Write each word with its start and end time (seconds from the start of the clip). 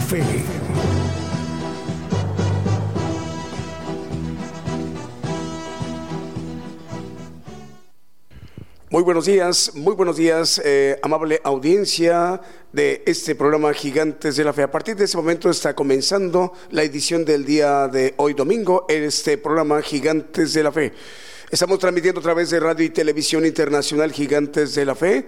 fe. 0.00 0.22
Muy 8.90 9.02
buenos 9.02 9.26
días, 9.26 9.72
muy 9.74 9.94
buenos 9.94 10.16
días, 10.16 10.62
eh, 10.64 10.98
amable 11.02 11.42
audiencia 11.44 12.40
de 12.72 13.02
este 13.06 13.34
programa 13.34 13.74
Gigantes 13.74 14.36
de 14.36 14.44
la 14.44 14.54
Fe. 14.54 14.62
A 14.62 14.70
partir 14.70 14.96
de 14.96 15.04
ese 15.04 15.16
momento 15.16 15.50
está 15.50 15.74
comenzando 15.74 16.54
la 16.70 16.82
edición 16.84 17.24
del 17.24 17.44
día 17.44 17.86
de 17.88 18.14
hoy 18.16 18.32
domingo, 18.32 18.86
este 18.88 19.36
programa 19.36 19.82
Gigantes 19.82 20.54
de 20.54 20.62
la 20.62 20.72
Fe. 20.72 20.94
Estamos 21.50 21.78
transmitiendo 21.78 22.20
a 22.20 22.22
través 22.22 22.50
de 22.50 22.60
Radio 22.60 22.86
y 22.86 22.90
Televisión 22.90 23.44
Internacional 23.44 24.10
Gigantes 24.10 24.74
de 24.74 24.84
la 24.84 24.94
Fe. 24.94 25.26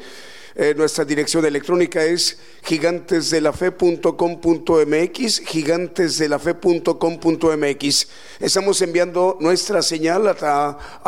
Eh, 0.56 0.74
nuestra 0.76 1.04
dirección 1.04 1.44
electrónica 1.44 2.04
es 2.04 2.36
gigantesdelafe.com.mx, 2.64 5.42
gigantesdelafe.com.mx. 5.46 8.08
Estamos 8.40 8.82
enviando 8.82 9.36
nuestra 9.38 9.80
señal 9.80 10.26
a, 10.26 10.34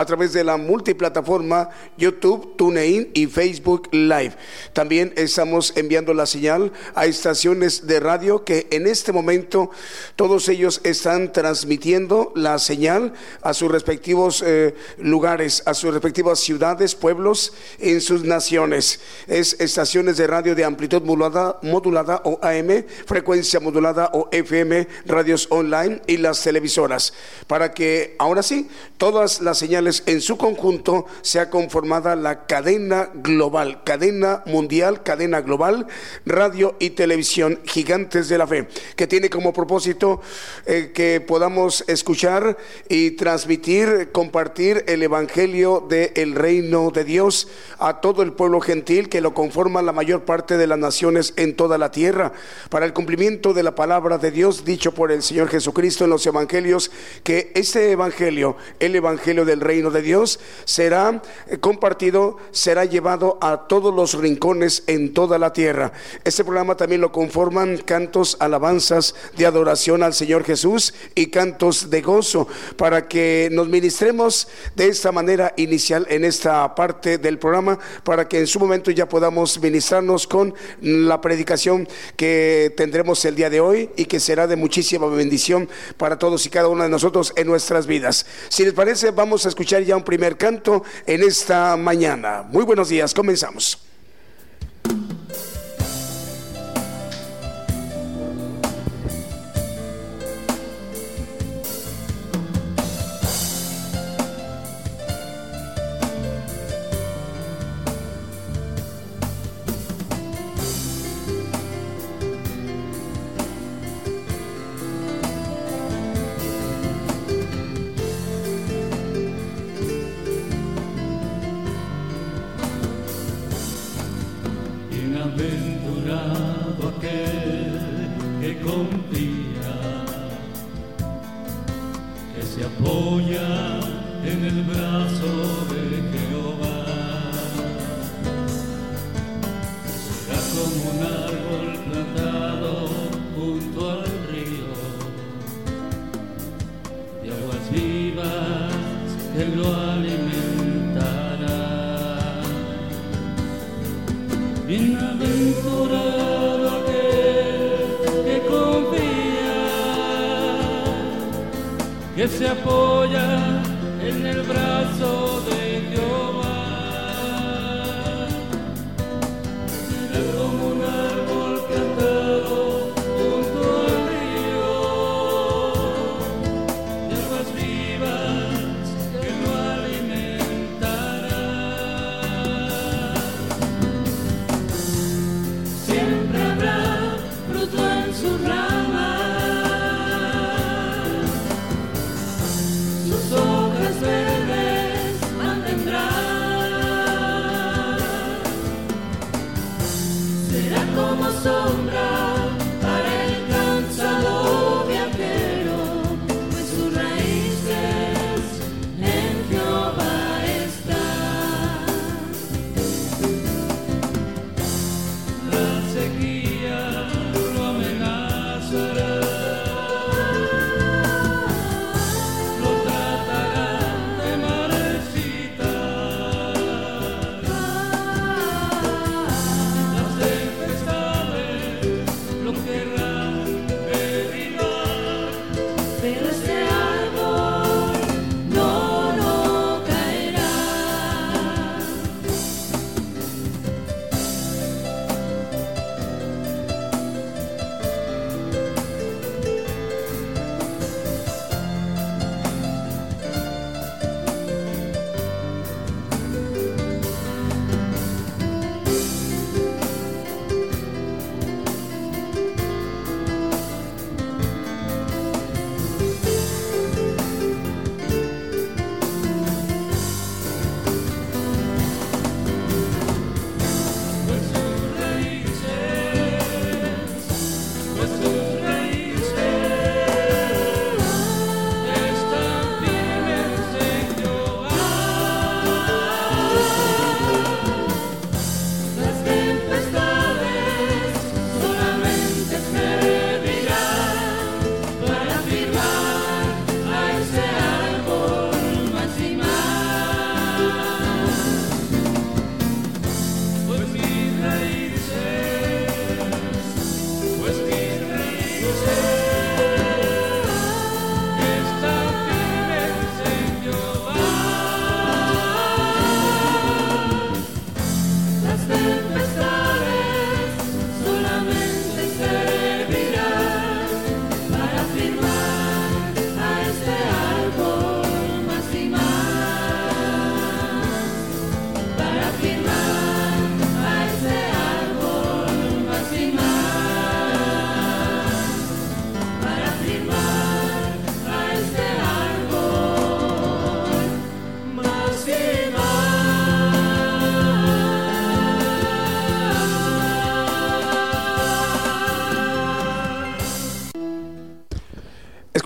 través 0.07 0.33
de 0.33 0.45
la 0.45 0.57
multiplataforma 0.57 1.71
YouTube, 1.99 2.57
TuneIn 2.57 3.11
y 3.15 3.27
Facebook 3.27 3.89
Live. 3.91 4.37
También 4.73 5.13
estamos 5.17 5.77
enviando 5.77 6.15
la 6.15 6.27
señal 6.27 6.73
a 6.95 7.07
estaciones 7.07 7.89
de 7.89 7.99
radio 7.99 8.45
que 8.45 8.69
en 8.71 8.87
este 8.87 9.11
momento 9.11 9.73
todos 10.15 10.49
ellos 10.49 10.81
están 10.85 11.33
transmitiendo 11.33 12.31
la 12.37 12.61
señal 12.61 13.13
a 13.43 13.55
sus 13.55 13.73
respectivos 13.73 14.41
eh, 14.47 14.77
lugares, 14.99 15.65
a 15.67 15.75
sus 15.75 15.93
respectivas 15.93 16.39
ciudades, 16.39 16.95
pueblos, 16.95 17.55
en 17.81 18.01
sus 18.01 18.23
naciones 18.23 19.01
es 19.33 19.57
estaciones 19.61 20.19
de 20.19 20.27
radio 20.27 20.55
de 20.55 20.65
amplitud 20.65 21.03
modulada, 21.03 21.59
modulada 21.63 22.21
o 22.25 22.39
AM, 22.43 22.85
frecuencia 23.07 23.61
modulada 23.61 24.11
o 24.13 24.29
FM, 24.31 24.87
radios 25.07 25.47
online 25.51 26.03
y 26.07 26.19
las 26.19 26.43
televisoras, 26.43 27.15
para 27.47 27.73
que 27.73 28.15
ahora 28.19 28.43
sí, 28.43 28.69
todas 28.99 29.41
las 29.41 29.59
señales 29.59 30.03
en 30.05 30.21
su 30.21 30.37
conjunto 30.37 31.07
sea 31.23 31.49
conformada 31.49 32.15
la 32.15 32.47
cadena 32.47 33.09
global, 33.15 33.83
cadena 33.85 34.43
mundial, 34.45 35.03
cadena 35.03 35.41
global, 35.41 35.87
radio 36.27 36.77
y 36.79 36.91
televisión 36.91 37.61
gigantes 37.65 38.29
de 38.29 38.37
la 38.37 38.47
fe, 38.47 38.69
que 38.97 39.07
tiene 39.07 39.31
como 39.31 39.55
propósito 39.55 40.21
eh, 40.67 40.93
que 40.95 41.23
podamos 41.23 41.85
escuchar 41.87 42.59
y 42.89 43.13
transmitir, 43.13 44.11
compartir 44.13 44.85
el 44.89 45.03
evangelio 45.03 45.87
del 45.89 46.35
reino 46.35 46.91
de 46.91 47.05
Dios 47.05 47.49
a 47.79 48.01
todo 48.01 48.23
el 48.23 48.35
pueblo 48.35 48.61
gentil 48.61 49.09
que 49.09 49.22
lo 49.23 49.35
conforma 49.35 49.81
la 49.83 49.93
mayor 49.93 50.25
parte 50.25 50.57
de 50.57 50.67
las 50.67 50.79
naciones 50.79 51.33
en 51.37 51.57
toda 51.57 51.79
la 51.79 51.91
tierra, 51.91 52.33
para 52.69 52.87
el 52.87 52.93
cumplimiento 52.93 53.55
de 53.55 53.63
la 53.63 53.75
palabra 53.75 54.19
de 54.19 54.31
Dios 54.31 54.65
dicho 54.65 54.93
por 54.93 55.13
el 55.13 55.23
Señor 55.23 55.49
Jesucristo 55.49 56.05
en 56.05 56.11
los 56.11 56.27
evangelios, 56.27 56.91
que 57.23 57.53
este 57.55 57.91
evangelio, 57.91 58.57
el 58.81 58.95
evangelio 58.97 59.45
del 59.45 59.61
reino 59.61 59.91
de 59.91 60.03
Dios, 60.03 60.41
será 60.65 61.23
eh, 61.47 61.59
compartido, 61.59 62.39
será 62.51 62.85
llevado 62.85 63.39
a 63.41 63.69
todos 63.69 63.95
los 63.95 64.15
rincones 64.15 64.85
en 64.87 65.15
toda 65.15 65.39
la 65.39 65.53
tierra. 65.53 65.93
Este 66.25 66.45
programa 66.45 66.77
también 66.77 67.01
lo 67.01 67.13
conforman 67.13 67.79
cantos, 67.79 68.37
alabanzas 68.41 69.15
de 69.37 69.47
adoración 69.47 70.03
al 70.03 70.15
Señor 70.15 70.45
Jesús 70.45 70.95
y 71.15 71.27
cantos 71.27 71.91
de 71.91 72.03
gozo, 72.03 72.49
para 72.77 73.09
que 73.09 73.49
nos 73.53 73.69
ministremos 73.69 74.49
de 74.75 74.89
esta 74.89 75.13
manera 75.13 75.53
inicial 75.57 76.07
en 76.11 76.25
esta 76.25 76.75
parte 76.75 77.19
del 77.19 77.39
programa, 77.39 77.79
para 78.05 78.29
que 78.29 78.39
en 78.39 78.47
su 78.47 78.59
momento 78.59 78.91
ya 78.91 79.09
podamos 79.13 79.61
ministrarnos 79.61 80.27
con 80.27 80.55
la 80.81 81.21
predicación 81.21 81.87
que 82.17 82.73
tendremos 82.79 83.23
el 83.27 83.37
día 83.37 83.51
de 83.51 83.61
hoy 83.61 83.91
y 83.95 84.07
que 84.07 84.19
será 84.19 84.47
de 84.47 84.57
muchísima 84.57 85.07
bendición 85.09 85.69
para 85.99 86.19
todos 86.19 86.47
y 86.47 86.49
cada 86.49 86.69
uno 86.69 86.83
de 86.83 86.89
nosotros 86.89 87.35
en 87.37 87.47
nuestras 87.47 87.87
vidas. 87.87 88.25
Si 88.49 88.65
les 88.65 88.73
parece, 88.73 89.11
vamos 89.11 89.45
a 89.45 89.51
escuchar 89.51 89.83
ya 89.83 89.99
un 89.99 90.03
primer 90.03 90.39
canto 90.39 90.83
en 91.07 91.23
esta 91.23 91.77
mañana. 91.77 92.43
Muy 92.49 92.65
buenos 92.65 92.89
días, 92.89 93.13
comenzamos. 93.13 93.92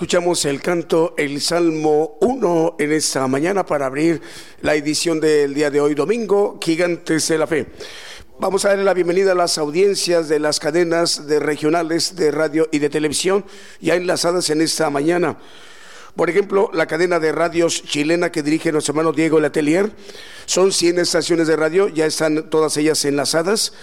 Escuchamos 0.07 0.45
el 0.45 0.61
canto, 0.61 1.13
el 1.17 1.41
Salmo 1.41 2.17
1 2.21 2.77
en 2.79 2.93
esta 2.93 3.27
mañana 3.27 3.65
para 3.65 3.87
abrir 3.87 4.21
la 4.61 4.73
edición 4.73 5.19
del 5.19 5.53
día 5.53 5.69
de 5.69 5.81
hoy, 5.81 5.95
domingo, 5.95 6.57
Gigantes 6.63 7.27
de 7.27 7.37
la 7.37 7.45
Fe. 7.45 7.67
Vamos 8.39 8.63
a 8.63 8.69
darle 8.69 8.85
la 8.85 8.93
bienvenida 8.93 9.33
a 9.33 9.35
las 9.35 9.57
audiencias 9.57 10.29
de 10.29 10.39
las 10.39 10.61
cadenas 10.61 11.27
de 11.27 11.41
regionales 11.41 12.15
de 12.15 12.31
radio 12.31 12.69
y 12.71 12.79
de 12.79 12.89
televisión 12.89 13.43
ya 13.81 13.95
enlazadas 13.95 14.49
en 14.49 14.61
esta 14.61 14.89
mañana. 14.89 15.39
Por 16.15 16.29
ejemplo, 16.29 16.69
la 16.71 16.87
cadena 16.87 17.19
de 17.19 17.33
radios 17.33 17.83
chilena 17.83 18.31
que 18.31 18.43
dirige 18.43 18.71
nuestro 18.71 18.93
hermano 18.93 19.11
Diego 19.11 19.41
Letelier. 19.41 19.91
Son 20.45 20.71
100 20.71 20.99
estaciones 20.99 21.47
de 21.47 21.57
radio, 21.57 21.89
ya 21.89 22.05
están 22.05 22.49
todas 22.49 22.77
ellas 22.77 23.03
enlazadas. 23.03 23.73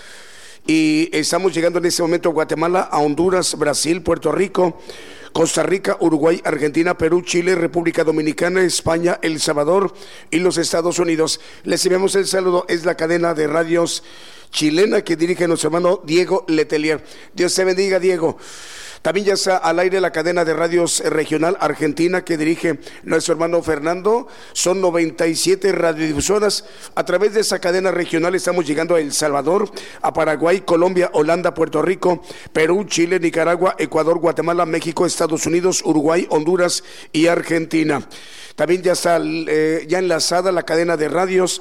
Y 0.67 1.11
estamos 1.12 1.53
llegando 1.53 1.81
en 1.81 1.85
este 1.85 2.00
momento 2.00 2.31
a 2.31 2.32
Guatemala, 2.32 2.81
a 2.81 2.99
Honduras, 3.00 3.59
Brasil, 3.59 4.00
Puerto 4.00 4.32
Rico, 4.32 4.81
Costa 5.34 5.64
Rica, 5.64 5.96
Uruguay, 5.98 6.40
Argentina, 6.44 6.96
Perú, 6.96 7.20
Chile, 7.20 7.56
República 7.56 8.04
Dominicana, 8.04 8.62
España, 8.62 9.19
El 9.20 9.40
Salvador 9.40 9.92
y 10.31 10.38
los 10.38 10.58
Estados 10.58 11.00
Unidos. 11.00 11.40
Les 11.64 11.84
enviamos 11.84 12.14
el 12.14 12.28
saludo, 12.28 12.64
es 12.69 12.84
la 12.84 12.96
cadena 12.96 13.34
de 13.34 13.48
radios 13.48 14.04
chilena 14.52 15.02
que 15.02 15.16
dirige 15.16 15.48
nuestro 15.48 15.70
hermano 15.70 16.00
Diego 16.04 16.44
Letelier. 16.46 17.04
Dios 17.34 17.52
te 17.52 17.64
bendiga, 17.64 17.98
Diego. 17.98 18.38
También 19.05 19.27
ya 19.27 19.35
está 19.35 19.59
al 19.59 19.79
aire 19.81 20.01
la 20.01 20.12
cadena 20.12 20.47
de 20.47 20.55
radios 20.55 21.01
regional 21.01 21.59
argentina 21.61 22.25
que 22.25 22.39
dirige 22.39 22.79
nuestro 23.03 23.35
hermano 23.35 23.61
Fernando. 23.61 24.29
Son 24.55 24.81
97 24.81 25.73
radiodifusoras. 25.73 26.65
A 26.95 27.05
través 27.05 27.35
de 27.35 27.43
esa 27.43 27.59
cadena 27.59 27.91
regional 27.91 28.35
estamos 28.35 28.67
llegando 28.67 28.95
a 28.95 29.01
El 29.01 29.12
Salvador, 29.12 29.71
a 30.01 30.15
Paraguay, 30.15 30.62
Colombia, 30.62 31.11
Holanda, 31.12 31.53
Puerto 31.53 31.83
Rico, 31.83 32.23
Perú, 32.55 32.85
Chile, 32.85 33.21
Nicaragua, 33.21 33.75
Ecuador, 33.79 34.21
Guatemala, 34.21 34.65
México, 34.65 35.05
Estados 35.05 35.45
Unidos, 35.45 35.83
Uruguay, 35.85 36.27
Honduras 36.31 36.83
y 37.12 37.27
Argentina. 37.27 38.09
También 38.56 38.81
ya 38.81 38.93
está 38.93 39.21
eh, 39.23 39.85
ya 39.87 39.99
enlazada 39.99 40.51
la 40.51 40.62
cadena 40.62 40.97
de 40.97 41.11
radios 41.11 41.61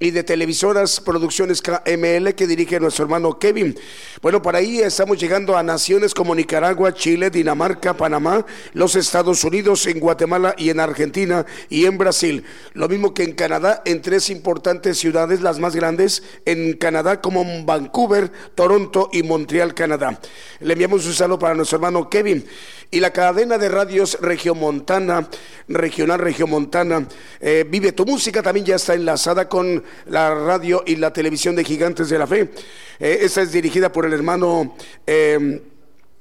y 0.00 0.12
de 0.12 0.22
televisoras 0.22 1.00
Producciones 1.00 1.60
KML 1.60 2.34
que 2.34 2.46
dirige 2.46 2.78
nuestro 2.78 3.04
hermano 3.04 3.38
Kevin. 3.38 3.76
Bueno, 4.22 4.40
por 4.40 4.54
ahí 4.54 4.78
estamos 4.78 5.18
llegando 5.18 5.56
a 5.56 5.62
naciones 5.62 6.14
como 6.14 6.34
Nicaragua, 6.34 6.94
Chile, 6.94 7.30
Dinamarca, 7.30 7.96
Panamá, 7.96 8.46
los 8.74 8.94
Estados 8.94 9.42
Unidos, 9.42 9.86
en 9.86 9.98
Guatemala 9.98 10.54
y 10.56 10.70
en 10.70 10.78
Argentina 10.80 11.44
y 11.68 11.86
en 11.86 11.98
Brasil. 11.98 12.44
Lo 12.74 12.88
mismo 12.88 13.12
que 13.12 13.24
en 13.24 13.32
Canadá, 13.32 13.82
en 13.84 14.00
tres 14.00 14.30
importantes 14.30 14.98
ciudades, 14.98 15.40
las 15.40 15.58
más 15.58 15.74
grandes 15.74 16.22
en 16.44 16.74
Canadá 16.74 17.20
como 17.20 17.44
Vancouver, 17.64 18.30
Toronto 18.54 19.10
y 19.12 19.24
Montreal, 19.24 19.74
Canadá. 19.74 20.20
Le 20.60 20.72
enviamos 20.74 21.06
un 21.06 21.14
saludo 21.14 21.40
para 21.40 21.54
nuestro 21.54 21.76
hermano 21.76 22.08
Kevin. 22.08 22.44
Y 22.90 23.00
la 23.00 23.12
cadena 23.12 23.58
de 23.58 23.68
radios 23.68 24.16
Regiomontana, 24.20 25.28
Regional 25.68 26.18
Regiomontana, 26.18 27.06
eh, 27.38 27.66
Vive 27.68 27.92
tu 27.92 28.06
Música, 28.06 28.42
también 28.42 28.64
ya 28.64 28.76
está 28.76 28.94
enlazada 28.94 29.46
con 29.46 29.84
la 30.06 30.34
radio 30.34 30.82
y 30.86 30.96
la 30.96 31.12
televisión 31.12 31.54
de 31.54 31.64
Gigantes 31.64 32.08
de 32.08 32.18
la 32.18 32.26
Fe. 32.26 32.50
Eh, 32.98 33.18
esta 33.20 33.42
es 33.42 33.52
dirigida 33.52 33.92
por 33.92 34.06
el 34.06 34.14
hermano... 34.14 34.74
Eh, 35.06 35.60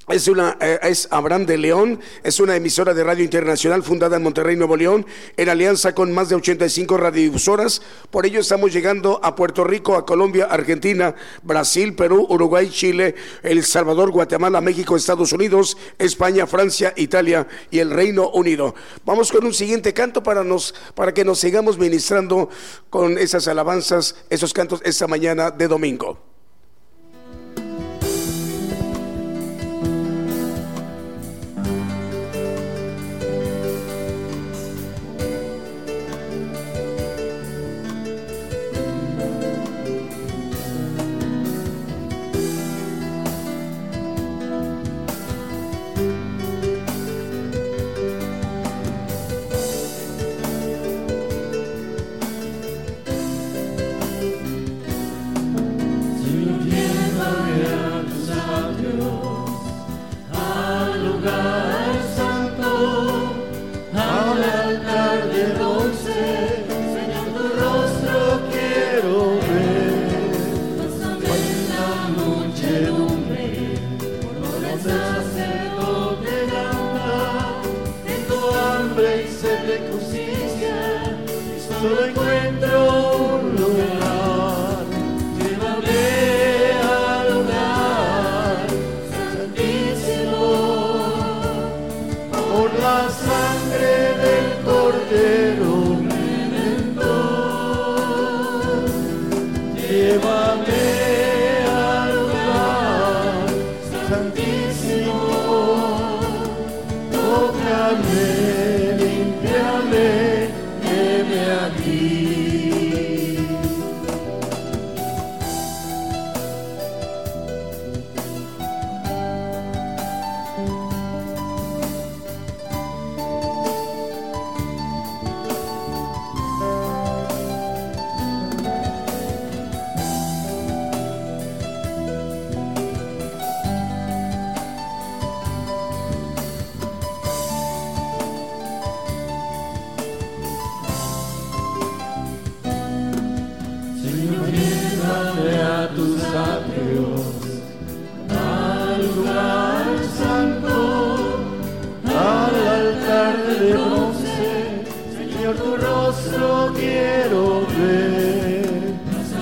es, 0.07 0.29
una, 0.29 0.57
eh, 0.61 0.79
es 0.83 1.09
Abraham 1.11 1.45
de 1.45 1.57
León, 1.57 1.99
es 2.23 2.39
una 2.39 2.55
emisora 2.55 2.93
de 2.93 3.03
radio 3.03 3.25
internacional 3.25 3.83
fundada 3.83 4.15
en 4.15 4.23
Monterrey, 4.23 4.55
Nuevo 4.55 4.77
León, 4.77 5.05
en 5.35 5.49
alianza 5.49 5.93
con 5.93 6.13
más 6.13 6.29
de 6.29 6.35
85 6.35 6.95
radiodifusoras. 6.95 7.81
Por 8.09 8.25
ello 8.25 8.39
estamos 8.39 8.71
llegando 8.71 9.19
a 9.21 9.35
Puerto 9.35 9.65
Rico, 9.65 9.95
a 9.95 10.05
Colombia, 10.05 10.45
Argentina, 10.45 11.13
Brasil, 11.43 11.93
Perú, 11.93 12.25
Uruguay, 12.29 12.69
Chile, 12.69 13.15
El 13.43 13.65
Salvador, 13.65 14.11
Guatemala, 14.11 14.61
México, 14.61 14.95
Estados 14.95 15.33
Unidos, 15.33 15.77
España, 15.97 16.47
Francia, 16.47 16.93
Italia 16.95 17.45
y 17.69 17.79
el 17.79 17.91
Reino 17.91 18.29
Unido. 18.29 18.75
Vamos 19.03 19.29
con 19.29 19.43
un 19.43 19.53
siguiente 19.53 19.93
canto 19.93 20.23
para, 20.23 20.45
nos, 20.45 20.73
para 20.95 21.13
que 21.13 21.25
nos 21.25 21.39
sigamos 21.39 21.77
ministrando 21.77 22.49
con 22.89 23.17
esas 23.17 23.45
alabanzas, 23.49 24.15
esos 24.29 24.53
cantos 24.53 24.81
esta 24.85 25.07
mañana 25.07 25.51
de 25.51 25.67
domingo. 25.67 26.36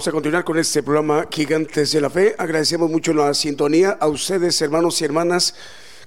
Vamos 0.00 0.08
a 0.08 0.12
continuar 0.12 0.44
con 0.44 0.58
este 0.58 0.82
programa 0.82 1.28
Gigantes 1.30 1.92
de 1.92 2.00
la 2.00 2.08
Fe. 2.08 2.34
Agradecemos 2.38 2.88
mucho 2.88 3.12
la 3.12 3.34
sintonía 3.34 3.98
a 4.00 4.08
ustedes, 4.08 4.58
hermanos 4.62 4.98
y 4.98 5.04
hermanas 5.04 5.54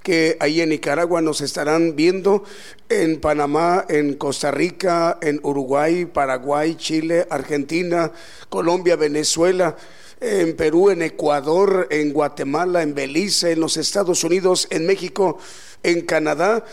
que 0.02 0.36
ahí 0.40 0.60
en 0.60 0.70
Nicaragua 0.70 1.22
nos 1.22 1.40
estarán 1.40 1.94
viendo, 1.94 2.42
en 2.88 3.20
Panamá, 3.20 3.84
en 3.88 4.14
Costa 4.14 4.50
Rica, 4.50 5.16
en 5.22 5.38
Uruguay, 5.44 6.06
Paraguay, 6.06 6.74
Chile, 6.74 7.28
Argentina, 7.30 8.10
Colombia, 8.48 8.96
Venezuela 8.96 9.76
en 10.20 10.56
Perú, 10.56 10.90
en 10.90 11.02
Ecuador, 11.02 11.86
en 11.88 12.12
Guatemala, 12.12 12.82
en 12.82 12.96
Belice, 12.96 13.52
en 13.52 13.60
los 13.60 13.76
Estados 13.76 14.24
Unidos, 14.24 14.66
en 14.70 14.86
México, 14.86 15.38
en 15.84 16.00
Canadá 16.00 16.64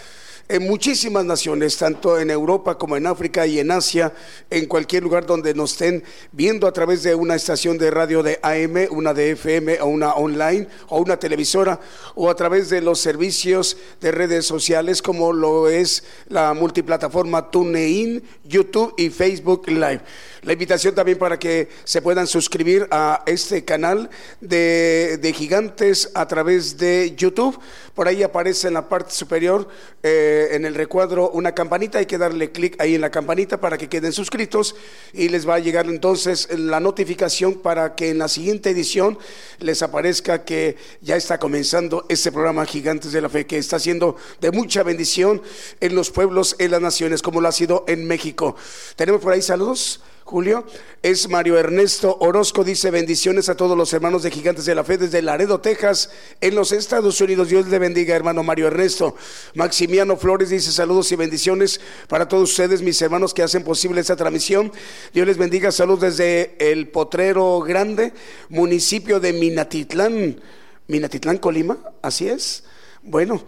en 0.51 0.63
muchísimas 0.63 1.23
naciones, 1.23 1.77
tanto 1.77 2.19
en 2.19 2.29
Europa 2.29 2.77
como 2.77 2.97
en 2.97 3.07
África 3.07 3.47
y 3.47 3.59
en 3.59 3.71
Asia, 3.71 4.11
en 4.49 4.65
cualquier 4.65 5.01
lugar 5.01 5.25
donde 5.25 5.53
nos 5.53 5.71
estén 5.71 6.03
viendo 6.33 6.67
a 6.67 6.73
través 6.73 7.03
de 7.03 7.15
una 7.15 7.35
estación 7.35 7.77
de 7.77 7.89
radio 7.89 8.21
de 8.21 8.37
AM, 8.43 8.87
una 8.91 9.13
de 9.13 9.31
FM 9.31 9.79
o 9.79 9.85
una 9.85 10.13
online 10.15 10.67
o 10.89 10.99
una 10.99 11.17
televisora 11.17 11.79
o 12.15 12.29
a 12.29 12.35
través 12.35 12.69
de 12.69 12.81
los 12.81 12.99
servicios 12.99 13.77
de 14.01 14.11
redes 14.11 14.45
sociales 14.45 15.01
como 15.01 15.31
lo 15.31 15.69
es 15.69 16.03
la 16.27 16.53
multiplataforma 16.53 17.49
TuneIn, 17.49 18.21
YouTube 18.43 18.93
y 18.97 19.09
Facebook 19.09 19.69
Live. 19.69 20.01
La 20.43 20.53
invitación 20.53 20.95
también 20.95 21.19
para 21.19 21.37
que 21.37 21.69
se 21.83 22.01
puedan 22.01 22.25
suscribir 22.25 22.87
a 22.89 23.21
este 23.27 23.63
canal 23.63 24.09
de, 24.39 25.33
gigantes 25.35 26.09
a 26.15 26.27
través 26.27 26.77
de 26.77 27.13
YouTube. 27.15 27.59
Por 28.01 28.07
ahí 28.07 28.23
aparece 28.23 28.67
en 28.67 28.73
la 28.73 28.89
parte 28.89 29.11
superior, 29.11 29.67
eh, 30.01 30.47
en 30.53 30.65
el 30.65 30.73
recuadro, 30.73 31.29
una 31.29 31.53
campanita. 31.53 31.99
Hay 31.99 32.07
que 32.07 32.17
darle 32.17 32.51
clic 32.51 32.75
ahí 32.81 32.95
en 32.95 33.01
la 33.01 33.11
campanita 33.11 33.61
para 33.61 33.77
que 33.77 33.89
queden 33.89 34.11
suscritos 34.11 34.75
y 35.13 35.29
les 35.29 35.47
va 35.47 35.53
a 35.53 35.59
llegar 35.59 35.85
entonces 35.85 36.49
la 36.49 36.79
notificación 36.79 37.59
para 37.59 37.93
que 37.93 38.09
en 38.09 38.17
la 38.17 38.27
siguiente 38.27 38.71
edición 38.71 39.19
les 39.59 39.83
aparezca 39.83 40.43
que 40.45 40.77
ya 41.01 41.15
está 41.15 41.37
comenzando 41.37 42.07
este 42.09 42.31
programa 42.31 42.65
Gigantes 42.65 43.11
de 43.11 43.21
la 43.21 43.29
Fe, 43.29 43.45
que 43.45 43.59
está 43.59 43.77
siendo 43.77 44.15
de 44.39 44.49
mucha 44.49 44.81
bendición 44.81 45.39
en 45.79 45.93
los 45.93 46.09
pueblos, 46.09 46.55
en 46.57 46.71
las 46.71 46.81
naciones, 46.81 47.21
como 47.21 47.39
lo 47.39 47.49
ha 47.49 47.51
sido 47.51 47.85
en 47.87 48.07
México. 48.07 48.55
Tenemos 48.95 49.21
por 49.21 49.33
ahí 49.33 49.43
saludos. 49.43 50.01
Julio, 50.31 50.63
es 51.03 51.27
Mario 51.27 51.57
Ernesto 51.57 52.15
Orozco, 52.21 52.63
dice 52.63 52.89
bendiciones 52.89 53.49
a 53.49 53.57
todos 53.57 53.77
los 53.77 53.91
hermanos 53.91 54.23
de 54.23 54.31
Gigantes 54.31 54.63
de 54.63 54.73
la 54.73 54.85
Fe 54.85 54.97
desde 54.97 55.21
Laredo, 55.21 55.59
Texas, 55.59 56.09
en 56.39 56.55
los 56.55 56.71
Estados 56.71 57.19
Unidos. 57.19 57.49
Dios 57.49 57.67
le 57.67 57.77
bendiga, 57.79 58.15
hermano 58.15 58.41
Mario 58.41 58.67
Ernesto. 58.67 59.17
Maximiano 59.55 60.15
Flores 60.15 60.49
dice 60.49 60.71
saludos 60.71 61.11
y 61.11 61.17
bendiciones 61.17 61.81
para 62.07 62.29
todos 62.29 62.49
ustedes, 62.49 62.81
mis 62.81 63.01
hermanos 63.01 63.33
que 63.33 63.43
hacen 63.43 63.65
posible 63.65 63.99
esta 63.99 64.15
transmisión. 64.15 64.71
Dios 65.13 65.27
les 65.27 65.37
bendiga, 65.37 65.69
saludos 65.69 65.99
desde 65.99 66.55
el 66.59 66.87
Potrero 66.87 67.59
Grande, 67.59 68.13
municipio 68.47 69.19
de 69.19 69.33
Minatitlán. 69.33 70.39
Minatitlán, 70.87 71.39
Colima, 71.39 71.77
así 72.01 72.29
es. 72.29 72.63
Bueno, 73.03 73.43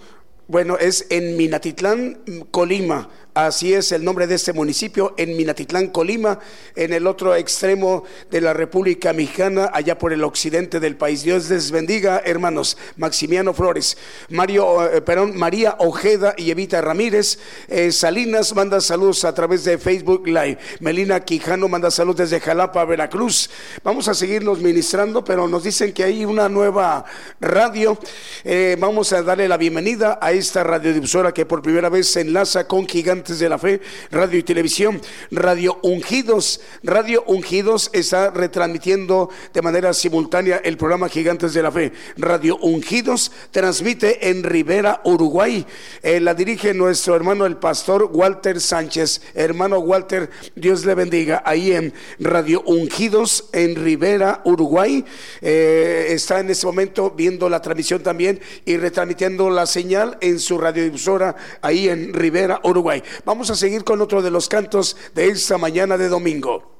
bueno, 0.49 0.77
es 0.77 1.05
en 1.09 1.37
Minatitlán, 1.37 2.19
Colima. 2.51 3.09
Así 3.33 3.73
es 3.73 3.91
el 3.91 4.03
nombre 4.03 4.27
de 4.27 4.35
este 4.35 4.53
municipio, 4.53 5.15
en 5.17 5.35
Minatitlán, 5.35 5.87
Colima, 5.87 6.37
en 6.75 6.93
el 6.93 7.07
otro 7.07 7.35
extremo 7.35 8.03
de 8.29 8.41
la 8.41 8.53
República 8.53 9.11
Mexicana, 9.11 9.71
allá 9.73 9.97
por 9.97 10.13
el 10.13 10.23
occidente 10.23 10.79
del 10.79 10.97
país. 10.97 11.23
Dios 11.23 11.49
les 11.49 11.71
bendiga, 11.71 12.21
hermanos. 12.23 12.77
Maximiano 12.95 13.51
Flores, 13.55 13.97
Mario, 14.29 14.85
eh, 14.85 15.01
perdón, 15.01 15.35
María 15.35 15.77
Ojeda 15.79 16.35
y 16.37 16.51
Evita 16.51 16.79
Ramírez. 16.79 17.39
Eh, 17.69 17.91
Salinas 17.91 18.53
manda 18.53 18.79
saludos 18.79 19.25
a 19.25 19.33
través 19.33 19.63
de 19.63 19.79
Facebook 19.79 20.27
Live. 20.27 20.59
Melina 20.79 21.19
Quijano 21.19 21.67
manda 21.67 21.89
saludos 21.89 22.29
desde 22.29 22.39
Jalapa, 22.39 22.85
Veracruz. 22.85 23.49
Vamos 23.83 24.07
a 24.09 24.13
seguirnos 24.13 24.59
ministrando, 24.59 25.23
pero 25.23 25.47
nos 25.47 25.63
dicen 25.63 25.91
que 25.91 26.03
hay 26.03 26.23
una 26.23 26.49
nueva 26.49 27.03
radio. 27.41 27.97
Eh, 28.43 28.77
vamos 28.79 29.11
a 29.11 29.23
darle 29.23 29.47
la 29.47 29.57
bienvenida 29.57 30.19
a 30.21 30.31
esta 30.33 30.63
radiodifusora 30.63 31.33
que 31.33 31.47
por 31.47 31.63
primera 31.63 31.89
vez 31.89 32.09
se 32.09 32.21
enlaza 32.21 32.67
con 32.67 32.87
Gigante 32.87 33.22
de 33.23 33.47
la 33.47 33.57
Fe, 33.57 33.79
radio 34.11 34.37
y 34.37 34.43
televisión, 34.43 35.01
Radio 35.31 35.79
Ungidos. 35.81 36.59
Radio 36.83 37.23
Ungidos 37.25 37.89
está 37.93 38.31
retransmitiendo 38.31 39.29
de 39.53 39.61
manera 39.61 39.93
simultánea 39.93 40.57
el 40.57 40.77
programa 40.77 41.07
Gigantes 41.07 41.53
de 41.53 41.63
la 41.63 41.71
Fe. 41.71 41.93
Radio 42.17 42.57
Ungidos 42.57 43.31
transmite 43.51 44.29
en 44.29 44.43
Rivera, 44.43 45.01
Uruguay. 45.05 45.65
Eh, 46.01 46.19
la 46.19 46.33
dirige 46.33 46.73
nuestro 46.73 47.15
hermano 47.15 47.45
el 47.45 47.57
pastor 47.57 48.09
Walter 48.11 48.59
Sánchez. 48.59 49.21
Hermano 49.33 49.79
Walter, 49.79 50.29
Dios 50.55 50.85
le 50.85 50.95
bendiga. 50.95 51.41
Ahí 51.45 51.71
en 51.71 51.93
Radio 52.19 52.61
Ungidos 52.65 53.49
en 53.53 53.75
Rivera, 53.75 54.41
Uruguay. 54.43 55.05
Eh, 55.41 56.07
está 56.09 56.41
en 56.41 56.49
este 56.49 56.65
momento 56.65 57.11
viendo 57.11 57.47
la 57.47 57.61
transmisión 57.61 58.03
también 58.03 58.41
y 58.65 58.75
retransmitiendo 58.75 59.49
la 59.49 59.65
señal 59.65 60.17
en 60.19 60.39
su 60.39 60.57
radiodifusora 60.57 61.35
ahí 61.61 61.87
en 61.87 62.13
Rivera, 62.13 62.59
Uruguay. 62.63 63.01
Vamos 63.25 63.49
a 63.49 63.55
seguir 63.55 63.83
con 63.83 64.01
otro 64.01 64.21
de 64.21 64.31
los 64.31 64.49
cantos 64.49 64.97
de 65.13 65.27
esta 65.27 65.57
mañana 65.57 65.97
de 65.97 66.09
domingo. 66.09 66.72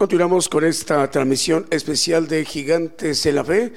Continuamos 0.00 0.48
con 0.48 0.64
esta 0.64 1.10
transmisión 1.10 1.66
especial 1.68 2.26
de 2.26 2.46
Gigantes 2.46 3.22
de 3.22 3.32
la 3.32 3.44
Fe 3.44 3.74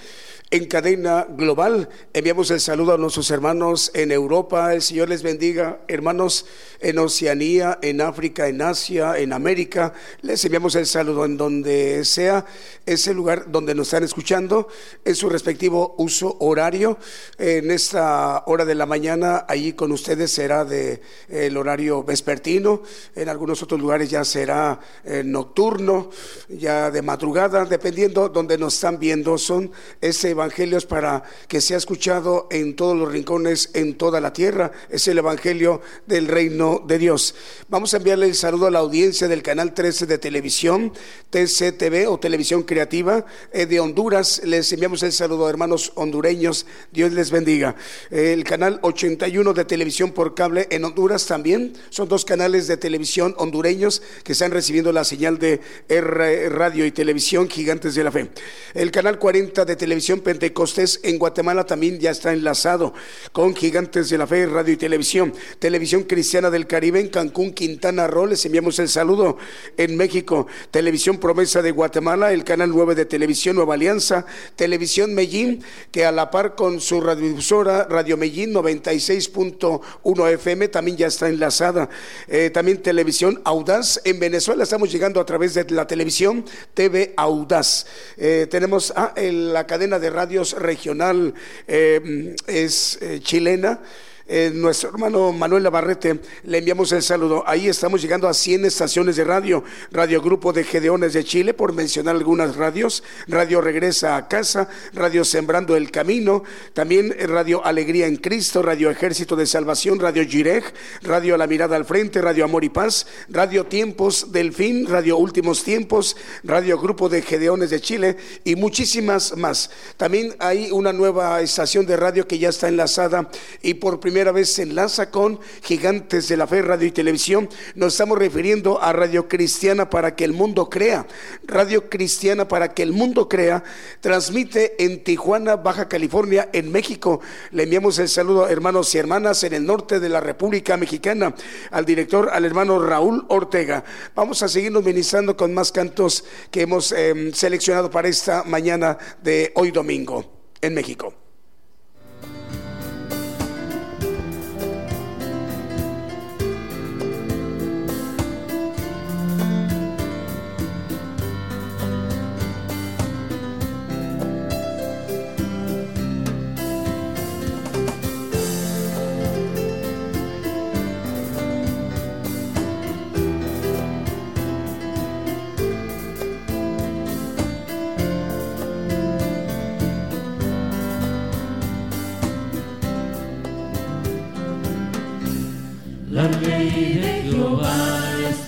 en 0.54 0.66
cadena 0.68 1.26
global. 1.28 1.90
Enviamos 2.14 2.52
el 2.52 2.60
saludo 2.60 2.94
a 2.94 2.98
nuestros 3.00 3.32
hermanos 3.32 3.90
en 3.96 4.12
Europa. 4.12 4.72
El 4.76 4.84
Señor 4.84 5.10
les 5.10 5.24
bendiga. 5.24 5.80
Hermanos 5.88 6.46
en 6.80 7.00
Oceanía, 7.00 7.80
en 7.82 8.02
África, 8.02 8.48
en 8.48 8.62
Asia, 8.62 9.18
en 9.18 9.34
América. 9.34 9.94
Les 10.22 10.46
enviamos 10.46 10.76
el 10.76 10.86
saludo 10.86 11.26
en 11.26 11.38
donde 11.38 12.06
sea 12.06 12.46
ese 12.86 13.16
lugar 13.16 13.52
donde 13.52 13.74
nos 13.74 13.88
están 13.88 14.04
escuchando, 14.04 14.68
en 15.04 15.16
su 15.16 15.28
respectivo 15.28 15.96
uso 15.98 16.38
horario. 16.40 17.00
En 17.40 17.72
esta 17.72 18.44
hora 18.46 18.64
de 18.64 18.76
la 18.76 18.86
mañana, 18.86 19.46
allí 19.48 19.74
con 19.74 19.92
ustedes 19.92 20.30
será 20.32 20.66
de 20.66 21.02
el 21.30 21.58
horario 21.58 22.04
vespertino. 22.04 22.84
En 23.16 23.28
algunos 23.28 23.64
otros 23.64 23.82
lugares 23.82 24.08
ya 24.08 24.24
será 24.24 24.80
eh, 25.04 25.24
nocturno, 25.26 26.12
ya 26.48 26.92
de 26.92 27.02
madrugada, 27.02 27.66
dependiendo 27.66 28.30
donde 28.30 28.60
nos 28.60 28.76
están 28.76 29.00
viendo. 29.00 29.40
Son 29.40 29.72
ese 30.00 30.43
evangelios 30.44 30.86
para 30.86 31.24
que 31.48 31.62
sea 31.62 31.78
escuchado 31.78 32.48
en 32.52 32.76
todos 32.76 32.98
los 32.98 33.10
rincones, 33.12 33.70
en 33.74 33.96
toda 33.96 34.20
la 34.20 34.34
tierra. 34.34 34.72
Es 34.90 35.08
el 35.08 35.18
evangelio 35.18 35.82
del 36.06 36.28
reino 36.28 36.84
de 36.86 36.98
Dios. 36.98 37.34
Vamos 37.70 37.94
a 37.94 37.98
enviarle 37.98 38.26
el 38.26 38.36
saludo 38.36 38.68
a 38.68 38.72
la 38.72 38.80
audiencia 38.80 39.28
del 39.28 39.42
canal 39.42 39.74
13 39.74 40.06
de 40.06 40.18
televisión, 40.18 40.92
TCTV 41.30 42.10
o 42.10 42.20
Televisión 42.20 42.64
Creativa 42.64 43.26
eh, 43.54 43.66
de 43.66 43.80
Honduras. 43.80 44.42
Les 44.44 44.72
enviamos 44.74 45.02
el 45.04 45.14
saludo 45.14 45.50
hermanos 45.50 45.94
hondureños. 45.96 46.66
Dios 46.92 47.14
les 47.14 47.32
bendiga. 47.32 47.76
El 48.12 48.44
canal 48.44 48.80
81 48.82 49.54
de 49.54 49.66
televisión 49.66 50.12
por 50.12 50.36
cable 50.36 50.68
en 50.72 50.84
Honduras 50.84 51.26
también. 51.26 51.74
Son 51.90 52.10
dos 52.10 52.26
canales 52.26 52.68
de 52.68 52.76
televisión 52.76 53.34
hondureños 53.38 54.02
que 54.24 54.34
están 54.34 54.52
recibiendo 54.52 54.92
la 54.92 55.06
señal 55.06 55.40
de 55.40 55.62
R 55.88 56.50
Radio 56.50 56.86
y 56.86 56.92
Televisión 56.92 57.50
Gigantes 57.50 57.96
de 57.96 58.04
la 58.04 58.12
Fe. 58.12 58.30
El 58.74 58.92
canal 58.92 59.18
40 59.20 59.64
de 59.66 59.76
televisión 59.76 60.20
Pentecostés 60.34 61.00
en 61.04 61.20
Guatemala 61.20 61.64
también 61.64 62.00
ya 62.00 62.10
está 62.10 62.34
enlazado 62.34 62.92
con 63.34 63.56
Gigantes 63.56 64.10
de 64.10 64.18
la 64.18 64.26
Fe, 64.26 64.48
Radio 64.48 64.74
y 64.74 64.78
Televisión. 64.78 65.32
Televisión 65.60 66.06
Cristiana 66.06 66.50
del 66.50 66.66
Caribe 66.66 67.00
en 67.00 67.10
Cancún, 67.10 67.54
Quintana 67.54 68.08
Roo. 68.08 68.26
Les 68.26 68.44
enviamos 68.48 68.80
el 68.80 68.90
saludo 68.90 69.38
en 69.78 69.96
México. 69.96 70.48
Televisión 70.72 71.20
Promesa 71.20 71.62
de 71.62 71.70
Guatemala, 71.70 72.34
el 72.34 72.44
canal 72.44 72.72
9 72.72 72.96
de 72.96 73.06
Televisión 73.06 73.56
Nueva 73.58 73.76
Alianza. 73.76 74.26
Televisión 74.56 75.14
Medellín, 75.14 75.64
que 75.92 76.04
a 76.04 76.12
la 76.12 76.32
par 76.32 76.56
con 76.56 76.82
su 76.82 77.00
radiodifusora 77.00 77.84
Radio 77.84 78.18
Medellín 78.18 78.56
96.1 78.56 80.34
FM 80.34 80.68
también 80.70 80.98
ya 80.98 81.06
está 81.06 81.30
enlazada. 81.30 81.90
Eh, 82.28 82.50
también 82.50 82.82
Televisión 82.82 83.40
Audaz 83.44 84.02
en 84.04 84.20
Venezuela. 84.20 84.64
Estamos 84.64 84.92
llegando 84.92 85.22
a 85.22 85.28
través 85.28 85.54
de 85.54 85.66
la 85.70 85.86
televisión 85.86 86.44
TV 86.74 87.14
Audaz. 87.18 87.86
Eh, 88.18 88.48
tenemos 88.50 88.92
ah, 88.96 89.14
la 89.16 89.68
cadena 89.68 90.00
de 90.00 90.10
radio 90.10 90.23
radios 90.24 90.54
regional 90.54 91.34
eh, 91.68 92.34
es 92.48 92.98
eh, 93.02 93.20
chilena. 93.22 93.82
Eh, 94.26 94.52
nuestro 94.54 94.88
hermano 94.88 95.34
Manuel 95.34 95.64
Labarrete, 95.64 96.22
le 96.46 96.60
enviamos 96.60 96.94
el 96.94 97.04
saludo. 97.04 97.44
Ahí 97.46 97.68
estamos 97.68 98.02
llegando 98.02 98.30
a 98.30 98.34
100 98.34 98.64
estaciones 98.64 99.18
de 99.18 99.26
radio, 99.26 99.66
Radio 99.92 100.22
Grupo 100.22 100.54
de 100.54 100.64
Gedeones 100.64 101.12
de 101.12 101.26
Chile, 101.26 101.54
por 101.54 101.74
mencionar 101.74 102.16
algunas 102.16 102.56
radios, 102.56 103.04
Radio 103.28 103.60
Regresa 103.60 104.16
a 104.16 104.30
Casa, 104.30 104.70
Radio 104.94 105.26
Sembrando 105.26 105.76
el 105.76 105.92
Camino, 105.92 106.44
también 106.72 107.14
Radio 107.28 107.66
Alegría 107.66 108.08
en 108.08 108.16
Cristo, 108.16 108.62
Radio 108.62 108.90
Ejército 108.90 109.36
de 109.36 109.46
Salvación, 109.46 110.00
Radio 110.00 110.26
Girej, 110.26 110.64
Radio 111.02 111.36
La 111.36 111.46
Mirada 111.46 111.76
al 111.76 111.84
Frente, 111.84 112.22
Radio 112.22 112.46
Amor 112.46 112.64
y 112.64 112.70
Paz, 112.70 113.06
Radio 113.28 113.66
Tiempos 113.66 114.32
del 114.32 114.54
Fin, 114.54 114.88
Radio 114.88 115.18
Últimos 115.18 115.66
Tiempos, 115.66 116.16
Radio 116.46 116.80
Grupo 116.80 117.10
de 117.10 117.24
Gedeones 117.24 117.72
de 117.72 117.82
Chile 117.82 118.16
y 118.46 118.56
muchísimas 118.56 119.36
más. 119.36 119.70
También 119.98 120.34
hay 120.40 120.72
una 120.72 120.94
nueva 120.94 121.42
estación 121.42 121.86
de 121.86 121.98
radio 121.98 122.26
que 122.26 122.40
ya 122.40 122.48
está 122.48 122.70
enlazada 122.70 123.30
y 123.62 123.74
por 123.74 124.00
primera 124.00 124.13
primera 124.14 124.32
vez 124.32 124.54
se 124.54 124.62
enlaza 124.62 125.10
con 125.10 125.40
Gigantes 125.64 126.28
de 126.28 126.38
la 126.38 126.46
Fe, 126.46 126.62
Radio 126.62 126.88
y 126.88 126.92
Televisión. 126.92 127.50
Nos 127.74 127.94
estamos 127.94 128.20
refiriendo 128.20 128.80
a 128.80 128.94
Radio 128.94 129.28
Cristiana 129.28 129.90
para 129.90 130.16
que 130.16 130.24
el 130.24 130.34
mundo 130.34 130.70
crea. 130.70 131.08
Radio 131.48 131.90
Cristiana 131.90 132.48
para 132.48 132.76
que 132.76 132.84
el 132.84 132.92
mundo 132.92 133.28
crea. 133.28 133.64
Transmite 134.02 134.86
en 134.86 135.04
Tijuana, 135.04 135.56
Baja 135.56 135.90
California, 135.90 136.48
en 136.54 136.72
México. 136.72 137.22
Le 137.50 137.64
enviamos 137.64 137.98
el 137.98 138.08
saludo 138.08 138.48
hermanos 138.48 138.94
y 138.94 139.00
hermanas 139.00 139.44
en 139.46 139.54
el 139.54 139.66
norte 139.66 140.00
de 140.00 140.10
la 140.10 140.20
República 140.20 140.78
Mexicana, 140.78 141.34
al 141.72 141.84
director, 141.84 142.30
al 142.32 142.46
hermano 142.46 142.78
Raúl 142.86 143.26
Ortega. 143.30 143.84
Vamos 144.14 144.44
a 144.44 144.48
seguirnos 144.48 144.84
ministrando 144.84 145.36
con 145.36 145.56
más 145.56 145.72
cantos 145.72 146.24
que 146.52 146.62
hemos 146.62 146.92
em, 146.92 147.34
seleccionado 147.34 147.90
para 147.90 148.10
esta 148.10 148.44
mañana 148.44 148.96
de 149.24 149.52
hoy 149.56 149.72
domingo 149.72 150.24
en 150.62 150.76
México. 150.76 151.23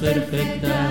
Perfeita. 0.05 0.84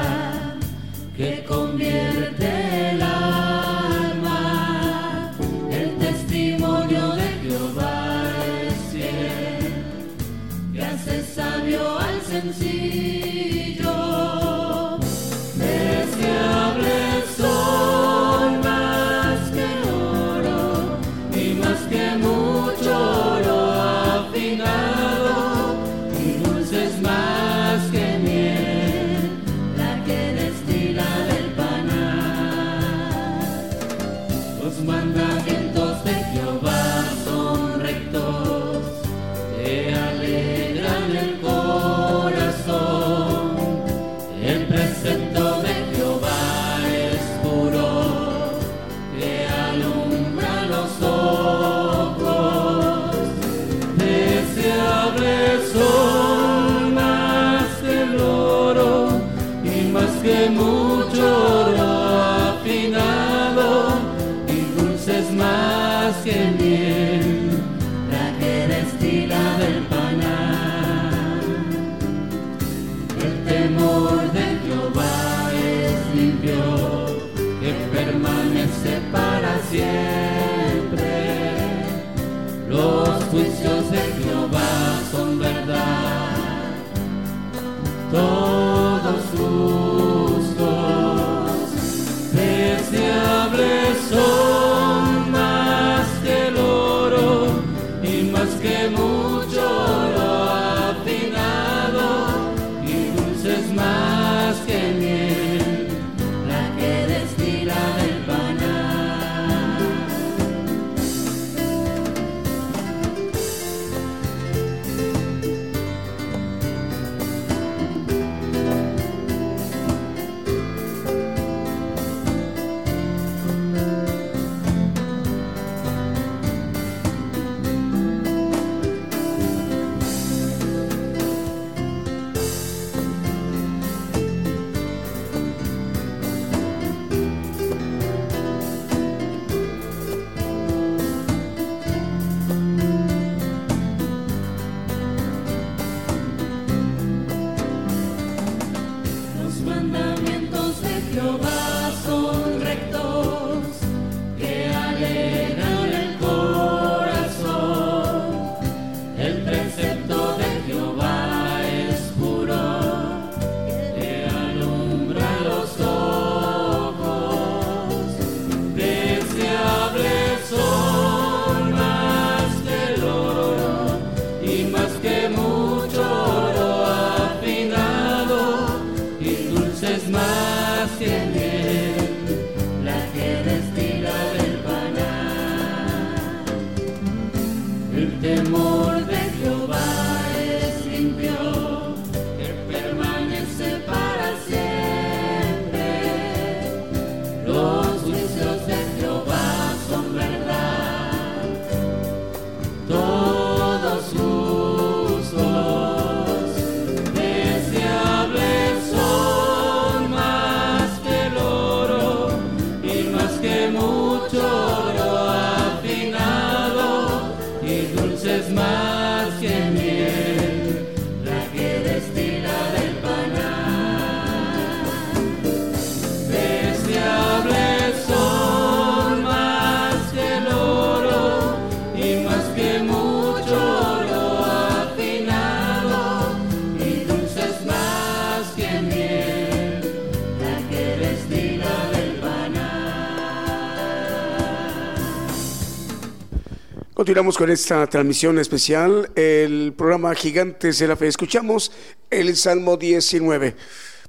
Continuamos 247.04 247.36
con 247.36 247.50
esta 247.50 247.86
transmisión 247.86 248.38
especial, 248.38 249.10
el 249.14 249.74
programa 249.76 250.14
Gigantes 250.14 250.78
de 250.78 250.88
la 250.88 250.96
Fe. 250.96 251.08
Escuchamos 251.08 251.70
el 252.08 252.34
Salmo 252.34 252.78
19. 252.78 253.54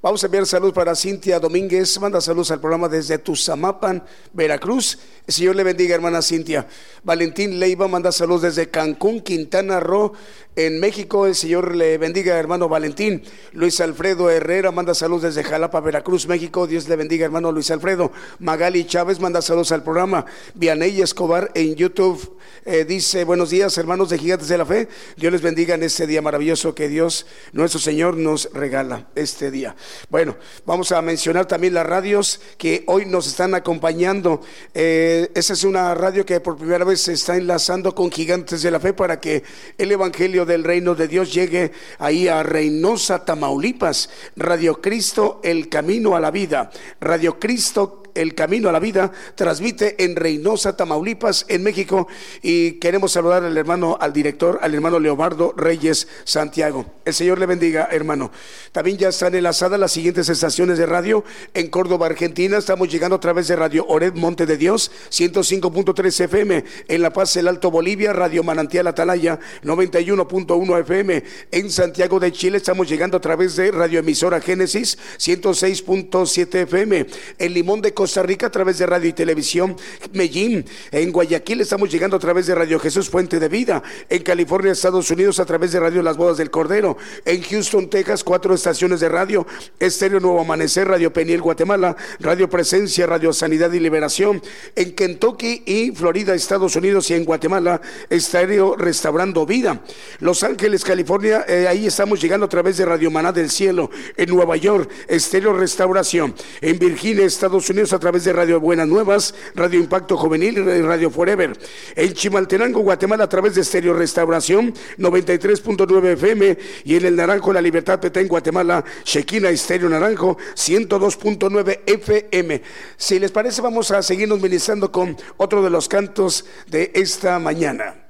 Vamos 0.06 0.22
a 0.22 0.26
enviar 0.26 0.46
salud 0.46 0.72
para 0.72 0.94
Cintia 0.94 1.40
Domínguez. 1.40 1.98
Manda 1.98 2.20
saludos 2.20 2.52
al 2.52 2.60
programa 2.60 2.88
desde 2.88 3.18
Tuzamapan, 3.18 4.04
Veracruz. 4.32 5.00
El 5.26 5.34
Señor 5.34 5.56
le 5.56 5.64
bendiga, 5.64 5.96
hermana 5.96 6.22
Cintia. 6.22 6.68
Valentín 7.02 7.58
Leiva 7.58 7.88
manda 7.88 8.12
saludos 8.12 8.42
desde 8.42 8.70
Cancún, 8.70 9.20
Quintana 9.20 9.80
Roo, 9.80 10.12
en 10.54 10.78
México. 10.78 11.26
El 11.26 11.34
Señor 11.34 11.74
le 11.74 11.98
bendiga, 11.98 12.38
hermano 12.38 12.68
Valentín. 12.68 13.24
Luis 13.52 13.80
Alfredo 13.80 14.30
Herrera 14.30 14.70
manda 14.70 14.94
saludos 14.94 15.22
desde 15.22 15.42
Jalapa, 15.42 15.80
Veracruz, 15.80 16.28
México. 16.28 16.68
Dios 16.68 16.88
le 16.88 16.94
bendiga, 16.94 17.24
hermano 17.24 17.50
Luis 17.50 17.72
Alfredo. 17.72 18.12
Magali 18.38 18.84
Chávez 18.84 19.18
manda 19.18 19.42
saludos 19.42 19.72
al 19.72 19.82
programa. 19.82 20.24
Vianey 20.54 21.00
Escobar 21.02 21.50
en 21.54 21.74
YouTube 21.74 22.38
eh, 22.64 22.84
dice: 22.84 23.24
Buenos 23.24 23.50
días, 23.50 23.76
hermanos 23.76 24.10
de 24.10 24.18
Gigantes 24.18 24.46
de 24.46 24.58
la 24.58 24.66
Fe. 24.66 24.88
Dios 25.16 25.32
les 25.32 25.42
bendiga 25.42 25.74
en 25.74 25.82
este 25.82 26.06
día 26.06 26.22
maravilloso 26.22 26.76
que 26.76 26.88
Dios, 26.88 27.26
nuestro 27.52 27.80
Señor, 27.80 28.16
nos 28.16 28.48
regala 28.52 29.08
este 29.16 29.50
día. 29.50 29.74
Bueno, 30.08 30.36
vamos 30.64 30.92
a 30.92 31.02
mencionar 31.02 31.46
también 31.46 31.74
las 31.74 31.86
radios 31.86 32.40
que 32.58 32.84
hoy 32.86 33.06
nos 33.06 33.26
están 33.26 33.54
acompañando. 33.54 34.40
Eh, 34.74 35.30
esa 35.34 35.52
es 35.52 35.64
una 35.64 35.94
radio 35.94 36.24
que 36.24 36.40
por 36.40 36.56
primera 36.56 36.84
vez 36.84 37.00
se 37.00 37.12
está 37.12 37.36
enlazando 37.36 37.94
con 37.94 38.10
Gigantes 38.10 38.62
de 38.62 38.70
la 38.70 38.80
Fe 38.80 38.92
para 38.92 39.20
que 39.20 39.42
el 39.78 39.92
Evangelio 39.92 40.44
del 40.44 40.64
Reino 40.64 40.94
de 40.94 41.08
Dios 41.08 41.32
llegue 41.32 41.72
ahí 41.98 42.28
a 42.28 42.42
Reynosa, 42.42 43.24
Tamaulipas. 43.24 44.10
Radio 44.36 44.80
Cristo, 44.80 45.40
el 45.42 45.68
camino 45.68 46.16
a 46.16 46.20
la 46.20 46.30
vida. 46.30 46.70
Radio 47.00 47.38
Cristo, 47.38 48.02
el 48.16 48.34
Camino 48.34 48.68
a 48.68 48.72
la 48.72 48.80
Vida 48.80 49.12
transmite 49.34 50.02
en 50.02 50.16
Reynosa, 50.16 50.76
Tamaulipas, 50.76 51.44
en 51.48 51.62
México. 51.62 52.08
Y 52.42 52.72
queremos 52.72 53.12
saludar 53.12 53.44
al 53.44 53.56
hermano, 53.56 53.98
al 54.00 54.12
director, 54.12 54.58
al 54.62 54.74
hermano 54.74 54.98
Leobardo 54.98 55.52
Reyes 55.56 56.08
Santiago. 56.24 56.86
El 57.04 57.14
Señor 57.14 57.38
le 57.38 57.46
bendiga, 57.46 57.88
hermano. 57.90 58.32
También 58.72 58.98
ya 58.98 59.08
están 59.08 59.34
enlazadas 59.34 59.78
las 59.78 59.92
siguientes 59.92 60.28
estaciones 60.28 60.78
de 60.78 60.86
radio 60.86 61.24
en 61.54 61.68
Córdoba, 61.68 62.06
Argentina. 62.06 62.56
Estamos 62.56 62.88
llegando 62.88 63.16
a 63.16 63.20
través 63.20 63.48
de 63.48 63.56
Radio 63.56 63.86
Ored 63.86 64.14
Monte 64.14 64.46
de 64.46 64.56
Dios, 64.56 64.90
105.3 65.10 66.24
FM. 66.24 66.64
En 66.88 67.02
La 67.02 67.12
Paz, 67.12 67.36
el 67.36 67.48
Alto 67.48 67.70
Bolivia, 67.70 68.12
Radio 68.12 68.42
Manantial 68.42 68.86
Atalaya, 68.86 69.38
91.1 69.62 70.80
FM. 70.80 71.22
En 71.52 71.70
Santiago 71.70 72.18
de 72.18 72.32
Chile 72.32 72.56
estamos 72.56 72.88
llegando 72.88 73.16
a 73.16 73.20
través 73.20 73.56
de 73.56 73.70
Radio 73.70 74.00
Emisora 74.00 74.40
Génesis, 74.40 74.98
106.7 75.18 76.62
FM. 76.62 77.06
En 77.38 77.54
Limón 77.54 77.82
de 77.82 77.92
Costa 77.92 78.05
Rica 78.14 78.46
a 78.46 78.50
través 78.50 78.78
de 78.78 78.86
radio 78.86 79.08
y 79.08 79.12
televisión 79.12 79.76
Medellín. 80.12 80.64
En 80.90 81.12
Guayaquil 81.12 81.60
estamos 81.60 81.90
llegando 81.90 82.16
a 82.16 82.20
través 82.20 82.46
de 82.46 82.54
Radio 82.54 82.78
Jesús 82.78 83.10
Fuente 83.10 83.38
de 83.38 83.48
Vida. 83.48 83.82
En 84.08 84.22
California, 84.22 84.72
Estados 84.72 85.10
Unidos 85.10 85.40
a 85.40 85.44
través 85.44 85.72
de 85.72 85.80
Radio 85.80 86.02
Las 86.02 86.16
Bodas 86.16 86.36
del 86.36 86.50
Cordero. 86.50 86.96
En 87.24 87.42
Houston, 87.42 87.90
Texas, 87.90 88.24
cuatro 88.24 88.54
estaciones 88.54 89.00
de 89.00 89.08
radio. 89.08 89.46
Estéreo 89.78 90.20
Nuevo 90.20 90.40
Amanecer, 90.40 90.88
Radio 90.88 91.12
Peniel 91.12 91.42
Guatemala, 91.42 91.96
Radio 92.20 92.48
Presencia, 92.48 93.06
Radio 93.06 93.32
Sanidad 93.32 93.72
y 93.72 93.80
Liberación. 93.80 94.42
En 94.74 94.94
Kentucky 94.94 95.62
y 95.66 95.90
Florida, 95.92 96.34
Estados 96.34 96.76
Unidos 96.76 97.10
y 97.10 97.14
en 97.14 97.24
Guatemala, 97.24 97.80
Estéreo 98.08 98.76
Restaurando 98.76 99.44
Vida. 99.46 99.82
Los 100.20 100.42
Ángeles, 100.42 100.84
California, 100.84 101.44
eh, 101.48 101.66
ahí 101.68 101.86
estamos 101.86 102.20
llegando 102.20 102.46
a 102.46 102.48
través 102.48 102.76
de 102.76 102.84
Radio 102.84 103.10
Maná 103.10 103.32
del 103.32 103.50
Cielo. 103.50 103.90
En 104.16 104.30
Nueva 104.30 104.56
York, 104.56 104.90
Estéreo 105.08 105.52
Restauración. 105.52 106.34
En 106.60 106.78
Virginia, 106.78 107.24
Estados 107.24 107.68
Unidos, 107.70 107.92
a 107.96 108.00
través 108.00 108.24
de 108.24 108.32
Radio 108.32 108.60
Buenas 108.60 108.86
Nuevas, 108.86 109.34
Radio 109.54 109.80
Impacto 109.80 110.16
Juvenil 110.16 110.58
y 110.58 110.80
Radio 110.82 111.10
Forever. 111.10 111.58
En 111.94 112.12
Chimaltenango, 112.12 112.80
Guatemala, 112.80 113.24
a 113.24 113.28
través 113.28 113.54
de 113.54 113.62
Estéreo 113.62 113.94
Restauración 113.94 114.72
93.9 114.98 116.12
FM 116.12 116.58
y 116.84 116.96
en 116.96 117.06
el 117.06 117.16
Naranjo 117.16 117.52
La 117.52 117.60
Libertad 117.60 118.00
Petén, 118.00 118.28
Guatemala, 118.28 118.84
Shequina 119.04 119.50
Estéreo 119.50 119.88
Naranjo 119.88 120.36
102.9 120.54 121.80
FM. 121.86 122.62
Si 122.96 123.18
les 123.18 123.30
parece, 123.32 123.60
vamos 123.60 123.90
a 123.90 124.02
seguirnos 124.02 124.40
ministrando 124.40 124.92
con 124.92 125.16
otro 125.36 125.62
de 125.62 125.70
los 125.70 125.88
cantos 125.88 126.44
de 126.68 126.92
esta 126.94 127.38
mañana. 127.38 128.05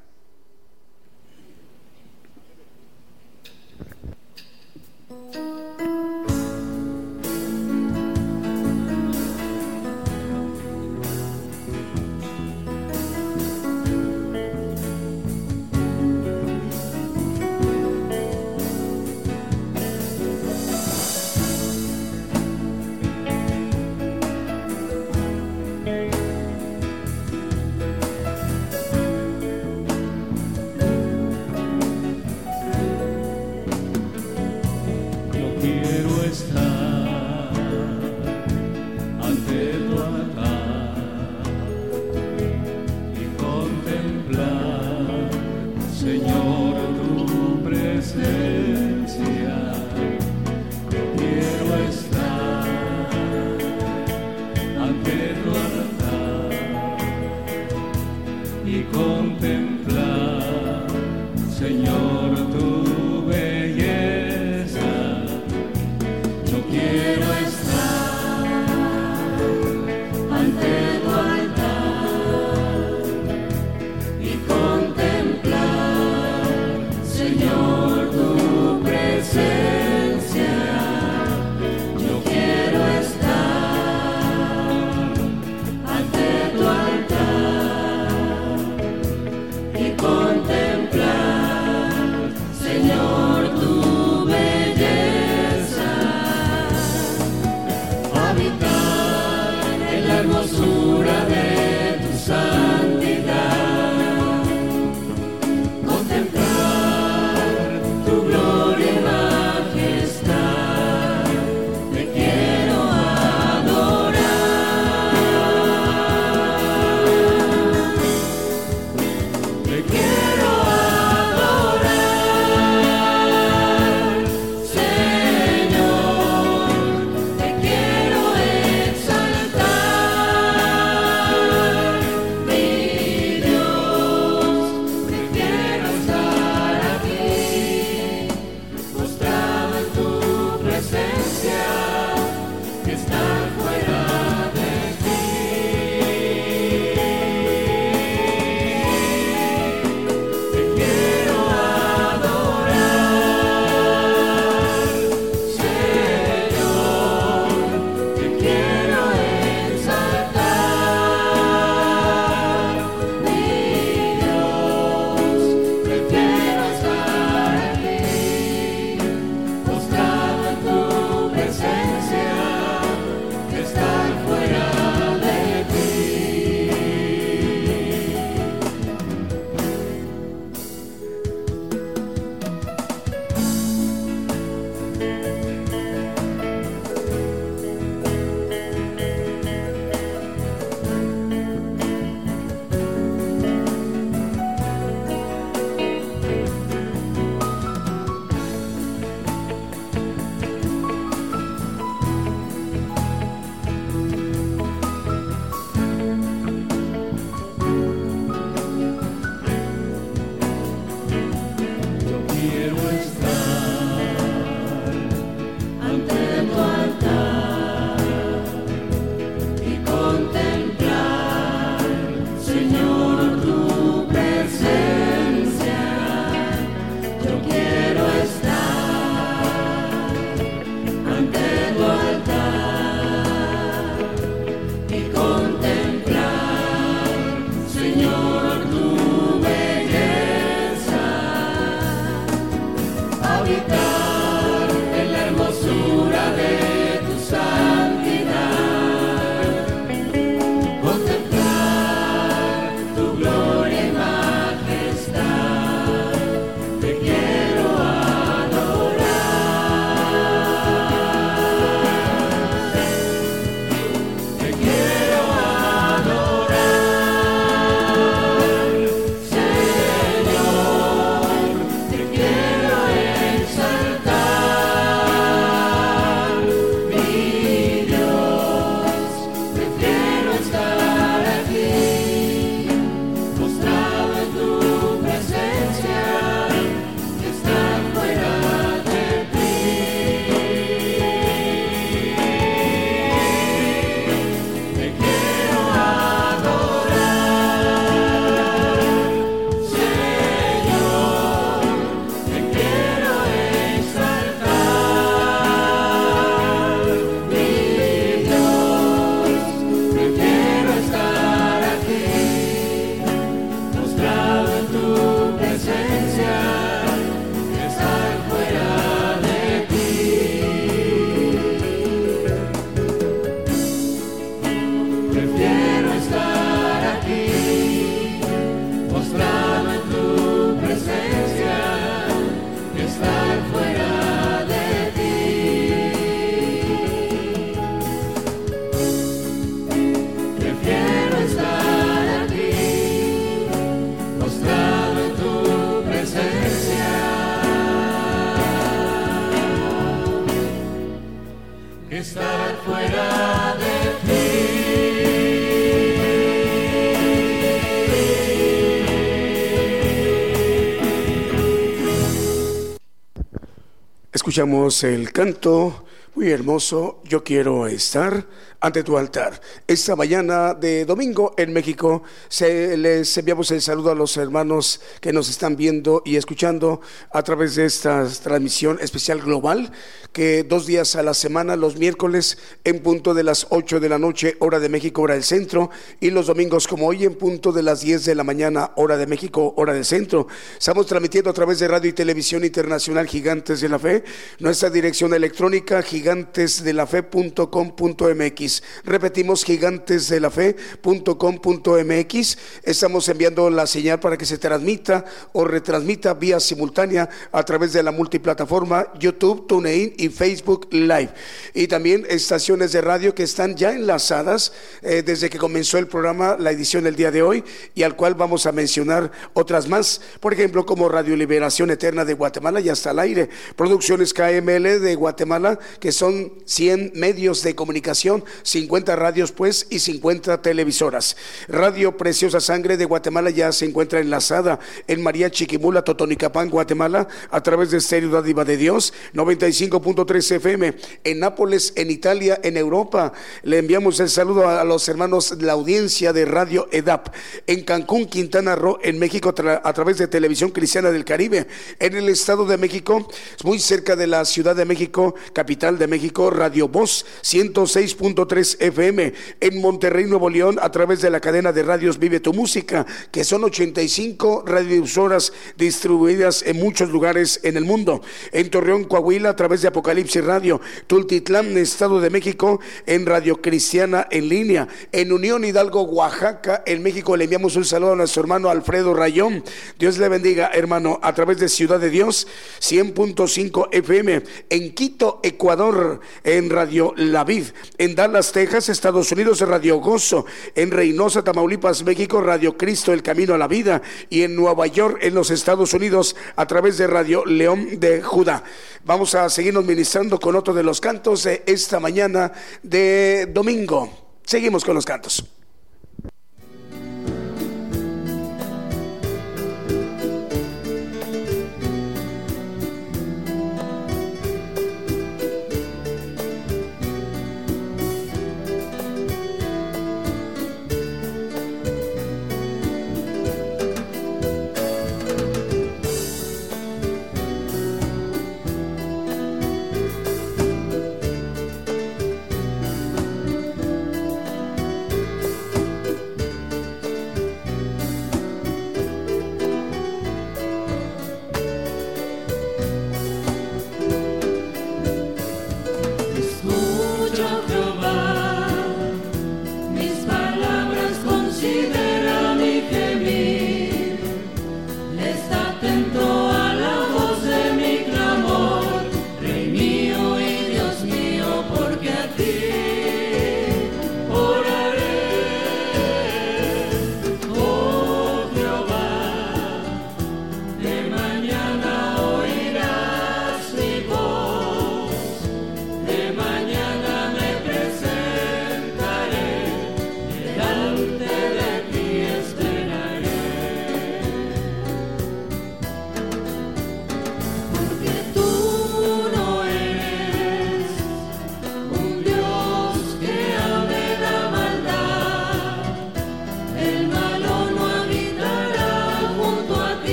Escuchamos 364.36 364.84
el 364.84 365.12
canto 365.12 365.86
muy 366.14 366.30
hermoso, 366.30 367.00
yo 367.04 367.24
quiero 367.24 367.66
estar 367.66 368.26
ante 368.66 368.82
tu 368.82 368.98
altar. 368.98 369.40
Esta 369.68 369.94
mañana 369.94 370.52
de 370.52 370.84
domingo 370.84 371.34
en 371.36 371.52
México 371.52 372.02
se, 372.28 372.76
les 372.76 373.16
enviamos 373.16 373.52
el 373.52 373.62
saludo 373.62 373.92
a 373.92 373.94
los 373.94 374.16
hermanos 374.16 374.80
que 375.00 375.12
nos 375.12 375.28
están 375.28 375.54
viendo 375.56 376.02
y 376.04 376.16
escuchando 376.16 376.80
a 377.12 377.22
través 377.22 377.54
de 377.54 377.66
esta 377.66 378.04
transmisión 378.24 378.78
especial 378.80 379.20
global 379.20 379.70
que 380.12 380.42
dos 380.42 380.66
días 380.66 380.96
a 380.96 381.04
la 381.04 381.14
semana, 381.14 381.54
los 381.54 381.76
miércoles 381.76 382.38
en 382.64 382.82
punto 382.82 383.14
de 383.14 383.22
las 383.22 383.46
8 383.50 383.78
de 383.78 383.88
la 383.88 383.98
noche, 383.98 384.34
hora 384.40 384.58
de 384.58 384.68
México, 384.68 385.02
hora 385.02 385.14
del 385.14 385.22
centro, 385.22 385.70
y 386.00 386.10
los 386.10 386.26
domingos 386.26 386.66
como 386.66 386.88
hoy 386.88 387.04
en 387.04 387.14
punto 387.14 387.52
de 387.52 387.62
las 387.62 387.82
10 387.82 388.04
de 388.06 388.16
la 388.16 388.24
mañana, 388.24 388.72
hora 388.76 388.96
de 388.96 389.06
México, 389.06 389.54
hora 389.58 389.74
del 389.74 389.84
centro. 389.84 390.26
Estamos 390.58 390.86
transmitiendo 390.86 391.30
a 391.30 391.34
través 391.34 391.60
de 391.60 391.68
radio 391.68 391.90
y 391.90 391.92
televisión 391.92 392.44
internacional 392.44 393.06
Gigantes 393.06 393.60
de 393.60 393.68
la 393.68 393.78
Fe, 393.78 394.02
nuestra 394.40 394.70
dirección 394.70 395.14
electrónica 395.14 395.82
gigantesdelafe.com.mx 395.82 398.55
Repetimos, 398.84 399.44
gigantesdelafe.com.mx. 399.44 402.38
Estamos 402.62 403.08
enviando 403.08 403.50
la 403.50 403.66
señal 403.66 404.00
para 404.00 404.16
que 404.16 404.26
se 404.26 404.38
transmita 404.38 405.04
o 405.32 405.44
retransmita 405.44 406.14
vía 406.14 406.40
simultánea 406.40 407.08
a 407.32 407.42
través 407.44 407.72
de 407.72 407.82
la 407.82 407.92
multiplataforma 407.92 408.92
YouTube, 408.98 409.46
TuneIn 409.46 409.94
y 409.96 410.08
Facebook 410.08 410.68
Live. 410.70 411.10
Y 411.54 411.68
también 411.68 412.06
estaciones 412.08 412.72
de 412.72 412.80
radio 412.80 413.14
que 413.14 413.22
están 413.22 413.56
ya 413.56 413.72
enlazadas 413.72 414.52
eh, 414.82 415.02
desde 415.04 415.30
que 415.30 415.38
comenzó 415.38 415.78
el 415.78 415.86
programa, 415.86 416.36
la 416.38 416.50
edición 416.50 416.84
del 416.84 416.96
día 416.96 417.10
de 417.10 417.22
hoy, 417.22 417.44
y 417.74 417.82
al 417.82 417.96
cual 417.96 418.14
vamos 418.14 418.46
a 418.46 418.52
mencionar 418.52 419.10
otras 419.34 419.68
más. 419.68 420.00
Por 420.20 420.32
ejemplo, 420.32 420.66
como 420.66 420.88
Radio 420.88 421.16
Liberación 421.16 421.70
Eterna 421.70 422.04
de 422.04 422.14
Guatemala, 422.14 422.60
ya 422.60 422.72
está 422.72 422.90
al 422.90 422.98
aire. 422.98 423.28
Producciones 423.56 424.12
KML 424.12 424.80
de 424.80 424.94
Guatemala, 424.94 425.58
que 425.80 425.92
son 425.92 426.32
100 426.44 426.92
medios 426.94 427.42
de 427.42 427.54
comunicación 427.54 428.24
50 428.46 428.94
radios 428.94 429.32
pues 429.32 429.66
y 429.70 429.80
50 429.80 430.40
televisoras. 430.40 431.16
Radio 431.48 431.96
Preciosa 431.96 432.40
Sangre 432.40 432.76
de 432.76 432.84
Guatemala 432.84 433.30
ya 433.30 433.50
se 433.50 433.64
encuentra 433.64 433.98
enlazada 433.98 434.60
en 434.86 435.02
María 435.02 435.30
Chiquimula, 435.30 435.82
Totonicapán, 435.82 436.48
Guatemala, 436.48 437.08
a 437.30 437.42
través 437.42 437.72
de 437.72 437.78
Estéreo 437.78 438.10
Dádiva 438.10 438.44
de 438.44 438.56
Dios, 438.56 438.94
95.3 439.14 440.36
FM. 440.36 440.74
En 441.02 441.18
Nápoles, 441.18 441.72
en 441.74 441.90
Italia, 441.90 442.38
en 442.42 442.56
Europa, 442.56 443.12
le 443.42 443.58
enviamos 443.58 443.98
el 443.98 444.08
saludo 444.08 444.48
a 444.48 444.62
los 444.64 444.88
hermanos 444.88 445.36
de 445.36 445.44
la 445.44 445.54
audiencia 445.54 446.12
de 446.12 446.24
Radio 446.24 446.68
EDAP. 446.70 447.08
En 447.48 447.64
Cancún, 447.64 448.06
Quintana 448.06 448.54
Roo, 448.54 448.78
en 448.82 448.98
México, 448.98 449.34
a 449.62 449.72
través 449.72 449.98
de 449.98 450.06
Televisión 450.06 450.50
Cristiana 450.50 450.92
del 450.92 451.04
Caribe. 451.04 451.48
En 451.80 451.96
el 451.96 452.08
Estado 452.08 452.46
de 452.46 452.58
México, 452.58 453.08
muy 453.42 453.58
cerca 453.58 453.96
de 453.96 454.06
la 454.06 454.24
Ciudad 454.24 454.54
de 454.54 454.64
México, 454.64 455.16
capital 455.32 455.78
de 455.78 455.88
México, 455.88 456.30
Radio 456.30 456.68
Voz, 456.68 457.04
106.3 457.24 458.25
FM 458.32 459.12
en 459.40 459.60
Monterrey, 459.60 460.04
Nuevo 460.04 460.28
León, 460.28 460.58
a 460.60 460.70
través 460.70 461.00
de 461.00 461.10
la 461.10 461.20
cadena 461.20 461.52
de 461.52 461.62
radios 461.62 461.98
Vive 461.98 462.20
tu 462.20 462.32
Música, 462.32 462.84
que 463.10 463.24
son 463.24 463.44
85 463.44 464.44
radiodifusoras 464.46 465.32
distribuidas 465.56 466.42
en 466.42 466.58
muchos 466.58 466.90
lugares 466.90 467.40
en 467.42 467.56
el 467.56 467.64
mundo. 467.64 468.02
En 468.32 468.50
Torreón, 468.50 468.84
Coahuila, 468.84 469.30
a 469.30 469.36
través 469.36 469.62
de 469.62 469.68
Apocalipsis 469.68 470.24
Radio, 470.24 470.60
Tultitlán, 470.86 471.56
Estado 471.56 472.00
de 472.00 472.10
México, 472.10 472.60
en 472.86 473.06
Radio 473.06 473.40
Cristiana 473.40 474.08
en 474.10 474.28
línea. 474.28 474.68
En 474.92 475.12
Unión 475.12 475.44
Hidalgo, 475.44 475.82
Oaxaca, 475.82 476.62
en 476.66 476.82
México, 476.82 477.16
le 477.16 477.24
enviamos 477.24 477.56
un 477.56 477.64
saludo 477.64 477.92
a 477.92 477.96
nuestro 477.96 478.22
hermano 478.22 478.50
Alfredo 478.50 478.94
Rayón. 478.94 479.44
Dios 479.78 479.98
le 479.98 480.08
bendiga, 480.08 480.50
hermano, 480.52 480.98
a 481.02 481.14
través 481.14 481.38
de 481.38 481.48
Ciudad 481.48 481.78
de 481.78 481.90
Dios, 481.90 482.26
100.5 482.60 483.68
FM. 483.72 484.22
En 484.50 484.74
Quito, 484.74 485.20
Ecuador, 485.22 486.00
en 486.24 486.50
Radio 486.50 486.94
La 486.96 487.24
Vid. 487.24 487.44
En 487.78 487.94
Dallas, 487.94 488.15
Texas, 488.16 488.70
Estados 488.70 489.12
Unidos, 489.12 489.40
Radio 489.40 489.76
Gozo, 489.76 490.24
en 490.54 490.70
Reynosa, 490.70 491.22
Tamaulipas, 491.22 491.84
México, 491.84 492.20
Radio 492.22 492.56
Cristo, 492.56 492.92
El 492.92 493.02
Camino 493.02 493.34
a 493.34 493.38
la 493.38 493.46
Vida, 493.46 493.82
y 494.08 494.22
en 494.22 494.34
Nueva 494.34 494.66
York, 494.66 494.98
en 495.02 495.14
los 495.14 495.30
Estados 495.30 495.74
Unidos, 495.74 496.16
a 496.34 496.46
través 496.46 496.78
de 496.78 496.86
Radio 496.86 497.24
León 497.26 497.78
de 497.78 498.02
Judá. 498.02 498.42
Vamos 498.84 499.14
a 499.14 499.28
seguirnos 499.28 499.66
ministrando 499.66 500.18
con 500.18 500.34
otro 500.34 500.54
de 500.54 500.62
los 500.62 500.80
cantos 500.80 501.24
de 501.24 501.42
esta 501.46 501.78
mañana 501.78 502.32
de 502.62 503.26
domingo. 503.26 504.18
Seguimos 504.24 504.64
con 504.64 504.74
los 504.74 504.86
cantos. 504.86 505.35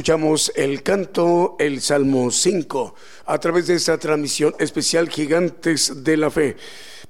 Escuchamos 0.00 0.50
el 0.56 0.82
canto, 0.82 1.56
el 1.58 1.82
Salmo 1.82 2.30
5, 2.30 2.94
a 3.26 3.38
través 3.38 3.66
de 3.66 3.74
esta 3.74 3.98
transmisión 3.98 4.54
especial 4.58 5.10
Gigantes 5.10 6.02
de 6.02 6.16
la 6.16 6.30
Fe. 6.30 6.56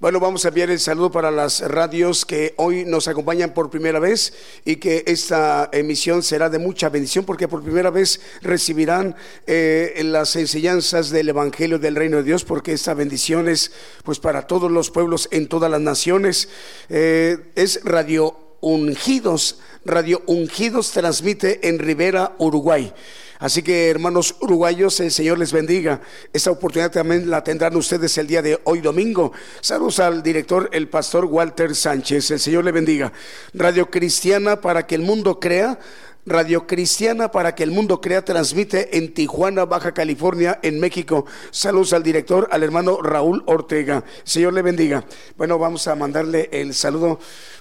Bueno, 0.00 0.18
vamos 0.18 0.44
a 0.44 0.48
enviar 0.48 0.70
el 0.70 0.80
saludo 0.80 1.08
para 1.12 1.30
las 1.30 1.60
radios 1.60 2.24
que 2.24 2.52
hoy 2.56 2.84
nos 2.84 3.06
acompañan 3.06 3.54
por 3.54 3.70
primera 3.70 4.00
vez 4.00 4.32
y 4.64 4.76
que 4.76 5.04
esta 5.06 5.70
emisión 5.72 6.24
será 6.24 6.50
de 6.50 6.58
mucha 6.58 6.88
bendición 6.88 7.24
porque 7.24 7.46
por 7.46 7.62
primera 7.62 7.90
vez 7.90 8.20
recibirán 8.42 9.14
eh, 9.46 10.00
las 10.06 10.34
enseñanzas 10.34 11.10
del 11.10 11.28
Evangelio 11.28 11.78
del 11.78 11.94
Reino 11.94 12.16
de 12.16 12.24
Dios 12.24 12.44
porque 12.44 12.72
esta 12.72 12.94
bendición 12.94 13.48
es 13.48 13.70
pues 14.02 14.18
para 14.18 14.48
todos 14.48 14.68
los 14.68 14.90
pueblos 14.90 15.28
en 15.30 15.46
todas 15.46 15.70
las 15.70 15.80
naciones. 15.80 16.48
Eh, 16.88 17.52
es 17.54 17.84
Radio 17.84 18.49
Ungidos 18.60 19.58
Radio 19.84 20.22
Ungidos 20.26 20.90
transmite 20.92 21.66
en 21.68 21.78
Rivera, 21.78 22.34
Uruguay. 22.38 22.92
Así 23.38 23.62
que 23.62 23.88
hermanos 23.88 24.36
uruguayos, 24.40 25.00
el 25.00 25.10
Señor 25.10 25.38
les 25.38 25.52
bendiga. 25.52 26.02
Esta 26.34 26.50
oportunidad 26.50 26.90
también 26.90 27.30
la 27.30 27.42
tendrán 27.42 27.74
ustedes 27.74 28.18
el 28.18 28.26
día 28.26 28.42
de 28.42 28.60
hoy 28.64 28.82
domingo. 28.82 29.32
Saludos 29.62 29.98
al 30.00 30.22
director, 30.22 30.68
el 30.72 30.90
pastor 30.90 31.24
Walter 31.24 31.74
Sánchez. 31.74 32.30
El 32.30 32.40
Señor 32.40 32.64
le 32.64 32.72
bendiga. 32.72 33.10
Radio 33.54 33.90
Cristiana 33.90 34.60
para 34.60 34.86
que 34.86 34.96
el 34.96 35.00
mundo 35.00 35.40
crea. 35.40 35.78
Radio 36.26 36.66
Cristiana 36.66 37.32
para 37.32 37.54
que 37.54 37.62
el 37.62 37.70
mundo 37.70 38.02
crea 38.02 38.22
transmite 38.22 38.98
en 38.98 39.14
Tijuana, 39.14 39.64
Baja 39.64 39.94
California, 39.94 40.60
en 40.62 40.78
México. 40.78 41.24
Saludos 41.50 41.94
al 41.94 42.02
director, 42.02 42.46
al 42.52 42.62
hermano 42.62 43.00
Raúl 43.00 43.42
Ortega. 43.46 44.04
Señor 44.22 44.52
le 44.52 44.60
bendiga. 44.60 45.02
Bueno, 45.38 45.58
vamos 45.58 45.88
a 45.88 45.94
mandarle 45.94 46.50
el 46.52 46.74
saludo 46.74 47.18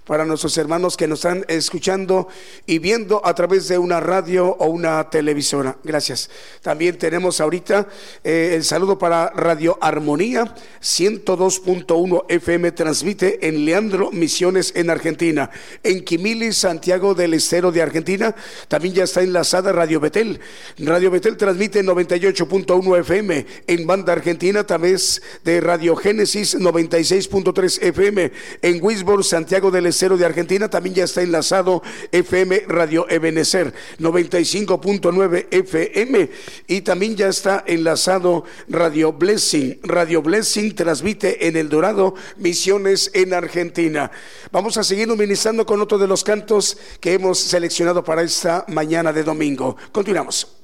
para 0.09 0.25
nuestros 0.25 0.57
hermanos 0.57 0.97
que 0.97 1.07
nos 1.07 1.19
están 1.19 1.45
escuchando 1.47 2.29
y 2.65 2.79
viendo 2.79 3.23
a 3.23 3.35
través 3.35 3.67
de 3.67 3.77
una 3.77 3.99
radio 3.99 4.47
o 4.57 4.65
una 4.65 5.07
televisora. 5.11 5.77
Gracias. 5.83 6.31
También 6.63 6.97
tenemos 6.97 7.39
ahorita 7.39 7.87
eh, 8.23 8.53
el 8.55 8.63
saludo 8.63 8.97
para 8.97 9.29
Radio 9.29 9.77
Armonía 9.79 10.55
102.1 10.81 12.25
FM 12.27 12.71
transmite 12.71 13.47
en 13.47 13.65
Leandro 13.65 14.09
Misiones 14.11 14.73
en 14.75 14.89
Argentina. 14.89 15.51
En 15.83 16.03
Quimili, 16.03 16.53
Santiago 16.53 17.13
del 17.13 17.35
Estero 17.35 17.71
de 17.71 17.83
Argentina, 17.83 18.33
también 18.67 18.95
ya 18.95 19.03
está 19.03 19.21
enlazada 19.21 19.71
Radio 19.73 19.99
Betel. 19.99 20.39
Radio 20.79 21.11
Betel 21.11 21.37
transmite 21.37 21.83
98.1 21.83 22.99
FM 23.01 23.45
en 23.67 23.85
banda 23.85 24.13
argentina, 24.13 24.65
también 24.65 24.97
de 25.43 25.61
Radio 25.61 25.95
Génesis 25.95 26.57
96.3 26.57 27.83
FM 27.83 28.31
en 28.63 28.79
Wisborne, 28.83 29.23
Santiago 29.23 29.69
del 29.69 29.85
Estero 29.85 29.98
de 30.07 30.25
Argentina, 30.25 30.69
también 30.69 30.95
ya 30.95 31.03
está 31.03 31.21
enlazado 31.21 31.83
FM 32.13 32.63
Radio 32.67 33.05
Ebenecer 33.09 33.73
95.9 33.99 35.47
FM 35.51 36.29
y 36.67 36.81
también 36.81 37.17
ya 37.17 37.27
está 37.27 37.63
enlazado 37.67 38.45
Radio 38.69 39.11
Blessing. 39.11 39.79
Radio 39.83 40.21
Blessing 40.21 40.73
transmite 40.73 41.47
en 41.47 41.57
El 41.57 41.67
Dorado 41.67 42.15
Misiones 42.37 43.11
en 43.13 43.33
Argentina. 43.33 44.09
Vamos 44.51 44.77
a 44.77 44.83
seguir 44.83 45.09
ministrando 45.09 45.65
con 45.65 45.81
otro 45.81 45.97
de 45.97 46.07
los 46.07 46.23
cantos 46.23 46.77
que 47.01 47.13
hemos 47.13 47.39
seleccionado 47.39 48.03
para 48.03 48.21
esta 48.21 48.63
mañana 48.69 49.11
de 49.11 49.23
domingo. 49.23 49.75
Continuamos. 49.91 50.58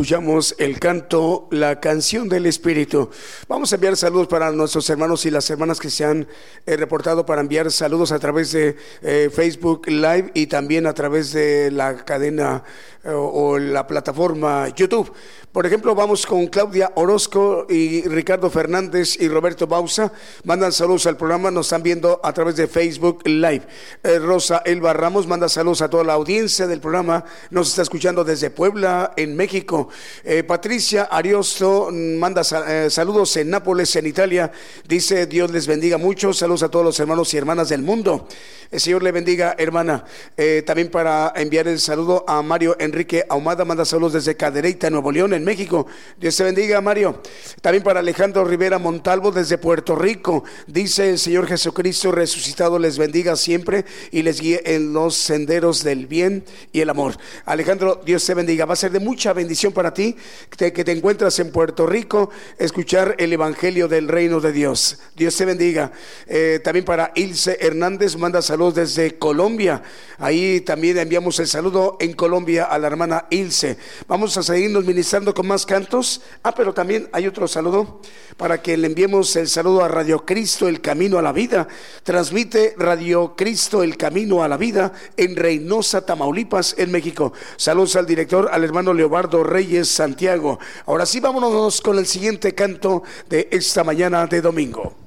Escuchamos 0.00 0.54
el 0.56 0.80
canto, 0.80 1.46
la 1.50 1.78
canción 1.78 2.26
del 2.26 2.46
Espíritu. 2.46 3.10
Vamos 3.48 3.70
a 3.70 3.74
enviar 3.74 3.98
saludos 3.98 4.28
para 4.28 4.50
nuestros 4.50 4.88
hermanos 4.88 5.26
y 5.26 5.30
las 5.30 5.50
hermanas 5.50 5.78
que 5.78 5.90
se 5.90 6.06
han 6.06 6.26
eh, 6.64 6.76
reportado 6.78 7.26
para 7.26 7.42
enviar 7.42 7.70
saludos 7.70 8.10
a 8.10 8.18
través 8.18 8.52
de 8.52 8.76
eh, 9.02 9.28
Facebook 9.30 9.88
Live 9.88 10.30
y 10.32 10.46
también 10.46 10.86
a 10.86 10.94
través 10.94 11.34
de 11.34 11.70
la 11.70 12.02
cadena 12.02 12.64
eh, 13.04 13.10
o 13.12 13.58
la 13.58 13.86
plataforma 13.86 14.68
YouTube. 14.68 15.12
Por 15.52 15.66
ejemplo, 15.66 15.96
vamos 15.96 16.26
con 16.26 16.46
Claudia 16.46 16.92
Orozco 16.94 17.66
y 17.68 18.02
Ricardo 18.02 18.48
Fernández 18.50 19.20
y 19.20 19.26
Roberto 19.26 19.66
Bausa. 19.66 20.12
Mandan 20.44 20.70
saludos 20.70 21.06
al 21.06 21.16
programa, 21.16 21.50
nos 21.50 21.66
están 21.66 21.82
viendo 21.82 22.20
a 22.22 22.32
través 22.32 22.54
de 22.54 22.68
Facebook 22.68 23.26
Live. 23.26 23.62
Eh, 24.04 24.20
Rosa 24.20 24.62
Elba 24.64 24.92
Ramos 24.92 25.26
manda 25.26 25.48
saludos 25.48 25.82
a 25.82 25.90
toda 25.90 26.04
la 26.04 26.12
audiencia 26.12 26.68
del 26.68 26.78
programa. 26.78 27.24
Nos 27.50 27.70
está 27.70 27.82
escuchando 27.82 28.22
desde 28.22 28.50
Puebla, 28.50 29.12
en 29.16 29.34
México. 29.34 29.88
Eh, 30.22 30.44
Patricia 30.44 31.08
Ariosto 31.10 31.88
manda 31.90 32.42
eh, 32.68 32.88
saludos 32.88 33.36
en 33.36 33.50
Nápoles, 33.50 33.96
en 33.96 34.06
Italia. 34.06 34.52
Dice, 34.86 35.26
Dios 35.26 35.50
les 35.50 35.66
bendiga 35.66 35.98
mucho. 35.98 36.32
Saludos 36.32 36.62
a 36.62 36.68
todos 36.68 36.84
los 36.84 37.00
hermanos 37.00 37.34
y 37.34 37.38
hermanas 37.38 37.70
del 37.70 37.82
mundo. 37.82 38.28
El 38.70 38.78
Señor 38.78 39.02
le 39.02 39.10
bendiga, 39.10 39.56
hermana. 39.58 40.04
también 40.64 40.92
para 40.92 41.32
enviar 41.34 41.66
el 41.66 41.80
saludo 41.80 42.24
a 42.28 42.40
Mario 42.40 42.76
Enrique 42.78 43.26
Ahumada, 43.28 43.64
manda 43.64 43.84
saludos 43.84 44.12
desde 44.12 44.36
Cadereyta, 44.36 44.88
Nuevo 44.90 45.10
León, 45.10 45.39
México. 45.44 45.86
Dios 46.18 46.36
te 46.36 46.44
bendiga, 46.44 46.80
Mario. 46.80 47.20
También 47.60 47.82
para 47.82 48.00
Alejandro 48.00 48.44
Rivera 48.44 48.78
Montalvo 48.78 49.30
desde 49.30 49.58
Puerto 49.58 49.94
Rico. 49.94 50.44
Dice 50.66 51.10
el 51.10 51.18
Señor 51.18 51.46
Jesucristo 51.46 52.12
resucitado 52.12 52.78
les 52.78 52.98
bendiga 52.98 53.36
siempre 53.36 53.84
y 54.10 54.22
les 54.22 54.40
guíe 54.40 54.62
en 54.64 54.92
los 54.92 55.16
senderos 55.16 55.82
del 55.82 56.06
bien 56.06 56.44
y 56.72 56.80
el 56.80 56.90
amor. 56.90 57.16
Alejandro, 57.44 58.00
Dios 58.04 58.24
te 58.24 58.34
bendiga. 58.34 58.64
Va 58.64 58.74
a 58.74 58.76
ser 58.76 58.92
de 58.92 59.00
mucha 59.00 59.32
bendición 59.32 59.72
para 59.72 59.94
ti 59.94 60.16
que 60.56 60.70
te, 60.70 60.92
encuentras 60.92 61.38
en 61.38 61.52
Puerto 61.52 61.86
Rico, 61.86 62.30
escuchar 62.58 63.14
el 63.18 63.32
Evangelio 63.32 63.88
del 63.88 64.08
Reino 64.08 64.40
de 64.40 64.52
Dios. 64.52 64.98
Dios 65.16 65.36
te 65.36 65.44
bendiga. 65.44 65.92
Eh, 66.26 66.60
también 66.62 66.84
para 66.84 67.12
Ilse 67.14 67.58
Hernández, 67.60 68.16
manda 68.16 68.42
saludos 68.42 68.74
desde 68.74 69.18
Colombia. 69.18 69.82
Ahí 70.18 70.60
también 70.60 70.98
enviamos 70.98 71.38
el 71.40 71.46
saludo 71.46 71.96
en 72.00 72.12
Colombia 72.12 72.64
a 72.64 72.78
la 72.78 72.86
hermana 72.86 73.26
Ilse. 73.30 73.76
Vamos 74.06 74.36
a 74.36 74.42
seguirnos 74.42 74.84
ministrando 74.84 75.29
con 75.34 75.46
más 75.46 75.66
cantos. 75.66 76.20
Ah, 76.42 76.54
pero 76.54 76.74
también 76.74 77.08
hay 77.12 77.26
otro 77.26 77.48
saludo 77.48 78.00
para 78.36 78.62
que 78.62 78.76
le 78.76 78.86
enviemos 78.86 79.34
el 79.36 79.48
saludo 79.48 79.84
a 79.84 79.88
Radio 79.88 80.24
Cristo, 80.24 80.68
el 80.68 80.80
camino 80.80 81.18
a 81.18 81.22
la 81.22 81.32
vida. 81.32 81.68
Transmite 82.02 82.74
Radio 82.78 83.34
Cristo, 83.36 83.82
el 83.82 83.96
camino 83.96 84.42
a 84.42 84.48
la 84.48 84.56
vida 84.56 84.92
en 85.16 85.36
Reynosa, 85.36 86.04
Tamaulipas, 86.04 86.74
en 86.78 86.90
México. 86.90 87.32
Saludos 87.56 87.96
al 87.96 88.06
director, 88.06 88.48
al 88.52 88.64
hermano 88.64 88.92
Leobardo 88.92 89.44
Reyes 89.44 89.88
Santiago. 89.88 90.58
Ahora 90.86 91.06
sí, 91.06 91.20
vámonos 91.20 91.80
con 91.80 91.98
el 91.98 92.06
siguiente 92.06 92.54
canto 92.54 93.02
de 93.28 93.48
esta 93.50 93.84
mañana 93.84 94.26
de 94.26 94.40
domingo. 94.40 94.99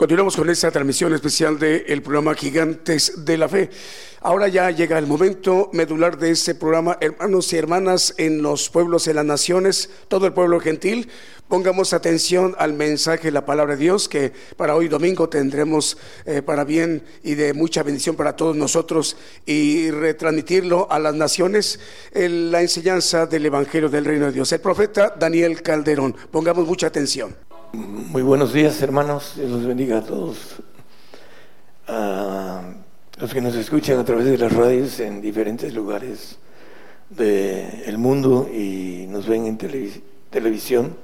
Continuamos 0.00 0.34
con 0.34 0.48
esta 0.48 0.70
transmisión 0.70 1.12
especial 1.12 1.58
del 1.58 2.00
programa 2.00 2.34
Gigantes 2.34 3.22
de 3.22 3.36
la 3.36 3.50
Fe. 3.50 3.68
Ahora 4.22 4.48
ya 4.48 4.70
llega 4.70 4.98
el 4.98 5.06
momento 5.06 5.68
medular 5.74 6.16
de 6.16 6.30
este 6.30 6.54
programa, 6.54 6.96
hermanos 7.02 7.52
y 7.52 7.58
hermanas 7.58 8.14
en 8.16 8.40
los 8.40 8.70
pueblos 8.70 9.06
y 9.08 9.12
las 9.12 9.26
naciones, 9.26 9.90
todo 10.08 10.24
el 10.24 10.32
pueblo 10.32 10.58
gentil. 10.58 11.10
Pongamos 11.48 11.92
atención 11.92 12.54
al 12.56 12.72
mensaje, 12.72 13.30
la 13.30 13.44
palabra 13.44 13.76
de 13.76 13.82
Dios, 13.82 14.08
que 14.08 14.32
para 14.56 14.74
hoy 14.74 14.88
domingo 14.88 15.28
tendremos 15.28 15.98
eh, 16.24 16.40
para 16.40 16.64
bien 16.64 17.02
y 17.22 17.34
de 17.34 17.52
mucha 17.52 17.82
bendición 17.82 18.16
para 18.16 18.34
todos 18.34 18.56
nosotros 18.56 19.18
y 19.44 19.90
retransmitirlo 19.90 20.90
a 20.90 20.98
las 20.98 21.14
naciones, 21.14 21.78
en 22.12 22.50
la 22.50 22.62
enseñanza 22.62 23.26
del 23.26 23.44
Evangelio 23.44 23.90
del 23.90 24.06
Reino 24.06 24.24
de 24.24 24.32
Dios. 24.32 24.50
El 24.50 24.60
profeta 24.60 25.14
Daniel 25.20 25.60
Calderón. 25.60 26.16
Pongamos 26.30 26.66
mucha 26.66 26.86
atención. 26.86 27.49
Muy 27.72 28.22
buenos 28.22 28.52
días, 28.52 28.82
hermanos. 28.82 29.34
Dios 29.36 29.48
los 29.48 29.64
bendiga 29.64 29.98
a 29.98 30.02
todos. 30.02 30.56
A 31.86 32.62
los 33.16 33.32
que 33.32 33.40
nos 33.40 33.54
escuchan 33.54 33.96
a 34.00 34.04
través 34.04 34.24
de 34.24 34.36
las 34.38 34.52
radios 34.52 34.98
en 34.98 35.20
diferentes 35.20 35.72
lugares 35.72 36.38
del 37.10 37.96
mundo 37.96 38.48
y 38.52 39.06
nos 39.08 39.28
ven 39.28 39.46
en 39.46 39.56
televisión. 40.30 40.96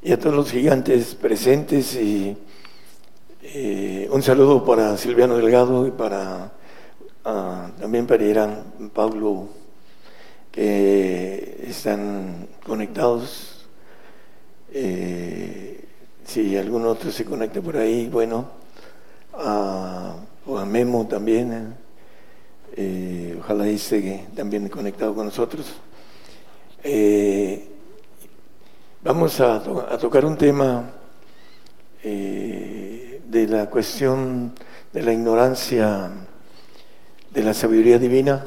Y 0.00 0.12
a 0.12 0.18
todos 0.20 0.36
los 0.36 0.52
gigantes 0.52 1.16
presentes 1.16 1.96
y 1.96 2.36
eh, 3.42 4.08
un 4.12 4.22
saludo 4.22 4.64
para 4.64 4.96
Silviano 4.96 5.36
Delgado 5.36 5.88
y 5.88 5.90
para 5.90 6.52
ah, 7.24 7.70
también 7.80 8.06
para 8.06 8.22
Irán 8.22 8.90
Pablo 8.94 9.48
que 10.52 11.64
están 11.66 12.46
conectados 12.64 13.53
eh, 14.76 15.84
si 16.24 16.56
algún 16.56 16.84
otro 16.84 17.12
se 17.12 17.24
conecta 17.24 17.60
por 17.60 17.76
ahí, 17.76 18.08
bueno, 18.08 18.50
o 19.32 20.58
a 20.58 20.66
Memo 20.66 21.06
también, 21.06 21.76
eh, 22.76 23.36
ojalá 23.38 23.68
esté 23.68 24.26
también 24.34 24.68
conectado 24.68 25.14
con 25.14 25.26
nosotros. 25.26 25.74
Eh, 26.82 27.68
vamos 29.04 29.38
a, 29.38 29.62
tocar 29.62 30.24
un 30.24 30.36
tema 30.36 30.90
de 32.02 33.46
la 33.48 33.70
cuestión 33.70 34.54
de 34.92 35.02
la 35.02 35.12
ignorancia 35.12 36.10
de 37.30 37.42
la 37.44 37.54
sabiduría 37.54 38.00
divina, 38.00 38.44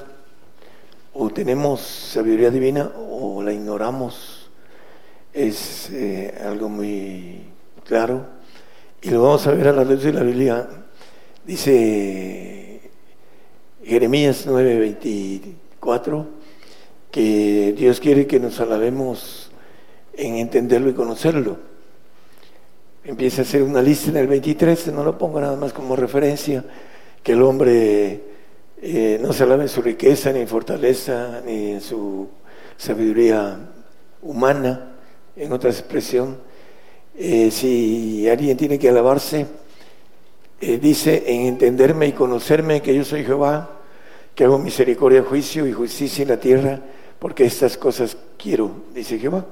o 1.13 1.29
tenemos 1.29 1.79
sabiduría 1.79 2.51
divina 2.51 2.91
o 2.97 3.41
la 3.41 3.53
ignoramos 3.53 4.36
es 5.37 5.91
eh, 5.91 6.33
algo 6.43 6.67
muy 6.67 7.43
claro 7.85 8.25
y 9.01 9.11
lo 9.11 9.21
vamos 9.21 9.45
a 9.45 9.51
ver 9.51 9.67
a 9.67 9.71
la 9.71 9.83
luz 9.83 10.01
de 10.01 10.11
la 10.11 10.23
Biblia. 10.23 10.67
Dice 11.45 12.81
Jeremías 13.83 14.47
9:24 14.47 16.25
que 17.11 17.75
Dios 17.77 17.99
quiere 17.99 18.25
que 18.25 18.39
nos 18.39 18.59
alabemos 18.59 19.51
en 20.13 20.37
entenderlo 20.37 20.89
y 20.89 20.93
conocerlo. 20.93 21.57
Empieza 23.03 23.43
a 23.43 23.45
hacer 23.45 23.61
una 23.61 23.81
lista 23.81 24.09
en 24.09 24.17
el 24.17 24.27
23, 24.27 24.87
no 24.87 25.03
lo 25.03 25.19
pongo 25.19 25.39
nada 25.39 25.55
más 25.55 25.71
como 25.71 25.95
referencia, 25.95 26.65
que 27.21 27.33
el 27.33 27.43
hombre 27.43 28.23
eh, 28.81 29.19
no 29.21 29.31
se 29.31 29.43
alabe 29.43 29.63
en 29.63 29.69
su 29.69 29.83
riqueza, 29.83 30.33
ni 30.33 30.39
en 30.39 30.47
fortaleza, 30.47 31.41
ni 31.45 31.71
en 31.73 31.81
su 31.81 32.27
sabiduría 32.75 33.59
humana, 34.23 34.96
en 35.37 35.53
otra 35.53 35.69
expresión, 35.69 36.37
eh, 37.15 37.51
si 37.51 38.27
alguien 38.27 38.57
tiene 38.57 38.79
que 38.79 38.89
alabarse, 38.89 39.45
eh, 40.59 40.79
dice 40.79 41.23
en 41.27 41.45
entenderme 41.45 42.07
y 42.07 42.11
conocerme 42.13 42.81
que 42.81 42.95
yo 42.95 43.03
soy 43.03 43.23
Jehová, 43.23 43.69
que 44.33 44.43
hago 44.43 44.57
misericordia, 44.57 45.23
juicio 45.23 45.67
y 45.67 45.73
justicia 45.73 46.23
en 46.23 46.29
la 46.29 46.39
tierra, 46.39 46.81
porque 47.19 47.45
estas 47.45 47.77
cosas 47.77 48.17
quiero, 48.37 48.71
dice 48.93 49.19
Jehová. 49.19 49.45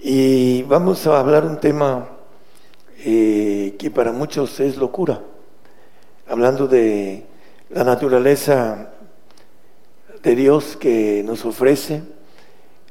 Y 0.00 0.62
vamos 0.62 1.06
a 1.06 1.18
hablar 1.18 1.44
un 1.44 1.58
tema 1.58 2.08
eh, 3.04 3.74
que 3.78 3.90
para 3.90 4.12
muchos 4.12 4.60
es 4.60 4.76
locura, 4.76 5.20
hablando 6.28 6.68
de 6.68 7.24
la 7.70 7.82
naturaleza 7.82 8.92
de 10.22 10.36
Dios 10.36 10.76
que 10.76 11.22
nos 11.24 11.44
ofrece 11.44 12.02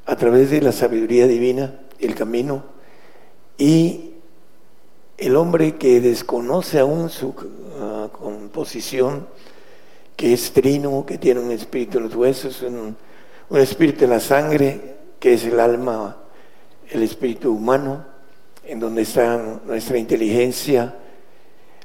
a 0.06 0.16
través 0.18 0.50
de 0.50 0.62
la 0.62 0.74
sabiduría 0.74 1.28
divina 1.28 1.74
el 2.02 2.16
camino. 2.16 2.64
Y 3.58 4.12
el 5.18 5.36
hombre 5.36 5.76
que 5.76 6.02
desconoce 6.02 6.80
aún 6.80 7.10
su 7.10 7.28
uh, 7.28 8.10
composición, 8.12 9.28
que 10.16 10.34
es 10.34 10.52
trino, 10.52 11.06
que 11.06 11.18
tiene 11.18 11.40
un 11.40 11.52
espíritu 11.52 12.00
en 12.00 12.06
los 12.06 12.16
huesos, 12.16 12.62
un, 12.64 12.96
un 13.50 13.60
espíritu 13.60 14.06
en 14.06 14.10
la 14.10 14.20
sangre, 14.20 14.96
que 15.20 15.34
es 15.34 15.46
el 15.46 15.60
alma, 15.60 16.18
el 16.90 17.04
espíritu 17.04 17.54
humano, 17.54 18.06
en 18.66 18.80
donde 18.80 19.04
está 19.04 19.38
nuestra 19.66 19.98
inteligencia 19.98 20.96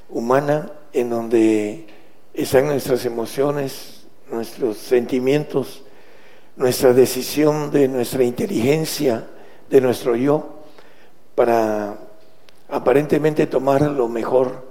humana, 0.09 0.71
en 0.93 1.09
donde 1.09 1.87
están 2.33 2.65
nuestras 2.65 3.05
emociones, 3.05 4.07
nuestros 4.31 4.77
sentimientos, 4.77 5.83
nuestra 6.55 6.93
decisión 6.93 7.69
de 7.71 7.87
nuestra 7.87 8.23
inteligencia 8.23 9.27
de 9.69 9.81
nuestro 9.81 10.15
yo 10.15 10.61
para 11.35 11.97
aparentemente 12.69 13.47
tomar 13.47 13.81
lo 13.81 14.07
mejor 14.07 14.67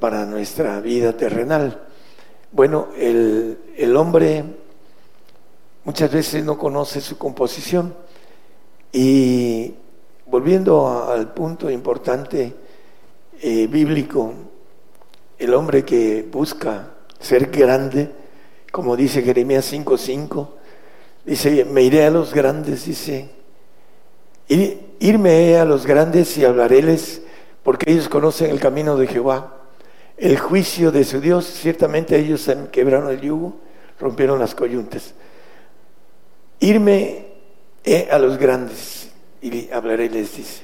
para 0.00 0.24
nuestra 0.24 0.80
vida 0.80 1.16
terrenal. 1.16 1.82
Bueno, 2.52 2.88
el, 2.96 3.58
el 3.76 3.96
hombre 3.96 4.44
muchas 5.84 6.10
veces 6.12 6.44
no 6.44 6.58
conoce 6.58 7.00
su 7.00 7.18
composición 7.18 7.94
y 8.92 9.74
volviendo 10.26 11.08
al 11.08 11.32
punto 11.32 11.70
importante 11.70 12.54
eh, 13.40 13.66
bíblico, 13.66 14.32
el 15.38 15.54
hombre 15.54 15.84
que 15.84 16.26
busca 16.30 16.94
ser 17.20 17.50
grande, 17.50 18.10
como 18.72 18.96
dice 18.96 19.22
Jeremías 19.22 19.70
5:5, 19.72 20.48
dice, 21.24 21.64
me 21.66 21.82
iré 21.82 22.06
a 22.06 22.10
los 22.10 22.32
grandes, 22.32 22.86
dice, 22.86 23.28
irme 24.48 25.56
a 25.56 25.64
los 25.64 25.86
grandes 25.86 26.36
y 26.38 26.44
hablaréles, 26.44 27.22
porque 27.62 27.90
ellos 27.90 28.08
conocen 28.08 28.50
el 28.50 28.60
camino 28.60 28.96
de 28.96 29.06
Jehová, 29.06 29.56
el 30.16 30.38
juicio 30.38 30.92
de 30.92 31.04
su 31.04 31.20
Dios, 31.20 31.44
ciertamente 31.46 32.16
ellos 32.18 32.50
quebraron 32.72 33.10
el 33.10 33.20
yugo, 33.20 33.56
rompieron 33.98 34.38
las 34.38 34.54
coyuntas. 34.54 35.14
Irme 36.60 37.26
a 38.10 38.18
los 38.18 38.38
grandes 38.38 39.10
y 39.42 39.70
hablaréles, 39.70 40.36
dice, 40.36 40.62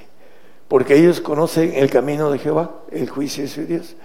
porque 0.68 0.96
ellos 0.96 1.20
conocen 1.20 1.74
el 1.74 1.90
camino 1.90 2.30
de 2.30 2.38
Jehová, 2.38 2.82
el 2.90 3.08
juicio 3.08 3.44
de 3.44 3.48
su 3.50 3.66
Dios. 3.66 3.96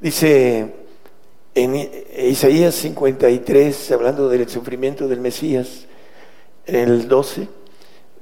Dice 0.00 0.74
en 1.54 1.90
Isaías 2.18 2.74
53, 2.74 3.92
hablando 3.92 4.28
del 4.28 4.48
sufrimiento 4.48 5.08
del 5.08 5.20
Mesías, 5.20 5.86
en 6.66 6.76
el 6.76 7.08
12, 7.08 7.48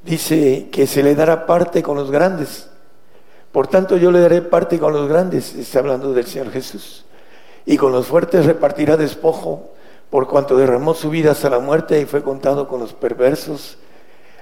dice 0.04 0.68
que 0.70 0.86
se 0.86 1.02
le 1.02 1.14
dará 1.14 1.46
parte 1.46 1.82
con 1.82 1.96
los 1.96 2.10
grandes. 2.10 2.68
Por 3.52 3.68
tanto, 3.68 3.96
yo 3.96 4.10
le 4.10 4.20
daré 4.20 4.42
parte 4.42 4.78
con 4.78 4.92
los 4.92 5.08
grandes, 5.08 5.54
está 5.54 5.80
hablando 5.80 6.12
del 6.12 6.26
Señor 6.26 6.50
Jesús. 6.50 7.04
Y 7.66 7.76
con 7.76 7.92
los 7.92 8.06
fuertes 8.06 8.46
repartirá 8.46 8.96
despojo, 8.96 9.70
por 10.10 10.26
cuanto 10.26 10.56
derramó 10.56 10.94
su 10.94 11.10
vida 11.10 11.32
hasta 11.32 11.50
la 11.50 11.58
muerte 11.58 12.00
y 12.00 12.06
fue 12.06 12.22
contado 12.22 12.66
con 12.66 12.80
los 12.80 12.92
perversos, 12.92 13.78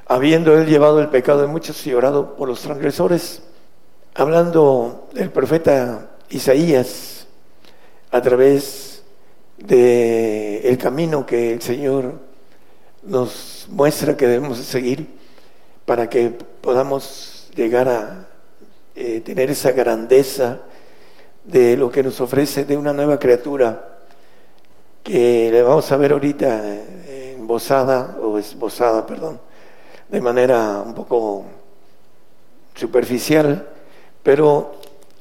habiendo 0.07 0.57
él 0.57 0.67
llevado 0.67 1.01
el 1.01 1.09
pecado 1.09 1.43
de 1.43 1.47
muchos 1.47 1.87
y 1.87 1.95
orado 1.95 2.37
por 2.37 2.49
los 2.49 2.61
transgresores. 2.61 3.43
Hablando 4.15 5.09
del 5.13 5.31
profeta 5.31 6.11
Isaías, 6.31 7.27
a 8.11 8.21
través 8.21 9.03
del 9.59 10.61
el 10.65 10.79
camino 10.79 11.27
que 11.27 11.53
el 11.53 11.63
Señor 11.63 12.15
nos 13.03 13.67
muestra 13.71 14.17
que 14.17 14.27
debemos 14.27 14.59
seguir 14.59 15.20
para 15.91 16.09
que 16.09 16.31
podamos 16.31 17.51
llegar 17.57 17.89
a 17.89 18.29
eh, 18.95 19.23
tener 19.23 19.51
esa 19.51 19.73
grandeza 19.73 20.61
de 21.43 21.77
lo 21.77 21.91
que 21.91 22.05
nos 22.05 22.21
ofrece 22.21 22.65
de 22.65 22.77
una 22.77 22.93
nueva 22.93 23.19
criatura 23.19 23.99
que 25.03 25.51
le 25.51 25.61
vamos 25.65 25.91
a 25.91 25.97
ver 25.97 26.13
ahorita 26.13 26.63
embosada 27.35 28.19
o 28.23 28.39
esbozada, 28.39 29.05
perdón, 29.05 29.41
de 30.09 30.21
manera 30.21 30.81
un 30.87 30.95
poco 30.95 31.47
superficial, 32.77 33.67
pero 34.23 34.77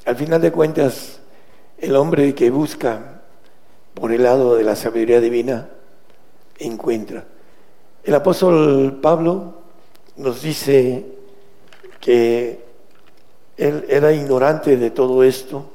al 0.05 0.17
final 0.17 0.39
de 0.39 0.51
cuentas 0.51 1.19
el 1.79 1.95
hombre 1.95 2.35
que 2.35 2.51
busca 2.51 3.21
por 3.95 4.11
el 4.11 4.21
lado 4.21 4.55
de 4.55 4.63
la 4.63 4.75
sabiduría 4.75 5.19
divina 5.19 5.67
encuentra. 6.59 7.25
El 8.03 8.13
apóstol 8.13 8.99
Pablo 9.01 9.58
nos 10.19 10.41
dice 10.41 11.05
que 11.99 12.59
él 13.57 13.85
era 13.89 14.11
ignorante 14.13 14.77
de 14.77 14.91
todo 14.91 15.23
esto 15.23 15.65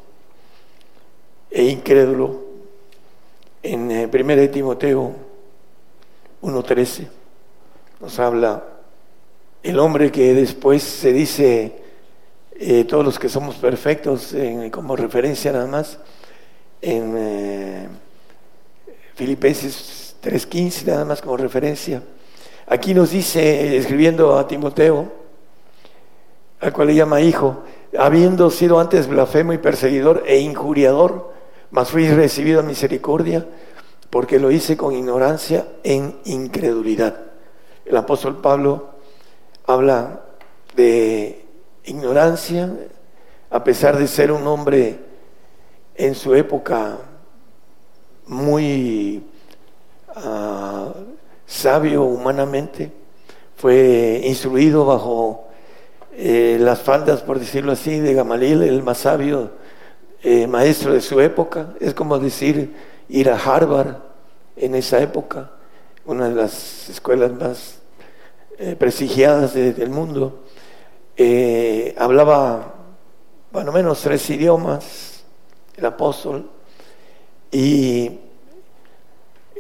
e 1.51 1.65
incrédulo 1.65 2.45
en 3.63 3.91
1 3.91 3.93
eh, 3.93 4.49
Timoteo 4.49 5.13
1.13 6.43 7.09
nos 8.01 8.19
habla 8.19 8.63
el 9.63 9.79
hombre 9.79 10.13
que 10.13 10.35
después 10.35 10.83
se 10.83 11.13
dice 11.13 11.83
eh, 12.53 12.85
todos 12.85 13.05
los 13.05 13.19
que 13.19 13.29
somos 13.29 13.57
perfectos, 13.57 14.35
como 14.71 14.95
referencia 14.95 15.51
nada 15.53 15.67
más, 15.67 15.99
en 16.81 17.15
eh, 17.17 17.89
Filipenses 19.15 20.17
3.15, 20.23 20.85
nada 20.85 21.05
más 21.05 21.21
como 21.21 21.37
referencia. 21.37 22.03
Aquí 22.67 22.95
nos 22.95 23.11
dice, 23.11 23.77
escribiendo 23.77 24.39
a 24.39 24.47
Timoteo, 24.47 25.13
al 26.61 26.73
cual 26.73 26.89
le 26.89 26.95
llama 26.95 27.21
hijo, 27.21 27.63
habiendo 27.99 28.51
sido 28.51 28.81
antes 28.81 29.07
blasfemo 29.07 29.53
y 29.53 29.59
perseguidor 29.59 30.23
e 30.27 30.39
injuriador, 30.39 31.33
mas 31.71 31.91
fui 31.91 32.09
recibido 32.09 32.61
a 32.61 32.63
misericordia, 32.63 33.47
porque 34.09 34.39
lo 34.39 34.51
hice 34.51 34.77
con 34.77 34.95
ignorancia 34.95 35.67
en 35.83 36.17
incredulidad. 36.25 37.17
El 37.85 37.97
apóstol 37.97 38.41
Pablo 38.41 38.91
habla 39.67 40.23
de 40.75 41.45
ignorancia, 41.85 42.73
a 43.51 43.63
pesar 43.63 43.99
de 43.99 44.09
ser 44.09 44.33
un 44.33 44.47
hombre 44.47 44.99
en 45.97 46.15
su 46.15 46.35
época 46.35 46.97
muy 48.27 49.23
ah, 50.17 50.93
sabio 51.55 52.03
humanamente, 52.03 52.91
fue 53.57 54.21
instruido 54.25 54.85
bajo 54.85 55.49
eh, 56.13 56.59
las 56.61 56.81
faldas, 56.81 57.23
por 57.23 57.39
decirlo 57.39 57.73
así, 57.73 58.01
de 58.01 58.13
Gamaliel, 58.13 58.63
el 58.63 58.83
más 58.83 58.99
sabio 58.99 59.53
eh, 60.23 60.47
maestro 60.47 60.93
de 60.93 61.01
su 61.01 61.21
época. 61.21 61.75
Es 61.81 61.95
como 61.95 62.19
decir 62.19 62.75
ir 63.09 63.31
a 63.31 63.37
Harvard 63.37 63.97
en 64.57 64.75
esa 64.75 65.01
época, 65.01 65.53
una 66.05 66.29
de 66.29 66.35
las 66.35 66.89
escuelas 66.89 67.33
más 67.33 67.79
eh, 68.59 68.77
prestigiadas 68.77 69.55
del 69.55 69.91
mundo. 69.91 70.43
Hablaba, 71.97 72.75
bueno, 73.53 73.71
menos 73.71 74.01
tres 74.03 74.29
idiomas, 74.31 75.25
el 75.77 75.87
apóstol, 75.87 76.51
y 77.53 78.19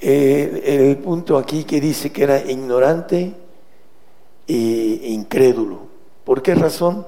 eh, 0.00 0.88
el 0.88 0.98
punto 0.98 1.38
aquí 1.38 1.64
que 1.64 1.80
dice 1.80 2.12
que 2.12 2.24
era 2.24 2.38
ignorante 2.40 3.34
e 4.46 5.00
incrédulo. 5.08 5.80
¿Por 6.24 6.42
qué 6.42 6.54
razón? 6.54 7.06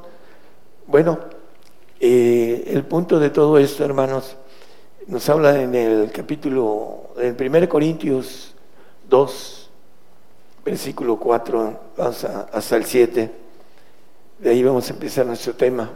Bueno, 0.87 1.19
eh, 2.01 2.65
el 2.69 2.85
punto 2.85 3.19
de 3.19 3.31
todo 3.31 3.59
esto, 3.59 3.85
hermanos, 3.85 4.37
nos 5.07 5.29
habla 5.29 5.61
en 5.63 5.75
el 5.75 6.11
capítulo, 6.13 7.11
en 7.19 7.37
1 7.39 7.69
Corintios 7.69 8.55
2, 9.09 9.71
versículo 10.65 11.19
4 11.19 11.81
hasta, 11.99 12.49
hasta 12.53 12.77
el 12.77 12.85
7 12.85 13.47
de 14.39 14.51
ahí 14.51 14.63
vamos 14.63 14.89
a 14.91 14.93
empezar 14.93 15.25
nuestro 15.27 15.55
tema. 15.55 15.91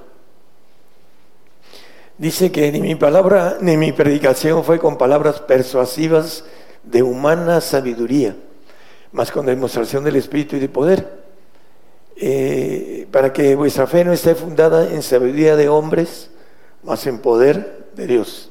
Dice 2.17 2.51
que 2.53 2.71
ni 2.73 2.81
mi 2.81 2.95
palabra 2.95 3.59
ni 3.61 3.77
mi 3.77 3.93
predicación 3.93 4.65
fue 4.65 4.79
con 4.79 4.97
palabras 4.97 5.41
persuasivas 5.41 6.45
de 6.83 7.03
humana 7.03 7.61
sabiduría, 7.61 8.35
más 9.13 9.31
con 9.31 9.47
demostración 9.47 10.05
del 10.05 10.17
Espíritu 10.17 10.57
y 10.57 10.61
de 10.61 10.69
poder, 10.69 11.21
eh, 12.17 13.07
para 13.11 13.33
que 13.33 13.55
vuestra 13.57 13.87
fe 13.87 14.05
no 14.05 14.13
esté 14.13 14.35
fundada 14.35 14.91
en 14.91 15.03
sabiduría 15.03 15.57
de 15.57 15.69
hombres, 15.69 16.31
más 16.83 17.07
en 17.07 17.19
poder 17.19 17.87
de 17.95 18.07
Dios. 18.07 18.51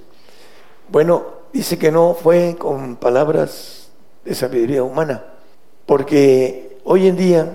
Bueno, 0.89 1.25
dice 1.53 1.77
que 1.77 1.91
no 1.91 2.15
fue 2.15 2.55
con 2.57 2.95
palabras 2.95 3.91
de 4.25 4.33
sabiduría 4.35 4.83
humana, 4.83 5.23
porque 5.85 6.79
hoy 6.83 7.07
en 7.07 7.15
día 7.15 7.47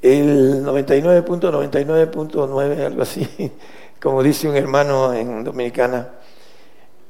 el 0.00 0.64
99.99.9, 0.64 2.86
algo 2.86 3.02
así, 3.02 3.52
como 4.00 4.22
dice 4.22 4.48
un 4.48 4.56
hermano 4.56 5.12
en 5.12 5.44
Dominicana, 5.44 6.08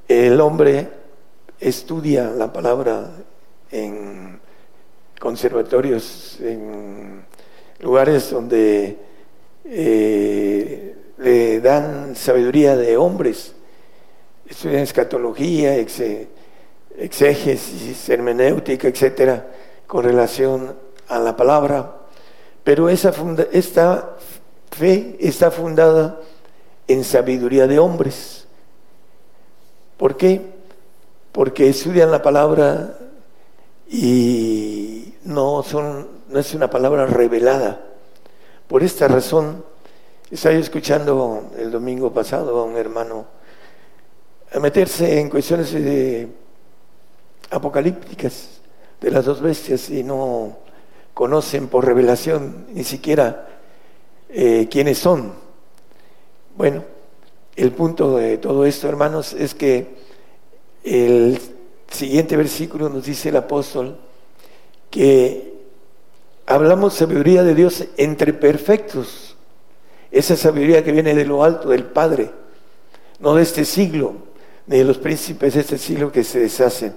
el 0.08 0.40
hombre 0.40 1.01
estudia 1.62 2.30
la 2.30 2.52
palabra 2.52 3.10
en 3.70 4.40
conservatorios, 5.18 6.38
en 6.40 7.24
lugares 7.80 8.30
donde 8.30 8.98
eh, 9.64 10.96
le 11.18 11.60
dan 11.60 12.16
sabiduría 12.16 12.76
de 12.76 12.96
hombres, 12.96 13.54
estudian 14.48 14.82
escatología, 14.82 15.76
exégesis, 16.96 18.08
hermenéutica, 18.08 18.88
etcétera, 18.88 19.46
con 19.86 20.04
relación 20.04 20.74
a 21.08 21.18
la 21.18 21.36
palabra 21.36 22.02
pero 22.64 22.88
esa 22.88 23.12
esta 23.52 24.16
fe 24.70 25.16
está 25.20 25.50
fundada 25.50 26.20
en 26.86 27.04
sabiduría 27.04 27.66
de 27.66 27.78
hombres. 27.78 28.46
¿Por 29.96 30.16
qué? 30.16 30.40
Porque 31.32 31.68
estudian 31.68 32.10
la 32.10 32.22
palabra 32.22 32.98
y 33.88 35.14
no, 35.24 35.62
son, 35.62 36.06
no 36.28 36.38
es 36.38 36.54
una 36.54 36.68
palabra 36.68 37.06
revelada. 37.06 37.80
Por 38.68 38.82
esta 38.82 39.08
razón, 39.08 39.64
Estaba 40.32 40.54
escuchando 40.54 41.50
el 41.58 41.70
domingo 41.70 42.10
pasado 42.10 42.58
a 42.58 42.64
un 42.64 42.78
hermano 42.78 43.26
a 44.50 44.58
meterse 44.60 45.20
en 45.20 45.28
cuestiones 45.28 45.76
apocalípticas 47.50 48.62
de 48.98 49.10
las 49.10 49.26
dos 49.26 49.42
bestias 49.42 49.90
y 49.90 50.02
no 50.02 50.56
conocen 51.12 51.68
por 51.68 51.84
revelación 51.84 52.64
ni 52.72 52.82
siquiera 52.82 53.46
eh, 54.30 54.68
quiénes 54.70 54.96
son. 54.96 55.34
Bueno, 56.56 56.82
el 57.54 57.72
punto 57.72 58.16
de 58.16 58.38
todo 58.38 58.64
esto, 58.64 58.88
hermanos, 58.88 59.34
es 59.34 59.54
que 59.54 60.01
el 60.84 61.38
siguiente 61.90 62.36
versículo 62.36 62.88
nos 62.88 63.04
dice 63.04 63.28
el 63.28 63.36
apóstol 63.36 63.96
que 64.90 65.54
hablamos 66.46 66.94
sabiduría 66.94 67.42
de 67.42 67.54
Dios 67.54 67.84
entre 67.96 68.32
perfectos, 68.32 69.36
esa 70.10 70.36
sabiduría 70.36 70.84
que 70.84 70.92
viene 70.92 71.14
de 71.14 71.24
lo 71.24 71.44
alto, 71.44 71.70
del 71.70 71.84
Padre, 71.84 72.30
no 73.20 73.34
de 73.34 73.42
este 73.42 73.64
siglo, 73.64 74.14
ni 74.66 74.78
de 74.78 74.84
los 74.84 74.98
príncipes 74.98 75.54
de 75.54 75.60
este 75.60 75.78
siglo 75.78 76.12
que 76.12 76.24
se 76.24 76.40
deshacen. 76.40 76.94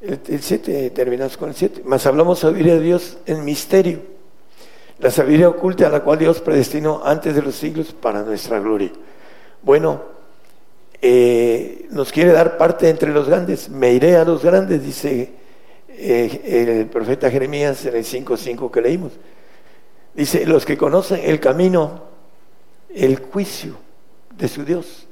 El 0.00 0.42
7, 0.42 0.90
terminamos 0.90 1.36
con 1.36 1.48
el 1.48 1.54
7. 1.54 1.82
Más 1.84 2.06
hablamos 2.06 2.38
sabiduría 2.38 2.74
de 2.74 2.80
Dios 2.80 3.18
en 3.26 3.44
misterio, 3.44 4.00
la 4.98 5.10
sabiduría 5.10 5.48
oculta 5.48 5.86
a 5.86 5.90
la 5.90 6.02
cual 6.02 6.18
Dios 6.18 6.40
predestinó 6.40 7.02
antes 7.04 7.34
de 7.34 7.42
los 7.42 7.54
siglos 7.54 7.92
para 7.92 8.22
nuestra 8.22 8.58
gloria. 8.58 8.90
Bueno, 9.62 10.02
eh, 11.00 11.86
nos 11.90 12.10
quiere 12.10 12.32
dar 12.32 12.56
parte 12.56 12.88
entre 12.88 13.12
los 13.12 13.28
grandes. 13.28 13.68
Me 13.68 13.92
iré 13.92 14.16
a 14.16 14.24
los 14.24 14.42
grandes, 14.42 14.84
dice 14.84 15.30
eh, 15.88 16.78
el 16.80 16.86
profeta 16.86 17.30
Jeremías 17.30 17.84
en 17.86 17.96
el 17.96 18.04
5.5 18.04 18.70
que 18.70 18.80
leímos. 18.80 19.12
Dice, 20.14 20.44
los 20.46 20.64
que 20.64 20.76
conocen 20.76 21.20
el 21.22 21.38
camino, 21.38 22.02
el 22.92 23.18
juicio 23.18 23.76
de 24.36 24.48
su 24.48 24.64
Dios. 24.64 25.06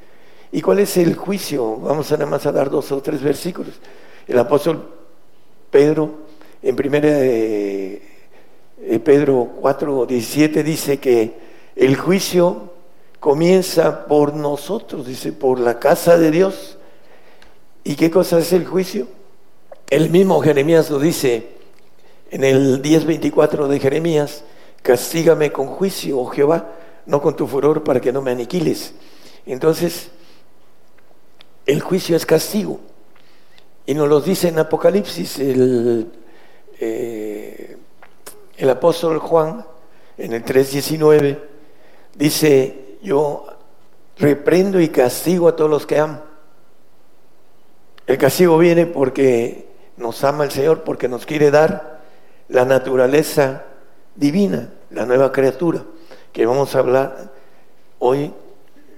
¿Y 0.50 0.60
cuál 0.60 0.80
es 0.80 0.96
el 0.96 1.14
juicio? 1.14 1.76
Vamos 1.76 2.10
a 2.10 2.16
nada 2.16 2.30
más 2.30 2.46
a 2.46 2.52
dar 2.52 2.70
dos 2.70 2.90
o 2.90 3.00
tres 3.00 3.22
versículos. 3.22 3.74
El 4.26 4.38
apóstol 4.38 4.90
Pedro, 5.70 6.26
en 6.62 6.74
primera 6.74 7.10
de 7.10 8.02
Pedro 9.04 9.52
4, 9.60 10.06
17, 10.06 10.62
dice 10.62 10.98
que 10.98 11.34
el 11.76 11.96
juicio 11.96 12.75
comienza 13.20 14.06
por 14.06 14.34
nosotros, 14.34 15.06
dice, 15.06 15.32
por 15.32 15.58
la 15.58 15.78
casa 15.78 16.18
de 16.18 16.30
Dios. 16.30 16.78
¿Y 17.84 17.96
qué 17.96 18.10
cosa 18.10 18.38
es 18.38 18.52
el 18.52 18.66
juicio? 18.66 19.08
El 19.88 20.10
mismo 20.10 20.40
Jeremías 20.40 20.90
lo 20.90 20.98
dice 20.98 21.56
en 22.30 22.44
el 22.44 22.82
10.24 22.82 23.68
de 23.68 23.78
Jeremías, 23.78 24.42
castígame 24.82 25.52
con 25.52 25.68
juicio, 25.68 26.18
oh 26.18 26.26
Jehová, 26.26 26.72
no 27.06 27.22
con 27.22 27.36
tu 27.36 27.46
furor 27.46 27.84
para 27.84 28.00
que 28.00 28.12
no 28.12 28.22
me 28.22 28.32
aniquiles. 28.32 28.94
Entonces, 29.46 30.10
el 31.66 31.80
juicio 31.80 32.16
es 32.16 32.26
castigo. 32.26 32.80
Y 33.86 33.94
nos 33.94 34.08
lo 34.08 34.20
dice 34.20 34.48
en 34.48 34.58
Apocalipsis 34.58 35.38
el, 35.38 36.10
eh, 36.80 37.76
el 38.56 38.70
apóstol 38.70 39.18
Juan, 39.18 39.64
en 40.18 40.32
el 40.32 40.44
3.19, 40.44 41.38
dice, 42.16 42.85
yo 43.06 43.46
reprendo 44.18 44.80
y 44.80 44.88
castigo 44.88 45.48
a 45.48 45.56
todos 45.56 45.70
los 45.70 45.86
que 45.86 45.98
amo. 45.98 46.20
El 48.06 48.18
castigo 48.18 48.58
viene 48.58 48.86
porque 48.86 49.68
nos 49.96 50.22
ama 50.24 50.44
el 50.44 50.50
Señor, 50.50 50.82
porque 50.82 51.08
nos 51.08 51.24
quiere 51.24 51.50
dar 51.50 52.00
la 52.48 52.64
naturaleza 52.64 53.64
divina, 54.14 54.70
la 54.90 55.06
nueva 55.06 55.32
criatura, 55.32 55.84
que 56.32 56.46
vamos 56.46 56.74
a 56.74 56.78
hablar 56.80 57.32
hoy 57.98 58.32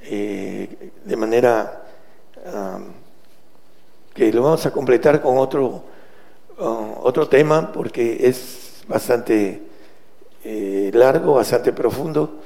eh, 0.03 0.93
de 1.05 1.17
manera 1.17 1.85
que 4.15 4.33
lo 4.33 4.43
vamos 4.43 4.65
a 4.65 4.71
completar 4.71 5.21
con 5.21 5.39
otro, 5.39 5.85
uh, 6.59 6.95
otro 7.03 7.29
tema 7.29 7.71
porque 7.71 8.27
es 8.27 8.83
bastante 8.89 9.63
eh, 10.45 10.91
largo, 10.95 11.35
bastante 11.35 11.73
profundo. 11.73 12.41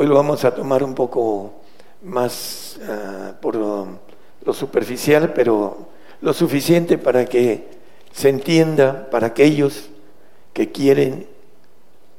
Hoy 0.00 0.06
lo 0.06 0.14
vamos 0.14 0.44
a 0.44 0.54
tomar 0.54 0.84
un 0.84 0.94
poco 0.94 1.54
más 2.02 2.78
uh, 2.80 3.32
por 3.40 3.56
lo, 3.56 4.52
superficial, 4.52 5.32
pero 5.32 5.88
lo 6.20 6.32
suficiente 6.32 6.98
para 6.98 7.26
que 7.26 7.64
se 8.12 8.28
entienda 8.28 9.10
para 9.10 9.26
aquellos 9.26 9.90
que 10.52 10.70
quieren 10.70 11.26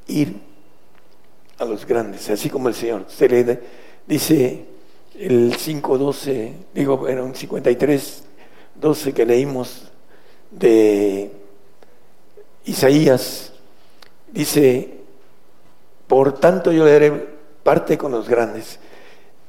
ir 0.08 0.42
a 1.56 1.64
los 1.64 1.86
grandes, 1.86 2.28
así 2.28 2.50
como 2.50 2.68
el 2.68 2.74
Señor. 2.74 3.06
Se 3.08 3.26
le 3.26 3.60
dice 4.06 4.66
el 5.18 5.56
5.12, 5.56 6.52
digo, 6.74 6.98
bueno, 6.98 7.24
un 7.24 7.34
53 7.34 8.24
12 8.74 9.14
que 9.14 9.24
leímos 9.24 9.90
de 10.50 11.30
Isaías, 12.66 13.54
dice, 14.30 14.98
por 16.06 16.34
tanto 16.38 16.72
yo 16.72 16.84
le 16.84 16.92
daré 16.92 17.39
parte 17.62 17.98
con 17.98 18.12
los 18.12 18.28
grandes. 18.28 18.78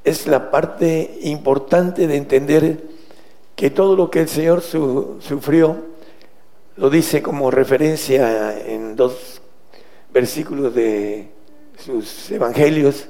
Es 0.04 0.28
la 0.28 0.50
parte 0.52 1.20
importante 1.22 2.08
de 2.08 2.18
entender 2.18 2.84
que 3.56 3.70
todo 3.70 3.96
lo 3.96 4.10
que 4.10 4.22
el 4.22 4.30
Señor 4.30 4.62
sufrió, 4.62 5.86
lo 6.78 6.90
dice 6.90 7.22
como 7.22 7.52
referencia 7.52 8.66
en 8.66 8.96
dos 8.96 9.42
versículos 10.12 10.74
de 10.74 11.30
sus 11.78 12.32
evangelios. 12.32 13.08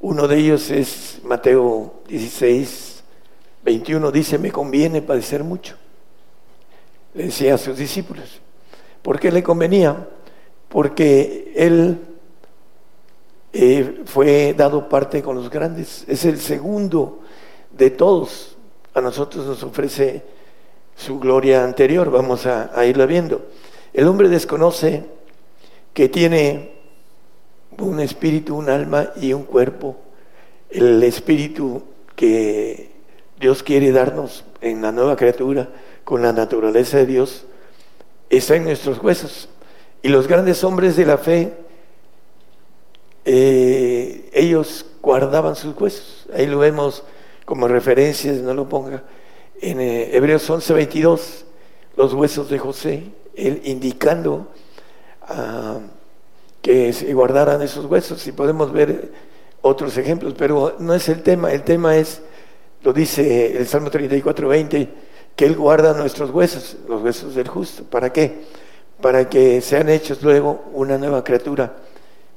Uno 0.00 0.26
de 0.26 0.38
ellos 0.38 0.70
es 0.70 1.20
Mateo 1.24 2.02
16, 2.08 3.02
21 3.64 4.10
dice, 4.10 4.38
me 4.38 4.50
conviene 4.50 5.02
padecer 5.02 5.44
mucho. 5.44 5.76
Le 7.14 7.24
decía 7.24 7.54
a 7.54 7.58
sus 7.58 7.76
discípulos. 7.76 8.40
¿Por 9.02 9.20
qué 9.20 9.30
le 9.30 9.42
convenía? 9.42 10.08
Porque 10.68 11.52
él 11.54 11.98
eh, 13.52 14.02
fue 14.06 14.54
dado 14.56 14.88
parte 14.88 15.22
con 15.22 15.36
los 15.36 15.50
grandes. 15.50 16.04
Es 16.08 16.24
el 16.24 16.38
segundo 16.40 17.20
de 17.70 17.90
todos. 17.90 18.56
A 18.94 19.00
nosotros 19.00 19.46
nos 19.46 19.62
ofrece 19.62 20.22
su 20.96 21.18
gloria 21.18 21.64
anterior. 21.64 22.10
Vamos 22.10 22.46
a, 22.46 22.70
a 22.78 22.84
irla 22.86 23.06
viendo. 23.06 23.46
El 23.92 24.06
hombre 24.08 24.28
desconoce 24.28 25.04
que 25.92 26.08
tiene 26.08 26.72
un 27.78 28.00
espíritu, 28.00 28.56
un 28.56 28.70
alma 28.70 29.10
y 29.16 29.32
un 29.32 29.44
cuerpo. 29.44 29.96
El 30.70 31.02
espíritu 31.02 31.82
que 32.16 32.92
Dios 33.38 33.62
quiere 33.62 33.92
darnos 33.92 34.44
en 34.60 34.80
la 34.82 34.92
nueva 34.92 35.16
criatura, 35.16 35.68
con 36.04 36.22
la 36.22 36.32
naturaleza 36.32 36.98
de 36.98 37.06
Dios, 37.06 37.44
está 38.30 38.56
en 38.56 38.64
nuestros 38.64 38.98
huesos. 39.02 39.48
Y 40.02 40.08
los 40.08 40.26
grandes 40.26 40.64
hombres 40.64 40.96
de 40.96 41.06
la 41.06 41.18
fe, 41.18 41.52
eh, 43.24 44.30
ellos 44.32 44.86
guardaban 45.00 45.56
sus 45.56 45.78
huesos. 45.80 46.26
Ahí 46.34 46.46
lo 46.46 46.58
vemos 46.58 47.04
como 47.44 47.68
referencias, 47.68 48.38
no 48.38 48.54
lo 48.54 48.68
ponga. 48.68 49.02
En 49.60 49.80
eh, 49.80 50.16
Hebreos 50.16 50.48
11, 50.48 50.72
22, 50.72 51.44
los 51.96 52.14
huesos 52.14 52.48
de 52.50 52.58
José, 52.58 53.04
él 53.34 53.60
indicando 53.64 54.48
ah, 55.22 55.78
que 56.60 56.92
se 56.92 57.12
guardaran 57.14 57.62
esos 57.62 57.86
huesos. 57.86 58.26
Y 58.26 58.32
podemos 58.32 58.72
ver 58.72 59.12
otros 59.60 59.96
ejemplos, 59.96 60.34
pero 60.36 60.76
no 60.78 60.94
es 60.94 61.08
el 61.08 61.22
tema. 61.22 61.52
El 61.52 61.62
tema 61.62 61.96
es 61.96 62.22
lo 62.82 62.92
dice 62.92 63.56
el 63.56 63.66
Salmo 63.66 63.90
34, 63.90 64.48
20, 64.48 64.88
que 65.36 65.44
Él 65.44 65.56
guarda 65.56 65.94
nuestros 65.94 66.30
huesos, 66.30 66.76
los 66.88 67.02
huesos 67.02 67.34
del 67.34 67.48
justo. 67.48 67.84
¿Para 67.84 68.12
qué? 68.12 68.42
Para 69.00 69.28
que 69.28 69.60
sean 69.60 69.88
hechos 69.88 70.22
luego 70.22 70.64
una 70.72 70.98
nueva 70.98 71.22
criatura 71.22 71.76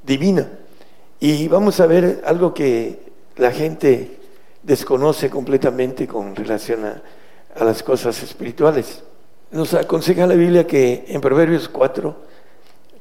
divina. 0.04 0.48
Y 1.20 1.48
vamos 1.48 1.80
a 1.80 1.86
ver 1.86 2.22
algo 2.24 2.52
que 2.52 3.12
la 3.36 3.50
gente 3.50 4.18
desconoce 4.62 5.30
completamente 5.30 6.06
con 6.06 6.34
relación 6.34 6.84
a, 6.84 7.02
las 7.64 7.82
cosas 7.82 8.22
espirituales. 8.22 9.02
Nos 9.50 9.72
aconseja 9.74 10.26
la 10.26 10.34
Biblia 10.34 10.66
que 10.66 11.04
en 11.08 11.20
Proverbios 11.20 11.68
4, 11.68 12.16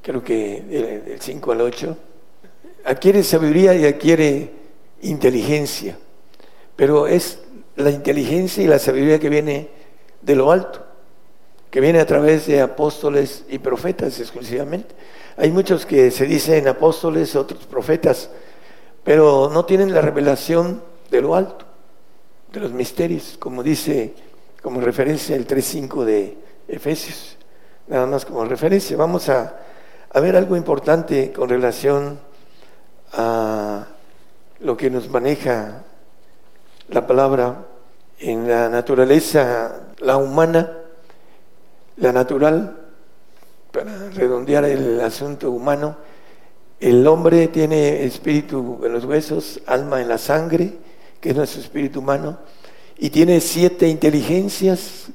creo 0.02 0.24
que 0.24 0.62
del 1.06 1.20
5 1.20 1.52
al 1.52 1.62
8, 1.62 1.98
adquiere 2.86 3.24
sabiduría 3.24 3.76
y 3.76 3.86
adquiere 3.86 4.52
inteligencia 5.02 5.98
pero 6.76 7.08
es 7.08 7.40
la 7.76 7.90
inteligencia 7.90 8.64
y 8.64 8.68
la 8.68 8.80
sabiduría 8.80 9.20
que 9.20 9.30
viene 9.30 9.70
de 10.22 10.36
lo 10.36 10.52
alto, 10.52 10.85
que 11.76 11.82
viene 11.82 12.00
a 12.00 12.06
través 12.06 12.48
de 12.48 12.62
apóstoles 12.62 13.44
y 13.50 13.60
profetas 13.60 14.18
exclusivamente. 14.22 14.96
Hay 15.36 15.52
muchos 15.52 15.86
que 15.86 16.10
se 16.10 16.26
dicen 16.26 16.70
apóstoles, 16.70 17.36
otros 17.36 17.66
profetas, 17.66 18.30
pero 19.04 19.50
no 19.52 19.66
tienen 19.66 19.94
la 19.94 20.00
revelación 20.00 20.82
de 21.12 21.22
lo 21.22 21.36
alto, 21.36 21.66
de 22.54 22.62
los 22.62 22.72
misterios, 22.72 23.36
como 23.38 23.62
dice 23.62 24.14
como 24.62 24.80
referencia 24.80 25.36
el 25.36 25.46
3.5 25.46 26.06
de 26.06 26.38
Efesios, 26.70 27.36
nada 27.88 28.06
más 28.06 28.24
como 28.24 28.46
referencia. 28.46 28.96
Vamos 28.96 29.28
a, 29.28 29.60
ver 30.14 30.38
algo 30.38 30.56
importante 30.56 31.34
con 31.34 31.50
relación 31.50 32.18
a 33.12 33.86
lo 34.62 34.78
que 34.78 34.90
nos 34.90 35.10
maneja 35.10 35.84
la 36.88 37.06
palabra 37.06 37.66
en 38.18 38.48
la 38.48 38.70
naturaleza, 38.70 39.82
la 40.00 40.16
humana, 40.16 40.84
la 41.98 42.12
natural, 42.12 42.78
para 43.72 44.10
redondear 44.10 44.66
el 44.66 45.00
asunto 45.02 45.52
humano, 45.52 45.98
el 46.80 47.06
hombre 47.08 47.48
tiene 47.48 48.04
espíritu 48.04 48.82
en 48.84 48.94
los 48.94 49.06
huesos, 49.06 49.62
alma 49.66 50.02
en 50.02 50.10
la 50.10 50.18
sangre, 50.18 50.74
que 51.22 51.30
es 51.30 51.36
nuestro 51.36 51.62
espíritu 51.62 52.00
humano, 52.00 52.38
y 52.98 53.10
tiene 53.10 53.40
siete 53.42 53.88
inteligencias, 53.88 55.08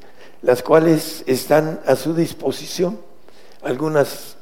las 0.43 0.63
cuales 0.63 1.23
están 1.27 1.81
a 1.87 1.97
su 1.97 2.15
disposición, 2.15 2.99
algunas 3.63 4.37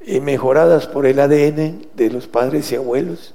eh, 0.00 0.20
mejoradas 0.20 0.86
por 0.86 1.06
el 1.06 1.20
ADN 1.20 1.86
de 1.94 2.10
los 2.10 2.26
padres 2.26 2.72
y 2.72 2.76
abuelos. 2.76 3.34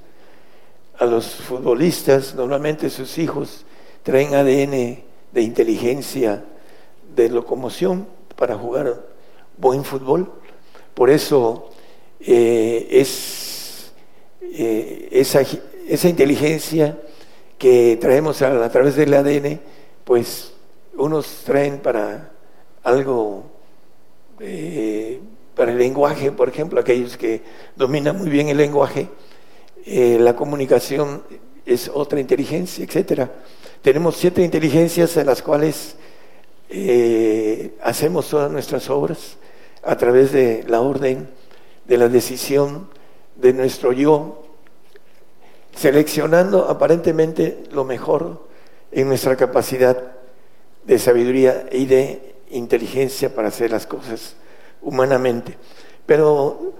A 0.97 1.05
los 1.05 1.27
futbolistas, 1.27 2.35
normalmente 2.35 2.89
sus 2.89 3.17
hijos 3.17 3.65
traen 4.03 4.33
ADN 4.33 5.03
de 5.31 5.41
inteligencia, 5.41 6.43
de 7.15 7.29
locomoción 7.29 8.07
para 8.43 8.57
jugar 8.57 9.01
buen 9.57 9.85
fútbol. 9.85 10.29
Por 10.93 11.09
eso 11.09 11.69
eh, 12.19 12.89
es 12.91 13.93
eh, 14.41 15.07
esa, 15.13 15.45
esa, 15.87 16.09
inteligencia 16.09 16.99
que 17.57 17.97
traemos 18.01 18.41
a, 18.41 18.69
través 18.69 18.97
del 18.97 19.13
ADN, 19.13 19.61
pues 20.03 20.51
unos 20.97 21.43
traen 21.45 21.79
para 21.79 22.33
algo, 22.83 23.45
eh, 24.41 25.21
para 25.55 25.71
el 25.71 25.77
lenguaje, 25.77 26.33
por 26.33 26.49
ejemplo, 26.49 26.81
aquellos 26.81 27.15
que 27.15 27.43
dominan 27.77 28.17
muy 28.17 28.29
bien 28.29 28.49
el 28.49 28.57
lenguaje, 28.57 29.07
la 29.85 30.35
comunicación 30.35 31.23
es 31.65 31.89
otra 31.93 32.19
inteligencia, 32.19 32.83
etcétera. 32.83 33.31
Tenemos 33.81 34.17
siete 34.17 34.41
inteligencias 34.43 35.15
en 35.15 35.27
las 35.27 35.41
cuales 35.41 35.95
hacemos 37.81 38.29
todas 38.29 38.51
nuestras 38.51 38.89
obras 38.89 39.37
a 39.83 39.95
través 39.97 40.31
de 40.31 40.63
la 40.67 40.81
orden 40.81 41.29
de 41.85 41.97
la 41.97 42.09
decisión 42.09 42.89
de 43.35 43.53
nuestro 43.53 43.91
yo, 43.91 44.43
seleccionando 45.75 46.69
aparentemente 46.69 47.63
lo 47.71 47.83
mejor 47.83 48.47
en 48.91 49.07
nuestra 49.07 49.35
capacidad 49.35 50.13
de 50.85 50.99
sabiduría 50.99 51.65
y 51.71 51.85
de 51.85 52.35
inteligencia 52.51 53.33
para 53.33 53.49
hacer 53.49 53.71
las 53.71 53.85
cosas 53.85 54.35
humanamente. 54.81 55.57
Pero 56.05 56.73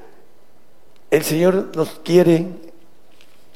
el 1.10 1.24
Señor 1.24 1.76
nos 1.76 2.00
quiere 2.04 2.48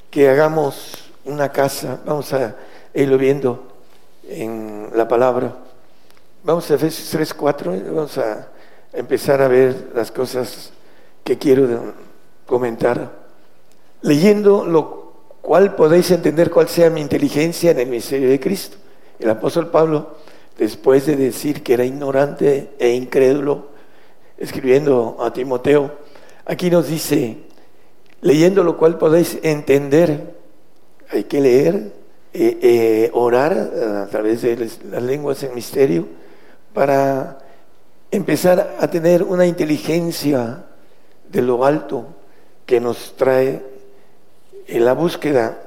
que 0.10 0.30
hagamos 0.30 1.12
una 1.26 1.52
casa, 1.52 2.02
vamos 2.06 2.32
a 2.34 2.56
irlo 2.94 3.18
viendo 3.18 3.68
en 4.28 4.90
la 4.96 5.08
palabra. 5.08 5.67
Vamos 6.48 6.72
a 6.72 6.76
Efesios 6.76 7.10
3, 7.10 7.34
4, 7.34 7.74
vamos 7.94 8.18
a 8.18 8.48
empezar 8.94 9.42
a 9.42 9.50
ver 9.50 9.90
las 9.94 10.12
cosas 10.12 10.72
que 11.22 11.38
quiero 11.38 11.94
comentar. 12.46 13.12
Leyendo 14.02 14.66
lo 14.66 15.12
cual 15.42 15.76
podéis 15.76 16.10
entender 16.12 16.50
cuál 16.50 16.70
sea 16.70 16.90
mi 16.90 17.02
inteligencia 17.02 17.72
en 17.72 17.80
el 17.82 17.90
misterio 17.90 18.30
de 18.30 18.40
Cristo. 18.40 18.78
El 19.20 19.30
apóstol 19.30 19.70
Pablo, 19.72 20.16
después 20.58 21.06
de 21.06 21.18
decir 21.18 21.64
que 21.64 21.74
era 21.74 21.84
ignorante 21.84 22.70
e 22.80 22.92
incrédulo, 22.94 23.68
escribiendo 24.38 25.18
a 25.20 25.34
Timoteo, 25.34 25.98
aquí 26.46 26.70
nos 26.70 26.88
dice, 26.88 27.40
leyendo 28.22 28.64
lo 28.64 28.78
cual 28.78 28.98
podéis 28.98 29.38
entender, 29.44 30.34
hay 31.10 31.26
que 31.26 31.42
leer, 31.42 31.92
eh, 32.34 32.58
eh, 32.62 33.10
orar 33.12 33.52
a 33.52 34.08
través 34.08 34.44
de 34.44 34.56
las 34.56 35.04
lenguas 35.04 35.44
en 35.44 35.54
misterio, 35.54 36.08
para 36.78 37.40
empezar 38.12 38.78
a 38.80 38.88
tener 38.88 39.24
una 39.24 39.48
inteligencia 39.48 40.64
de 41.28 41.42
lo 41.42 41.66
alto 41.66 42.06
que 42.68 42.80
nos 42.80 43.16
trae 43.18 43.66
en 44.68 44.86
la 44.86 44.94
búsqueda 44.94 45.60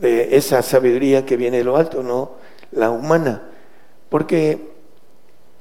de 0.00 0.36
esa 0.36 0.60
sabiduría 0.62 1.24
que 1.24 1.36
viene 1.36 1.58
de 1.58 1.62
lo 1.62 1.76
alto, 1.76 2.02
no 2.02 2.32
la 2.72 2.90
humana. 2.90 3.50
Porque 4.08 4.72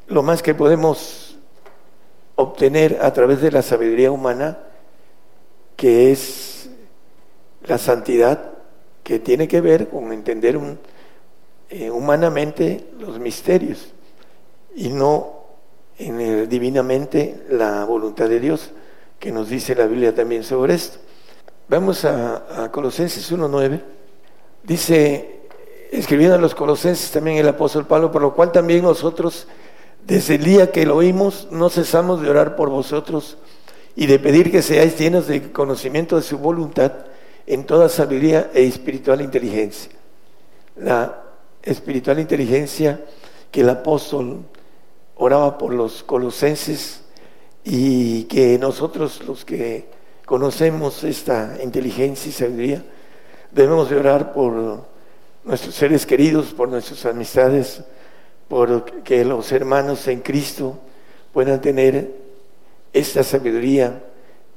lo 0.07 0.24
más 0.24 0.41
que 0.41 0.56
podemos 0.56 1.38
obtener 2.34 2.98
a 2.99 3.14
través 3.14 3.40
de 3.40 3.52
la 3.52 3.61
sabiduría 3.61 4.10
humana, 4.10 4.57
que 5.76 6.11
es 6.11 6.72
la 7.68 7.78
santidad, 7.78 8.53
que 9.03 9.19
tiene 9.19 9.48
que 9.48 9.61
ver 9.61 9.90
con 9.90 10.11
entender 10.11 10.60
eh, 11.69 11.91
humanamente 11.91 12.90
los 12.98 13.19
misterios 13.19 13.94
y 14.78 14.90
no 14.90 15.34
en 15.98 16.22
el, 16.22 16.48
divinamente 16.48 17.44
la 17.49 17.84
voluntad 17.84 18.30
de 18.30 18.40
Dios 18.40 18.72
que 19.20 19.32
nos 19.32 19.49
dice 19.49 19.74
la 19.74 19.88
Biblia 19.88 20.14
también 20.14 20.44
sobre 20.44 20.76
esto. 20.76 20.99
Vamos 21.68 22.06
a, 22.06 22.66
a 22.66 22.72
Colosenses 22.72 23.32
1.9. 23.32 23.82
Dice, 24.64 25.40
escribiendo 25.91 26.36
a 26.36 26.40
los 26.40 26.54
Colosenses 26.54 27.10
también 27.10 27.38
el 27.38 27.48
apóstol 27.48 27.88
Pablo, 27.88 28.12
por 28.12 28.22
lo 28.22 28.36
cual 28.36 28.52
también 28.52 28.84
nosotros, 28.84 29.48
desde 30.06 30.36
el 30.36 30.44
día 30.44 30.72
que 30.72 30.86
lo 30.86 30.95
oímos, 30.95 31.48
no 31.49 31.70
cesamos 31.72 32.22
de 32.22 32.30
orar 32.30 32.56
por 32.56 32.70
vosotros 32.70 33.40
y 33.95 34.06
de 34.06 34.20
pedir 34.20 34.52
que 34.52 34.62
seáis 34.62 34.95
llenos 34.99 35.26
de 35.26 35.52
conocimiento 35.52 36.18
de 36.18 36.22
su 36.22 36.38
voluntad 36.38 36.91
en 37.48 37.66
toda 37.66 37.90
sabiduría 37.90 38.52
e 38.54 38.64
espiritual 38.64 39.22
inteligencia. 39.22 39.91
La 40.76 41.24
espiritual 41.64 42.20
inteligencia 42.20 43.04
que 43.49 43.62
el 43.62 43.70
apóstol 43.70 44.45
oraba 45.18 45.57
por 45.57 45.73
los 45.73 46.03
colosenses 46.03 47.02
y 47.64 48.23
que 48.23 48.57
nosotros 48.57 49.23
los 49.26 49.44
que 49.44 49.89
conocemos 50.26 51.03
esta 51.03 51.57
inteligencia 51.64 52.30
y 52.30 52.31
sabiduría 52.31 52.84
debemos 53.52 53.89
de 53.89 53.98
orar 53.98 54.34
por 54.34 54.84
nuestros 55.44 55.76
seres 55.76 56.06
queridos, 56.06 56.53
por 56.53 56.69
nuestras 56.69 57.06
amistades, 57.06 57.81
por 58.48 59.03
que 59.03 59.26
los 59.26 59.52
hermanos 59.52 60.07
en 60.07 60.22
Cristo 60.22 60.80
puedan 61.34 61.61
tener 61.61 62.11
esta 62.94 63.23
sabiduría 63.23 64.03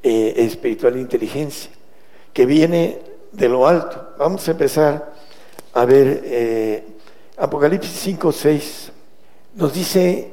eh, 0.03 0.35
espiritual 0.37 0.97
e 0.97 1.01
inteligencia 1.01 1.71
que 2.33 2.47
viene 2.47 2.99
de 3.33 3.49
lo 3.49 3.67
alto. 3.67 4.15
Vamos 4.19 4.47
a 4.47 4.51
empezar 4.53 5.13
a 5.73 5.85
ver 5.85 6.23
eh, 6.25 6.85
Apocalipsis 7.37 7.93
5, 7.93 8.33
6. 8.33 8.93
Nos 9.55 9.75
dice 9.75 10.31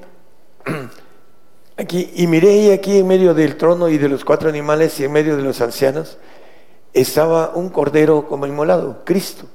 Aquí, 1.78 2.12
y 2.16 2.26
miré 2.26 2.74
aquí 2.74 2.98
en 2.98 3.08
medio 3.08 3.36
del 3.36 3.56
trono 3.56 3.88
y 3.88 4.00
de 4.00 4.10
los 4.10 4.26
cuatro 4.26 4.50
animales 4.50 5.00
y 5.00 5.04
en 5.04 5.12
medio 5.12 5.38
de 5.38 5.44
los 5.44 5.62
ancianos 5.62 6.18
estaba 6.92 7.52
un 7.54 7.70
cordero 7.70 8.28
como 8.28 8.48
inmolado, 8.48 9.04
Cristo, 9.06 9.46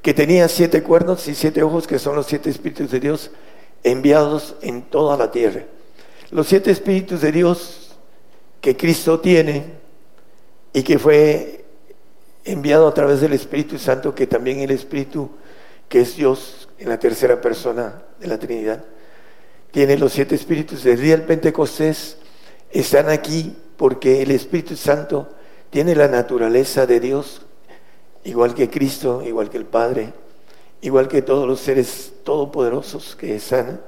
que 0.00 0.14
tenía 0.14 0.46
siete 0.46 0.84
cuernos 0.84 1.26
y 1.26 1.34
siete 1.34 1.64
ojos, 1.64 1.88
que 1.88 1.98
son 1.98 2.14
los 2.14 2.26
siete 2.26 2.50
espíritus 2.50 2.92
de 2.92 3.00
Dios 3.00 3.32
enviados 3.82 4.54
en 4.62 4.82
toda 4.82 5.16
la 5.16 5.32
tierra. 5.32 5.64
Los 6.30 6.46
siete 6.46 6.70
espíritus 6.70 7.20
de 7.20 7.32
Dios 7.32 7.96
que 8.60 8.76
Cristo 8.76 9.18
tiene 9.18 9.64
y 10.72 10.84
que 10.84 11.00
fue 11.00 11.64
enviado 12.44 12.86
a 12.86 12.94
través 12.94 13.20
del 13.20 13.32
Espíritu 13.32 13.76
Santo, 13.76 14.14
que 14.14 14.28
también 14.28 14.60
el 14.60 14.70
Espíritu, 14.70 15.30
que 15.88 16.02
es 16.02 16.14
Dios 16.14 16.68
en 16.78 16.88
la 16.88 16.98
tercera 17.00 17.40
persona 17.40 18.04
de 18.20 18.26
la 18.28 18.38
Trinidad 18.38 18.84
tiene 19.76 19.98
los 19.98 20.14
siete 20.14 20.34
espíritus 20.34 20.84
del 20.84 20.98
día 20.98 21.18
del 21.18 21.26
Pentecostés, 21.26 22.16
están 22.70 23.10
aquí 23.10 23.54
porque 23.76 24.22
el 24.22 24.30
Espíritu 24.30 24.74
Santo 24.74 25.28
tiene 25.68 25.94
la 25.94 26.08
naturaleza 26.08 26.86
de 26.86 26.98
Dios, 26.98 27.42
igual 28.24 28.54
que 28.54 28.70
Cristo, 28.70 29.22
igual 29.22 29.50
que 29.50 29.58
el 29.58 29.66
Padre, 29.66 30.14
igual 30.80 31.08
que 31.08 31.20
todos 31.20 31.46
los 31.46 31.60
seres 31.60 32.14
todopoderosos 32.24 33.16
que 33.16 33.36
están 33.36 33.82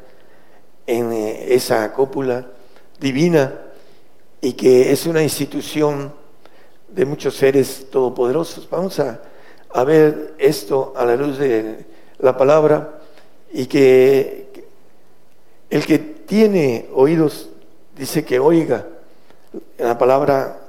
en 0.87 1.11
eh, 1.11 1.55
esa 1.55 1.91
cópula 1.95 2.51
divina 3.01 3.59
y 4.43 4.53
que 4.53 4.93
es 4.93 5.07
una 5.07 5.23
institución 5.23 6.13
de 6.87 7.07
muchos 7.07 7.35
seres 7.35 7.87
todopoderosos. 7.91 8.69
Vamos 8.69 9.01
a, 9.01 9.23
a 9.71 9.85
ver 9.85 10.35
esto 10.37 10.93
a 10.95 11.07
la 11.07 11.17
luz 11.17 11.39
de 11.39 11.87
la 12.19 12.37
palabra 12.37 13.01
y 13.51 13.65
que 13.65 14.48
el 15.71 15.85
que 15.85 15.99
tiene 15.99 16.89
oídos 16.95 17.51
dice 17.97 18.25
que 18.25 18.39
oiga 18.39 18.87
la 19.79 19.99
palabra 19.99 20.61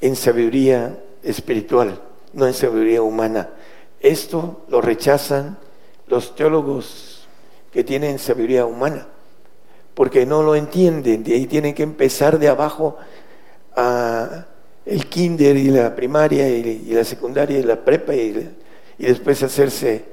en 0.00 0.16
sabiduría 0.16 0.98
espiritual, 1.22 2.00
no 2.32 2.46
en 2.46 2.54
sabiduría 2.54 3.02
humana. 3.02 3.50
Esto 4.00 4.64
lo 4.68 4.80
rechazan 4.80 5.56
los 6.06 6.36
teólogos 6.36 7.26
que 7.72 7.82
tienen 7.82 8.18
sabiduría 8.18 8.66
humana, 8.66 9.06
porque 9.94 10.26
no 10.26 10.42
lo 10.42 10.54
entienden, 10.54 11.24
de 11.24 11.34
ahí 11.34 11.46
tienen 11.46 11.74
que 11.74 11.82
empezar 11.82 12.38
de 12.38 12.48
abajo 12.48 12.96
a 13.74 14.46
el 14.84 15.06
kinder 15.06 15.56
y 15.56 15.70
la 15.70 15.94
primaria 15.96 16.48
y, 16.48 16.84
la 16.90 17.04
secundaria 17.04 17.58
y 17.58 17.62
la 17.62 17.82
prepa 17.82 18.14
y, 18.14 18.52
después 18.98 19.42
hacerse, 19.42 20.04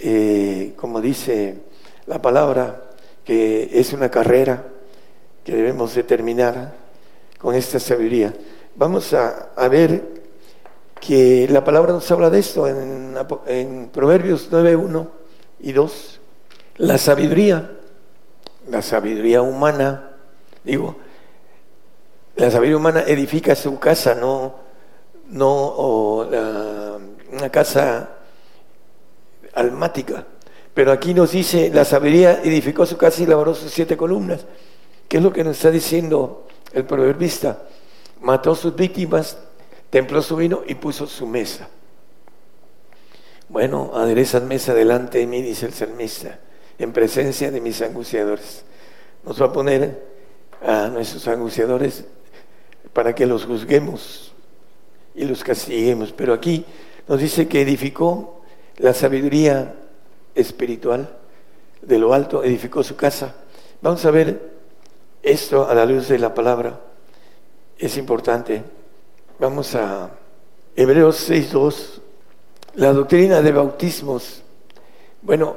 eh, 0.00 0.72
como 0.76 1.00
dice 1.00 1.56
la 2.06 2.22
palabra, 2.22 2.83
que 3.24 3.70
es 3.72 3.92
una 3.92 4.10
carrera 4.10 4.64
que 5.44 5.54
debemos 5.54 5.94
determinar 5.94 6.74
con 7.38 7.54
esta 7.54 7.78
sabiduría. 7.78 8.34
Vamos 8.76 9.12
a, 9.14 9.68
ver 9.68 10.22
que 11.00 11.46
la 11.48 11.62
palabra 11.62 11.92
nos 11.92 12.10
habla 12.10 12.30
de 12.30 12.38
esto 12.38 12.66
en, 12.66 13.16
en 13.46 13.88
Proverbios 13.88 14.48
9, 14.50 14.76
1 14.76 15.10
y 15.60 15.72
2. 15.72 16.20
La 16.78 16.98
sabiduría, 16.98 17.70
la 18.68 18.82
sabiduría 18.82 19.42
humana, 19.42 20.10
digo, 20.64 20.96
la 22.36 22.50
sabiduría 22.50 22.76
humana 22.78 23.04
edifica 23.06 23.54
su 23.54 23.78
casa, 23.78 24.14
no, 24.14 24.56
no 25.28 26.26
una 27.32 27.50
casa 27.50 28.10
almática. 29.54 30.26
Pero 30.74 30.90
aquí 30.90 31.14
nos 31.14 31.30
dice, 31.30 31.70
la 31.72 31.84
sabiduría 31.84 32.40
edificó 32.42 32.84
su 32.84 32.96
casa 32.96 33.22
y 33.22 33.26
labró 33.26 33.54
sus 33.54 33.70
siete 33.70 33.96
columnas. 33.96 34.44
¿Qué 35.08 35.18
es 35.18 35.22
lo 35.22 35.32
que 35.32 35.44
nos 35.44 35.56
está 35.56 35.70
diciendo 35.70 36.48
el 36.72 36.84
proverbista? 36.84 37.62
Mató 38.20 38.56
sus 38.56 38.74
víctimas, 38.74 39.38
templó 39.90 40.20
su 40.20 40.34
vino 40.34 40.62
y 40.66 40.74
puso 40.74 41.06
su 41.06 41.26
mesa. 41.26 41.68
Bueno, 43.48 43.92
aderezas 43.94 44.42
mesa 44.42 44.74
delante 44.74 45.18
de 45.18 45.26
mí, 45.26 45.42
dice 45.42 45.66
el 45.66 45.72
salmista, 45.72 46.40
en 46.78 46.92
presencia 46.92 47.52
de 47.52 47.60
mis 47.60 47.80
angustiadores. 47.80 48.64
Nos 49.24 49.40
va 49.40 49.46
a 49.46 49.52
poner 49.52 50.02
a 50.60 50.88
nuestros 50.88 51.28
angustiadores 51.28 52.04
para 52.92 53.14
que 53.14 53.26
los 53.26 53.44
juzguemos 53.44 54.32
y 55.14 55.24
los 55.24 55.44
castiguemos. 55.44 56.10
Pero 56.12 56.32
aquí 56.32 56.64
nos 57.06 57.20
dice 57.20 57.46
que 57.46 57.60
edificó 57.60 58.40
la 58.78 58.92
sabiduría 58.92 59.76
espiritual 60.34 61.16
de 61.82 61.98
lo 61.98 62.14
alto, 62.14 62.42
edificó 62.42 62.82
su 62.82 62.96
casa. 62.96 63.34
Vamos 63.80 64.04
a 64.04 64.10
ver 64.10 64.52
esto 65.22 65.68
a 65.68 65.74
la 65.74 65.84
luz 65.86 66.08
de 66.08 66.18
la 66.18 66.34
palabra. 66.34 66.80
Es 67.78 67.96
importante. 67.96 68.62
Vamos 69.38 69.74
a 69.74 70.10
Hebreos 70.76 71.30
6.2. 71.30 72.00
La 72.74 72.92
doctrina 72.92 73.42
de 73.42 73.52
bautismos. 73.52 74.42
Bueno, 75.22 75.56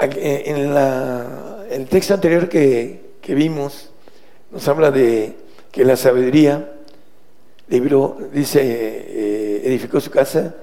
en 0.00 0.74
la, 0.74 1.66
el 1.70 1.86
texto 1.86 2.14
anterior 2.14 2.48
que, 2.48 3.14
que 3.20 3.34
vimos 3.34 3.90
nos 4.50 4.66
habla 4.68 4.90
de 4.90 5.36
que 5.70 5.84
la 5.84 5.96
sabiduría 5.96 6.72
libro 7.68 8.16
dice, 8.32 8.60
eh, 8.62 9.62
edificó 9.64 10.00
su 10.00 10.10
casa 10.10 10.54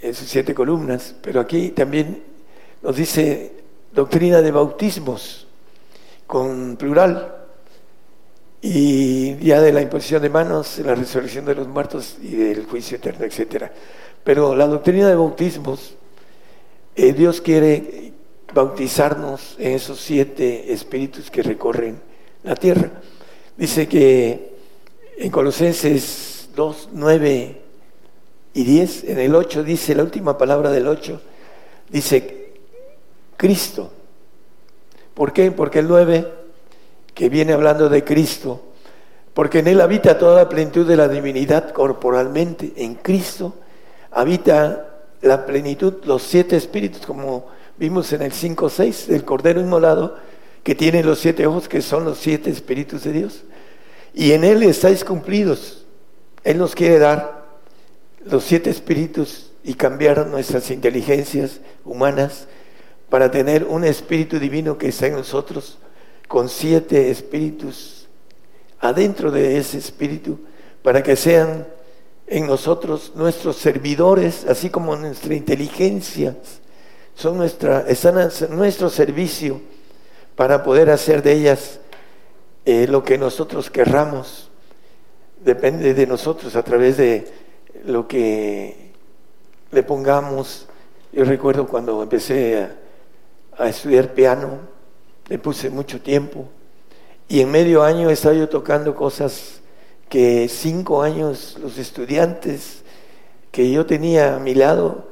en 0.00 0.14
sus 0.14 0.28
siete 0.28 0.54
columnas, 0.54 1.14
pero 1.20 1.40
aquí 1.40 1.70
también 1.70 2.22
nos 2.82 2.96
dice 2.96 3.52
doctrina 3.92 4.40
de 4.40 4.50
bautismos 4.50 5.46
con 6.26 6.76
plural 6.76 7.36
y 8.62 9.36
ya 9.38 9.60
de 9.60 9.72
la 9.72 9.82
imposición 9.82 10.22
de 10.22 10.28
manos, 10.28 10.78
la 10.78 10.94
resurrección 10.94 11.44
de 11.44 11.54
los 11.54 11.66
muertos 11.66 12.16
y 12.22 12.36
del 12.36 12.66
juicio 12.66 12.96
eterno, 12.96 13.24
etcétera. 13.24 13.72
Pero 14.22 14.54
la 14.54 14.66
doctrina 14.66 15.08
de 15.08 15.14
bautismos, 15.14 15.94
eh, 16.94 17.12
Dios 17.12 17.40
quiere 17.40 18.12
bautizarnos 18.52 19.56
en 19.58 19.72
esos 19.72 20.00
siete 20.00 20.72
espíritus 20.72 21.30
que 21.30 21.42
recorren 21.42 22.00
la 22.42 22.54
tierra. 22.54 22.90
Dice 23.56 23.88
que 23.88 24.54
en 25.16 25.30
Colosenses 25.30 26.50
2, 26.54 26.90
9 26.92 27.60
y 28.54 28.64
10, 28.64 29.04
en 29.04 29.18
el 29.18 29.34
8 29.34 29.62
dice, 29.64 29.94
la 29.94 30.02
última 30.02 30.36
palabra 30.36 30.70
del 30.70 30.86
8, 30.86 31.20
dice 31.90 32.39
Cristo. 33.40 33.90
¿Por 35.14 35.32
qué? 35.32 35.50
Porque 35.50 35.78
el 35.78 35.88
9, 35.88 36.30
que 37.14 37.30
viene 37.30 37.54
hablando 37.54 37.88
de 37.88 38.04
Cristo, 38.04 38.60
porque 39.32 39.60
en 39.60 39.68
Él 39.68 39.80
habita 39.80 40.18
toda 40.18 40.36
la 40.36 40.48
plenitud 40.50 40.86
de 40.86 40.96
la 40.96 41.08
divinidad 41.08 41.70
corporalmente, 41.70 42.74
en 42.76 42.96
Cristo 42.96 43.54
habita 44.10 44.88
la 45.22 45.46
plenitud, 45.46 46.04
los 46.04 46.22
siete 46.22 46.56
espíritus, 46.56 47.06
como 47.06 47.46
vimos 47.78 48.12
en 48.12 48.20
el 48.20 48.32
5, 48.32 48.68
6 48.68 49.08
del 49.08 49.24
Cordero 49.24 49.60
Inmolado, 49.60 50.16
que 50.62 50.74
tiene 50.74 51.02
los 51.02 51.20
siete 51.20 51.46
ojos, 51.46 51.68
que 51.68 51.80
son 51.80 52.04
los 52.04 52.18
siete 52.18 52.50
espíritus 52.50 53.04
de 53.04 53.12
Dios. 53.12 53.44
Y 54.12 54.32
en 54.32 54.44
Él 54.44 54.62
estáis 54.64 55.04
cumplidos 55.04 55.80
él 56.44 56.58
nos 56.58 56.74
quiere 56.74 56.98
dar 56.98 57.44
los 58.24 58.44
siete 58.44 58.70
espíritus 58.70 59.52
y 59.62 59.74
cambiar 59.74 60.26
nuestras 60.26 60.70
inteligencias 60.70 61.60
humanas 61.84 62.48
para 63.10 63.30
tener 63.30 63.64
un 63.64 63.84
espíritu 63.84 64.38
divino 64.38 64.78
que 64.78 64.88
está 64.88 65.08
en 65.08 65.14
nosotros, 65.14 65.78
con 66.28 66.48
siete 66.48 67.10
espíritus 67.10 68.08
adentro 68.78 69.30
de 69.30 69.58
ese 69.58 69.76
espíritu, 69.76 70.38
para 70.82 71.02
que 71.02 71.16
sean 71.16 71.66
en 72.26 72.46
nosotros 72.46 73.12
nuestros 73.16 73.56
servidores, 73.56 74.46
así 74.46 74.70
como 74.70 74.96
nuestra 74.96 75.34
inteligencia, 75.34 76.36
son 77.14 77.36
nuestra, 77.36 77.84
están 77.88 78.16
a 78.16 78.30
nuestro 78.48 78.88
servicio 78.88 79.60
para 80.36 80.62
poder 80.62 80.88
hacer 80.88 81.22
de 81.22 81.32
ellas 81.32 81.80
eh, 82.64 82.86
lo 82.88 83.02
que 83.02 83.18
nosotros 83.18 83.68
querramos 83.68 84.50
depende 85.44 85.92
de 85.94 86.06
nosotros 86.06 86.54
a 86.56 86.62
través 86.62 86.96
de 86.96 87.26
lo 87.84 88.06
que 88.06 88.92
le 89.72 89.82
pongamos. 89.82 90.66
Yo 91.12 91.24
recuerdo 91.24 91.66
cuando 91.66 92.02
empecé 92.02 92.62
a, 92.62 92.79
estudiar 93.58 94.14
piano, 94.14 94.58
le 95.28 95.38
puse 95.38 95.70
mucho 95.70 96.00
tiempo 96.00 96.48
y 97.28 97.40
en 97.40 97.50
medio 97.50 97.84
año 97.84 98.10
estaba 98.10 98.34
yo 98.34 98.48
tocando 98.48 98.94
cosas 98.96 99.60
que 100.08 100.48
cinco 100.48 101.02
años 101.02 101.56
los 101.62 101.78
estudiantes 101.78 102.82
que 103.52 103.70
yo 103.70 103.86
tenía 103.86 104.34
a 104.34 104.40
mi 104.40 104.54
lado 104.54 105.06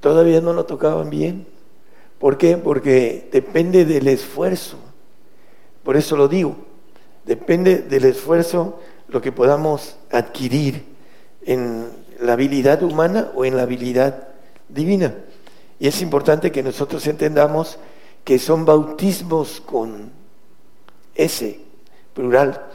todavía 0.00 0.40
no 0.40 0.54
lo 0.54 0.64
tocaban 0.64 1.10
bien. 1.10 1.46
¿Por 2.18 2.38
qué? 2.38 2.56
Porque 2.56 3.28
depende 3.30 3.84
del 3.84 4.08
esfuerzo. 4.08 4.78
Por 5.82 5.96
eso 5.96 6.16
lo 6.16 6.28
digo. 6.28 6.56
Depende 7.26 7.78
del 7.80 8.06
esfuerzo 8.06 8.80
lo 9.08 9.20
que 9.20 9.32
podamos 9.32 9.96
adquirir 10.10 10.84
en 11.42 11.86
la 12.20 12.32
habilidad 12.32 12.82
humana 12.82 13.30
o 13.34 13.44
en 13.44 13.56
la 13.56 13.64
habilidad 13.64 14.28
divina. 14.70 15.14
Y 15.80 15.88
es 15.88 16.02
importante 16.02 16.50
que 16.50 16.62
nosotros 16.62 17.06
entendamos 17.06 17.78
que 18.24 18.38
son 18.38 18.64
bautismos 18.64 19.60
con 19.60 20.10
ese 21.14 21.60
plural 22.14 22.66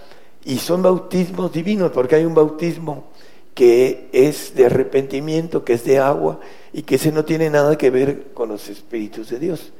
y 0.45 0.57
son 0.57 0.81
bautismos 0.81 1.51
divinos 1.51 1.91
porque 1.91 2.15
hay 2.15 2.25
un 2.25 2.33
bautismo 2.33 3.05
que 3.53 4.09
es 4.11 4.55
de 4.55 4.65
arrepentimiento, 4.65 5.63
que 5.63 5.73
es 5.73 5.83
de 5.83 5.99
agua 5.99 6.39
y 6.71 6.83
que 6.83 6.95
ese 6.95 7.11
no 7.11 7.23
tiene 7.23 7.49
nada 7.49 7.77
que 7.77 7.89
ver 7.89 8.31
con 8.33 8.49
los 8.49 8.67
espíritus 8.69 9.29
de 9.29 9.39
Dios. 9.39 9.73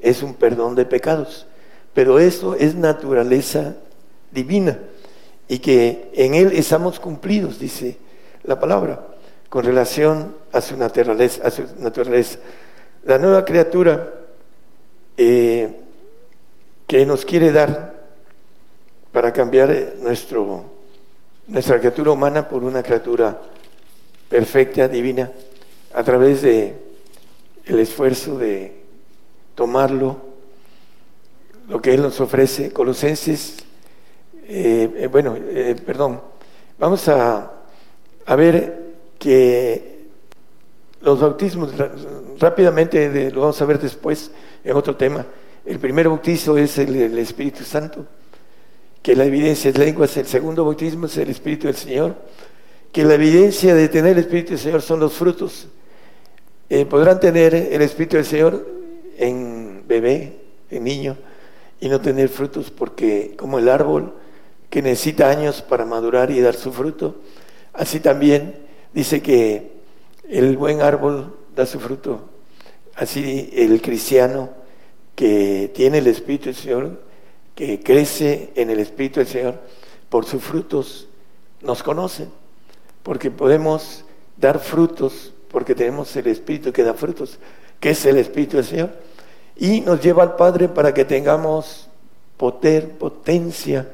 Es 0.00 0.22
un 0.22 0.34
perdón 0.34 0.74
de 0.74 0.84
pecados, 0.84 1.46
pero 1.94 2.18
eso 2.18 2.54
es 2.54 2.74
naturaleza 2.74 3.76
divina 4.30 4.78
y 5.48 5.58
que 5.58 6.10
en 6.14 6.34
Él 6.34 6.52
estamos 6.52 7.00
cumplidos, 7.00 7.58
dice 7.58 7.96
la 8.42 8.58
palabra, 8.58 9.06
con 9.48 9.64
relación 9.64 10.34
a 10.52 10.60
su 10.60 10.76
naturaleza. 10.76 11.46
A 11.46 11.50
su 11.50 11.64
naturaleza. 11.78 12.38
La 13.04 13.18
nueva 13.18 13.44
criatura 13.44 14.12
eh, 15.16 15.80
que 16.86 17.06
nos 17.06 17.24
quiere 17.24 17.52
dar 17.52 17.94
para 19.12 19.32
cambiar 19.32 19.94
nuestro, 20.00 20.64
nuestra 21.46 21.78
criatura 21.78 22.12
humana 22.12 22.48
por 22.48 22.64
una 22.64 22.82
criatura 22.82 23.40
perfecta, 24.28 24.88
divina, 24.88 25.30
a 25.94 26.02
través 26.02 26.42
de 26.42 26.74
el 27.66 27.78
esfuerzo 27.78 28.38
de 28.38 28.82
tomarlo, 29.54 30.16
lo 31.68 31.80
que 31.80 31.94
Él 31.94 32.02
nos 32.02 32.20
ofrece. 32.20 32.72
Colosenses 32.72 33.64
eh, 34.46 34.90
eh, 34.96 35.06
bueno, 35.06 35.36
eh, 35.38 35.74
perdón, 35.86 36.20
vamos 36.78 37.08
a, 37.08 37.50
a, 38.26 38.36
ver 38.36 38.94
que 39.18 39.93
los 41.04 41.20
bautismos, 41.20 41.72
rápidamente 42.38 43.30
lo 43.30 43.42
vamos 43.42 43.60
a 43.60 43.64
ver 43.64 43.78
después 43.78 44.30
en 44.64 44.76
otro 44.76 44.96
tema. 44.96 45.24
El 45.64 45.78
primer 45.78 46.08
bautizo 46.08 46.56
es 46.58 46.78
el, 46.78 47.18
Espíritu 47.18 47.64
Santo, 47.64 48.06
que 49.02 49.14
la 49.14 49.24
evidencia 49.24 49.70
es 49.70 49.78
lenguas, 49.78 50.16
el 50.16 50.26
segundo 50.26 50.64
bautismo 50.64 51.06
es 51.06 51.16
el 51.18 51.30
Espíritu 51.30 51.66
del 51.66 51.76
Señor, 51.76 52.16
que 52.92 53.04
la 53.04 53.14
evidencia 53.14 53.74
de 53.74 53.88
tener 53.88 54.12
el 54.12 54.18
Espíritu 54.18 54.50
del 54.50 54.58
Señor 54.58 54.82
son 54.82 55.00
los 55.00 55.12
frutos. 55.12 55.68
podrán 56.88 57.20
tener 57.20 57.54
el 57.54 57.82
Espíritu 57.82 58.16
del 58.16 58.26
Señor 58.26 58.66
en 59.18 59.84
bebé, 59.86 60.40
en 60.70 60.84
niño, 60.84 61.16
y 61.80 61.88
no 61.88 62.00
tener 62.00 62.28
frutos 62.28 62.70
porque 62.70 63.34
como 63.36 63.58
el 63.58 63.68
árbol 63.68 64.14
que 64.70 64.82
necesita 64.82 65.30
años 65.30 65.62
para 65.62 65.84
madurar 65.84 66.30
y 66.30 66.40
dar 66.40 66.54
su 66.54 66.72
fruto, 66.72 67.16
Así 67.74 67.98
también 67.98 68.54
dice 68.92 69.20
que 69.20 69.72
el 70.28 70.56
buen 70.56 70.80
árbol 70.80 71.34
da 71.54 71.66
su 71.66 71.80
fruto. 71.80 72.28
Así 72.94 73.50
el 73.54 73.80
cristiano 73.80 74.50
que 75.14 75.70
tiene 75.74 75.98
el 75.98 76.06
Espíritu 76.06 76.46
del 76.46 76.54
Señor, 76.54 77.00
que 77.54 77.80
crece 77.80 78.50
en 78.54 78.70
el 78.70 78.80
Espíritu 78.80 79.20
del 79.20 79.28
Señor, 79.28 79.60
por 80.08 80.24
sus 80.24 80.42
frutos 80.42 81.08
nos 81.62 81.82
conocen, 81.82 82.28
porque 83.02 83.30
podemos 83.30 84.04
dar 84.36 84.58
frutos, 84.58 85.32
porque 85.50 85.74
tenemos 85.74 86.14
el 86.16 86.26
Espíritu 86.26 86.72
que 86.72 86.82
da 86.82 86.94
frutos, 86.94 87.38
que 87.80 87.90
es 87.90 88.06
el 88.06 88.16
Espíritu 88.16 88.56
del 88.56 88.66
Señor, 88.66 88.90
y 89.56 89.80
nos 89.80 90.00
lleva 90.00 90.22
al 90.22 90.36
Padre 90.36 90.68
para 90.68 90.92
que 90.92 91.04
tengamos 91.04 91.88
poder, 92.36 92.90
potencia, 92.98 93.88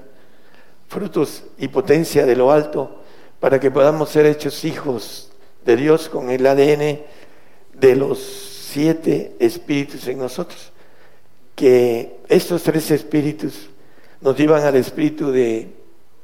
frutos 0.89 1.45
y 1.59 1.69
potencia 1.69 2.25
de 2.25 2.37
lo 2.37 2.51
alto, 2.51 3.03
para 3.39 3.61
que 3.61 3.71
podamos 3.71 4.11
ser 4.11 4.27
hechos 4.27 4.65
hijos 4.65 5.30
de 5.65 5.77
Dios 5.77 6.09
con 6.09 6.31
el 6.31 6.47
ADN 6.47 7.01
de 7.75 7.97
los 7.97 8.19
siete 8.19 9.37
espíritus 9.39 10.07
en 10.09 10.19
nosotros. 10.19 10.73
Que 11.55 12.19
estos 12.29 12.63
tres 12.63 12.91
espíritus 12.91 13.69
nos 14.21 14.37
llevan 14.37 14.65
al 14.65 14.77
espíritu 14.77 15.31
de 15.31 15.69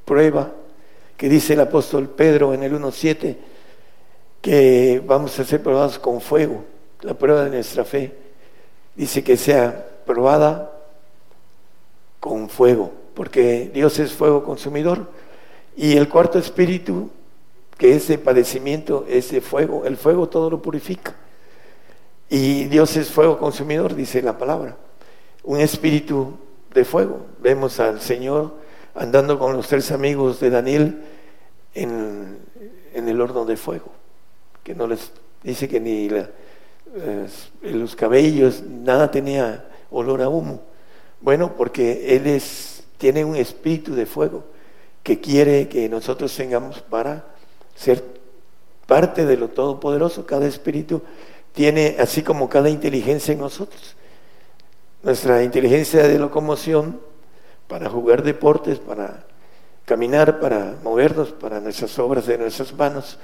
prueba, 0.04 0.52
que 1.16 1.28
dice 1.28 1.54
el 1.54 1.60
apóstol 1.60 2.08
Pedro 2.08 2.54
en 2.54 2.62
el 2.62 2.72
1.7, 2.72 3.36
que 4.40 5.02
vamos 5.04 5.38
a 5.38 5.44
ser 5.44 5.62
probados 5.62 5.98
con 5.98 6.20
fuego, 6.20 6.64
la 7.00 7.14
prueba 7.14 7.44
de 7.44 7.50
nuestra 7.50 7.84
fe. 7.84 8.12
Dice 8.94 9.24
que 9.24 9.36
sea 9.36 9.86
probada 10.06 10.72
con 12.20 12.48
fuego, 12.48 12.92
porque 13.14 13.70
Dios 13.72 13.98
es 13.98 14.12
fuego 14.12 14.44
consumidor. 14.44 15.10
Y 15.76 15.96
el 15.96 16.08
cuarto 16.08 16.38
espíritu, 16.38 17.10
que 17.76 17.94
es 17.94 18.08
de 18.08 18.18
padecimiento, 18.18 19.04
es 19.08 19.30
de 19.30 19.40
fuego. 19.40 19.84
El 19.84 19.96
fuego 19.96 20.28
todo 20.28 20.50
lo 20.50 20.62
purifica. 20.62 21.14
Y 22.28 22.64
Dios 22.64 22.96
es 22.96 23.10
fuego 23.10 23.38
consumidor, 23.38 23.94
dice 23.94 24.22
la 24.22 24.38
palabra. 24.38 24.76
Un 25.44 25.60
espíritu 25.60 26.36
de 26.72 26.84
fuego. 26.84 27.26
Vemos 27.40 27.78
al 27.80 28.00
Señor 28.00 28.54
andando 28.94 29.38
con 29.38 29.52
los 29.52 29.68
tres 29.68 29.90
amigos 29.92 30.40
de 30.40 30.50
Daniel 30.50 31.02
en, 31.74 32.38
el 32.94 33.20
horno 33.20 33.44
de 33.44 33.56
fuego, 33.56 33.92
que 34.64 34.74
no 34.74 34.86
les 34.86 35.12
dice 35.42 35.68
que 35.68 35.78
ni 35.78 36.08
los 37.62 37.94
cabellos, 37.94 38.62
nada 38.62 39.10
tenía 39.10 39.68
olor 39.90 40.22
a 40.22 40.28
humo. 40.28 40.62
Bueno, 41.20 41.54
porque 41.56 42.16
Él 42.16 42.26
es, 42.26 42.84
tiene 42.96 43.24
un 43.24 43.36
espíritu 43.36 43.94
de 43.94 44.06
fuego 44.06 44.44
que 45.02 45.20
quiere 45.20 45.68
que 45.68 45.88
nosotros 45.88 46.34
tengamos 46.34 46.80
para 46.80 47.35
ser 47.76 48.02
parte 48.86 49.24
de 49.24 49.36
lo 49.36 49.48
todopoderoso. 49.48 50.26
Cada 50.26 50.46
espíritu 50.46 51.02
tiene, 51.52 51.96
así 52.00 52.22
como 52.22 52.48
cada 52.48 52.68
inteligencia 52.68 53.32
en 53.32 53.38
nosotros. 53.38 53.94
Nuestra 55.02 55.44
inteligencia 55.44 56.08
de 56.08 56.18
locomoción 56.18 57.00
para 57.68 57.88
jugar 57.88 58.24
deportes, 58.24 58.80
para 58.80 59.24
caminar, 59.84 60.40
para 60.40 60.74
movernos, 60.82 61.30
para 61.30 61.60
nuestras 61.60 61.96
obras 62.00 62.26
de 62.26 62.38
nuestras 62.38 62.72
manos, 62.74 63.18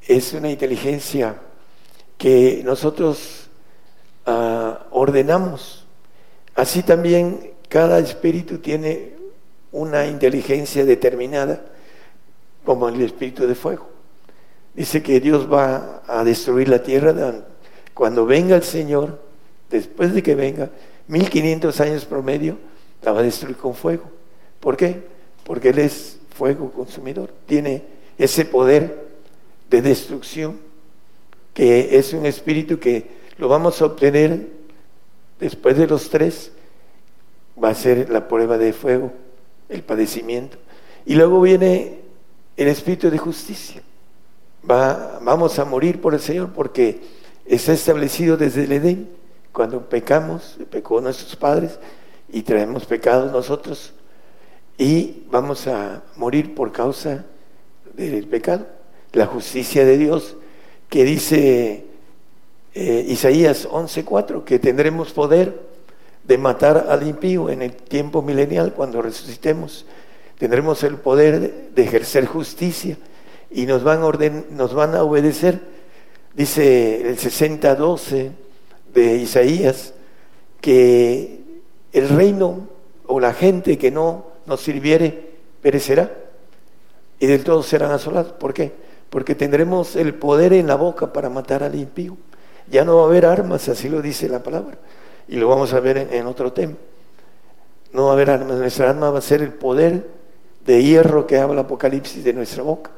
es 0.00 0.32
una 0.32 0.50
inteligencia 0.50 1.36
que 2.16 2.62
nosotros 2.64 3.50
ah, 4.24 4.86
ordenamos 4.90 5.82
Así 6.54 6.82
también 6.82 7.52
cada 7.68 7.98
espíritu 7.98 8.58
tiene 8.58 9.14
una 9.70 10.06
inteligencia 10.06 10.84
determinada, 10.84 11.64
como 12.64 12.88
el 12.88 13.00
espíritu 13.00 13.46
de 13.46 13.54
fuego. 13.54 13.88
Dice 14.74 15.02
que 15.02 15.20
Dios 15.20 15.50
va 15.52 16.02
a 16.06 16.24
destruir 16.24 16.68
la 16.68 16.82
tierra 16.82 17.44
cuando 17.94 18.24
venga 18.24 18.56
el 18.56 18.62
Señor, 18.62 19.20
después 19.70 20.14
de 20.14 20.22
que 20.22 20.34
venga, 20.34 20.70
1500 21.08 21.80
años 21.80 22.04
promedio, 22.04 22.58
la 23.02 23.12
va 23.12 23.20
a 23.20 23.24
destruir 23.24 23.56
con 23.56 23.74
fuego. 23.74 24.04
¿Por 24.60 24.76
qué? 24.76 25.02
Porque 25.44 25.70
Él 25.70 25.78
es 25.78 26.18
fuego 26.34 26.70
consumidor, 26.70 27.30
tiene 27.46 27.82
ese 28.16 28.44
poder 28.44 29.08
de 29.68 29.82
destrucción, 29.82 30.58
que 31.52 31.98
es 31.98 32.12
un 32.14 32.24
espíritu 32.24 32.78
que 32.78 33.22
lo 33.36 33.48
vamos 33.48 33.82
a 33.82 33.86
obtener 33.86 34.62
Después 35.42 35.76
de 35.76 35.88
los 35.88 36.08
tres 36.08 36.52
va 37.60 37.70
a 37.70 37.74
ser 37.74 38.08
la 38.10 38.28
prueba 38.28 38.58
de 38.58 38.72
fuego, 38.72 39.10
el 39.68 39.82
padecimiento. 39.82 40.56
Y 41.04 41.16
luego 41.16 41.40
viene 41.40 42.01
el 42.56 42.68
espíritu 42.68 43.10
de 43.10 43.18
justicia. 43.18 43.82
Va, 44.68 45.18
vamos 45.22 45.58
a 45.58 45.64
morir 45.64 46.00
por 46.00 46.14
el 46.14 46.20
Señor 46.20 46.52
porque 46.52 47.00
está 47.44 47.72
establecido 47.72 48.36
desde 48.36 48.64
el 48.64 48.72
Edén. 48.72 49.10
Cuando 49.52 49.88
pecamos, 49.88 50.58
pecó 50.70 51.00
nuestros 51.00 51.36
padres 51.36 51.78
y 52.30 52.42
traemos 52.42 52.86
pecados 52.86 53.30
nosotros 53.30 53.92
y 54.78 55.24
vamos 55.30 55.66
a 55.66 56.02
morir 56.16 56.54
por 56.54 56.72
causa 56.72 57.24
del 57.94 58.26
pecado. 58.26 58.66
La 59.12 59.26
justicia 59.26 59.84
de 59.84 59.98
Dios 59.98 60.36
que 60.88 61.04
dice 61.04 61.84
eh, 62.74 63.06
Isaías 63.08 63.68
11:4, 63.68 64.44
que 64.44 64.58
tendremos 64.58 65.12
poder 65.12 65.60
de 66.24 66.38
matar 66.38 66.86
al 66.88 67.06
impío 67.06 67.50
en 67.50 67.62
el 67.62 67.74
tiempo 67.74 68.22
milenial 68.22 68.72
cuando 68.72 69.02
resucitemos. 69.02 69.84
Tendremos 70.38 70.82
el 70.82 70.96
poder 70.96 71.70
de, 71.74 71.82
ejercer 71.82 72.26
justicia 72.26 72.96
y 73.50 73.66
nos 73.66 73.84
van, 73.84 74.00
a 74.02 74.06
orden, 74.06 74.46
nos 74.50 74.74
van 74.74 74.94
a 74.94 75.02
obedecer. 75.02 75.60
Dice 76.34 77.08
el 77.08 77.18
60:12 77.18 78.30
de 78.92 79.16
Isaías 79.16 79.94
que 80.60 81.40
el 81.92 82.08
reino 82.08 82.68
o 83.06 83.20
la 83.20 83.34
gente 83.34 83.78
que 83.78 83.90
no 83.90 84.26
nos 84.46 84.60
sirviere 84.60 85.32
perecerá 85.60 86.10
y 87.18 87.26
del 87.26 87.44
todo 87.44 87.62
serán 87.62 87.92
asolados. 87.92 88.32
¿Por 88.32 88.52
qué? 88.52 88.72
Porque 89.08 89.34
tendremos 89.34 89.94
el 89.94 90.14
poder 90.14 90.52
en 90.52 90.66
la 90.66 90.74
boca 90.74 91.12
para 91.12 91.28
matar 91.28 91.62
al 91.62 91.74
impío. 91.74 92.16
Ya 92.68 92.84
no 92.84 92.96
va 92.96 93.02
a 93.02 93.06
haber 93.06 93.26
armas, 93.26 93.68
así 93.68 93.88
lo 93.88 94.02
dice 94.02 94.28
la 94.28 94.42
palabra. 94.42 94.78
Y 95.28 95.36
lo 95.36 95.48
vamos 95.48 95.72
a 95.72 95.80
ver 95.80 96.08
en, 96.10 96.26
otro 96.26 96.52
tema. 96.52 96.74
No 97.92 98.06
va 98.06 98.10
a 98.10 98.12
haber 98.14 98.30
armas, 98.30 98.56
nuestra 98.56 98.90
arma 98.90 99.10
va 99.10 99.18
a 99.18 99.22
ser 99.22 99.42
el 99.42 99.52
poder 99.52 100.04
de 100.64 100.82
hierro 100.82 101.26
que 101.26 101.38
habla 101.38 101.62
Apocalipsis 101.62 102.22
de 102.24 102.32
nuestra 102.32 102.62
boca. 102.62 102.90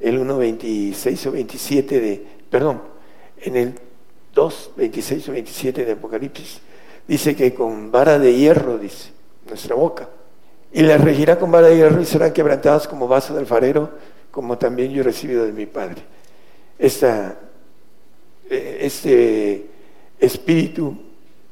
El 0.00 0.20
1.26 0.20 1.26
o 1.26 1.32
27 1.32 2.00
de, 2.00 2.26
perdón, 2.50 2.82
en 3.40 3.56
el 3.56 3.74
2, 4.34 4.70
26 4.76 5.28
o 5.28 5.32
27 5.32 5.84
de 5.84 5.92
Apocalipsis, 5.92 6.60
dice 7.06 7.36
que 7.36 7.54
con 7.54 7.92
vara 7.92 8.18
de 8.18 8.34
hierro, 8.34 8.78
dice, 8.78 9.10
nuestra 9.46 9.74
boca. 9.74 10.08
Y 10.72 10.82
la 10.82 10.96
regirá 10.96 11.38
con 11.38 11.50
vara 11.50 11.68
de 11.68 11.76
hierro 11.76 12.00
y 12.00 12.06
serán 12.06 12.32
quebrantadas 12.32 12.88
como 12.88 13.06
vaso 13.06 13.34
del 13.34 13.46
farero, 13.46 13.90
como 14.30 14.58
también 14.58 14.90
yo 14.90 15.02
he 15.02 15.04
recibido 15.04 15.44
de 15.44 15.52
mi 15.52 15.66
Padre. 15.66 16.02
Esta 16.78 17.36
este 18.52 19.66
espíritu 20.18 20.96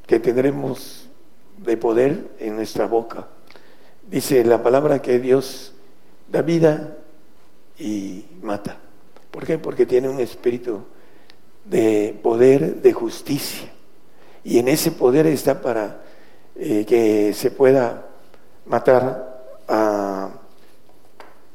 que 0.05 0.19
tendremos 0.19 1.09
de 1.57 1.77
poder 1.77 2.31
en 2.39 2.55
nuestra 2.55 2.85
boca. 2.85 3.27
Dice 4.11 4.43
la 4.43 4.61
palabra 4.61 5.01
que 5.01 5.19
Dios 5.19 5.71
da 6.29 6.41
vida 6.41 6.97
y 7.79 8.25
mata. 8.41 8.77
¿Por 9.31 9.45
qué? 9.45 9.57
Porque 9.57 9.85
tiene 9.85 10.09
un 10.09 10.19
espíritu 10.19 10.81
de 11.63 12.19
poder, 12.21 12.81
de 12.81 12.91
justicia. 12.91 13.71
Y 14.43 14.59
en 14.59 14.67
ese 14.67 14.91
poder 14.91 15.27
está 15.27 15.61
para 15.61 16.01
eh, 16.57 16.83
que 16.85 17.33
se 17.33 17.51
pueda 17.51 18.05
matar 18.65 19.45
a 19.69 20.31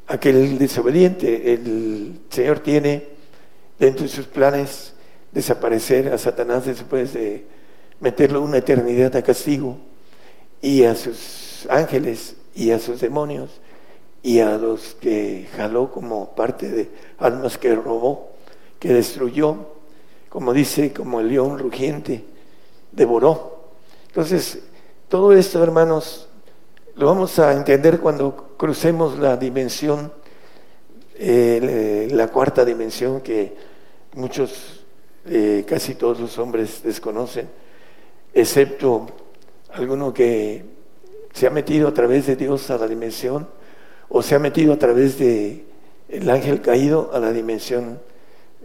aquel 0.06 0.56
desobediente. 0.56 1.52
El 1.52 2.20
Señor 2.30 2.60
tiene 2.60 3.06
dentro 3.78 4.04
de 4.04 4.08
sus 4.08 4.24
planes 4.24 4.94
desaparecer 5.30 6.10
a 6.10 6.16
Satanás 6.16 6.64
después 6.64 7.12
de 7.12 7.44
meterlo 8.00 8.40
una 8.40 8.56
eternidad 8.56 9.14
a 9.14 9.20
castigo 9.20 9.76
y 10.62 10.84
a 10.84 10.94
sus 10.94 11.66
ángeles 11.68 12.35
y 12.56 12.70
a 12.70 12.78
sus 12.80 13.00
demonios 13.00 13.60
y 14.22 14.40
a 14.40 14.56
los 14.56 14.96
que 14.96 15.46
jaló 15.56 15.92
como 15.92 16.34
parte 16.34 16.68
de 16.68 16.90
almas 17.18 17.58
que 17.58 17.74
robó, 17.76 18.30
que 18.80 18.92
destruyó, 18.92 19.56
como 20.28 20.52
dice, 20.52 20.92
como 20.92 21.20
el 21.20 21.28
león 21.28 21.58
rugiente, 21.58 22.24
devoró. 22.90 23.68
Entonces, 24.08 24.58
todo 25.08 25.32
esto, 25.32 25.62
hermanos, 25.62 26.28
lo 26.96 27.06
vamos 27.06 27.38
a 27.38 27.52
entender 27.52 28.00
cuando 28.00 28.54
crucemos 28.56 29.18
la 29.18 29.36
dimensión, 29.36 30.12
eh, 31.14 32.08
la 32.10 32.28
cuarta 32.28 32.64
dimensión 32.64 33.20
que 33.20 33.54
muchos 34.14 34.84
eh, 35.26 35.64
casi 35.68 35.94
todos 35.94 36.18
los 36.18 36.38
hombres 36.38 36.82
desconocen, 36.82 37.48
excepto 38.32 39.06
alguno 39.72 40.12
que 40.12 40.75
se 41.36 41.46
ha 41.46 41.50
metido 41.50 41.86
a 41.86 41.92
través 41.92 42.26
de 42.26 42.34
Dios 42.34 42.70
a 42.70 42.78
la 42.78 42.88
dimensión 42.88 43.46
o 44.08 44.22
se 44.22 44.34
ha 44.34 44.38
metido 44.38 44.72
a 44.72 44.78
través 44.78 45.18
de 45.18 45.66
el 46.08 46.30
ángel 46.30 46.62
caído 46.62 47.10
a 47.12 47.20
la 47.20 47.30
dimensión 47.30 48.00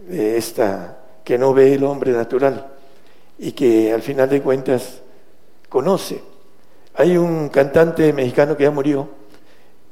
de 0.08 0.38
esta 0.38 0.98
que 1.22 1.36
no 1.36 1.52
ve 1.52 1.74
el 1.74 1.84
hombre 1.84 2.12
natural 2.12 2.68
y 3.38 3.52
que 3.52 3.92
al 3.92 4.00
final 4.00 4.30
de 4.30 4.40
cuentas 4.40 5.02
conoce. 5.68 6.22
Hay 6.94 7.18
un 7.18 7.50
cantante 7.50 8.10
mexicano 8.14 8.56
que 8.56 8.62
ya 8.62 8.70
murió 8.70 9.06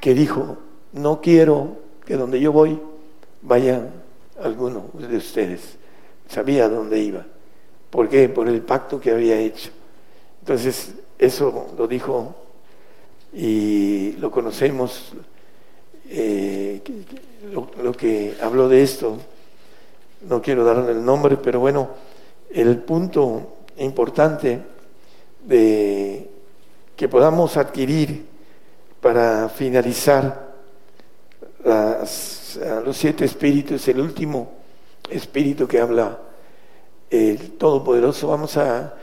que 0.01 0.15
dijo, 0.15 0.57
no 0.94 1.20
quiero 1.20 1.77
que 2.07 2.16
donde 2.16 2.40
yo 2.40 2.51
voy 2.51 2.81
vaya 3.43 3.90
alguno 4.43 4.86
de 4.94 5.19
ustedes. 5.19 5.77
Sabía 6.31 6.66
dónde 6.66 6.98
iba. 6.98 7.27
¿Por 7.90 8.09
qué? 8.09 8.31
Por 8.31 8.48
el 8.48 8.62
pacto 8.62 8.98
que 8.98 9.11
había 9.11 9.39
hecho. 9.39 9.69
Entonces, 10.40 10.94
eso 11.19 11.74
lo 11.77 11.86
dijo 11.86 12.40
y 13.32 14.12
lo 14.12 14.31
conocemos, 14.31 15.12
eh, 16.09 16.81
lo, 17.52 17.93
que 17.93 18.36
habló 18.40 18.69
de 18.69 18.82
esto, 18.82 19.19
no 20.28 20.43
quiero 20.43 20.65
darle 20.65 20.93
el 20.93 21.05
nombre, 21.05 21.36
pero 21.36 21.61
bueno, 21.61 21.90
el 22.51 22.78
punto 22.78 23.59
importante 23.78 24.61
de 25.44 26.31
que 26.97 27.09
podamos 27.09 27.57
adquirir 27.57 28.27
para 29.01 29.48
finalizar 29.48 30.51
los 31.65 32.97
siete 32.97 33.24
espíritus, 33.24 33.86
el 33.89 34.01
último 34.01 34.52
espíritu 35.09 35.66
que 35.66 35.81
habla 35.81 36.19
el 37.09 37.52
Todopoderoso, 37.52 38.28
vamos 38.28 38.57
a 38.57 38.94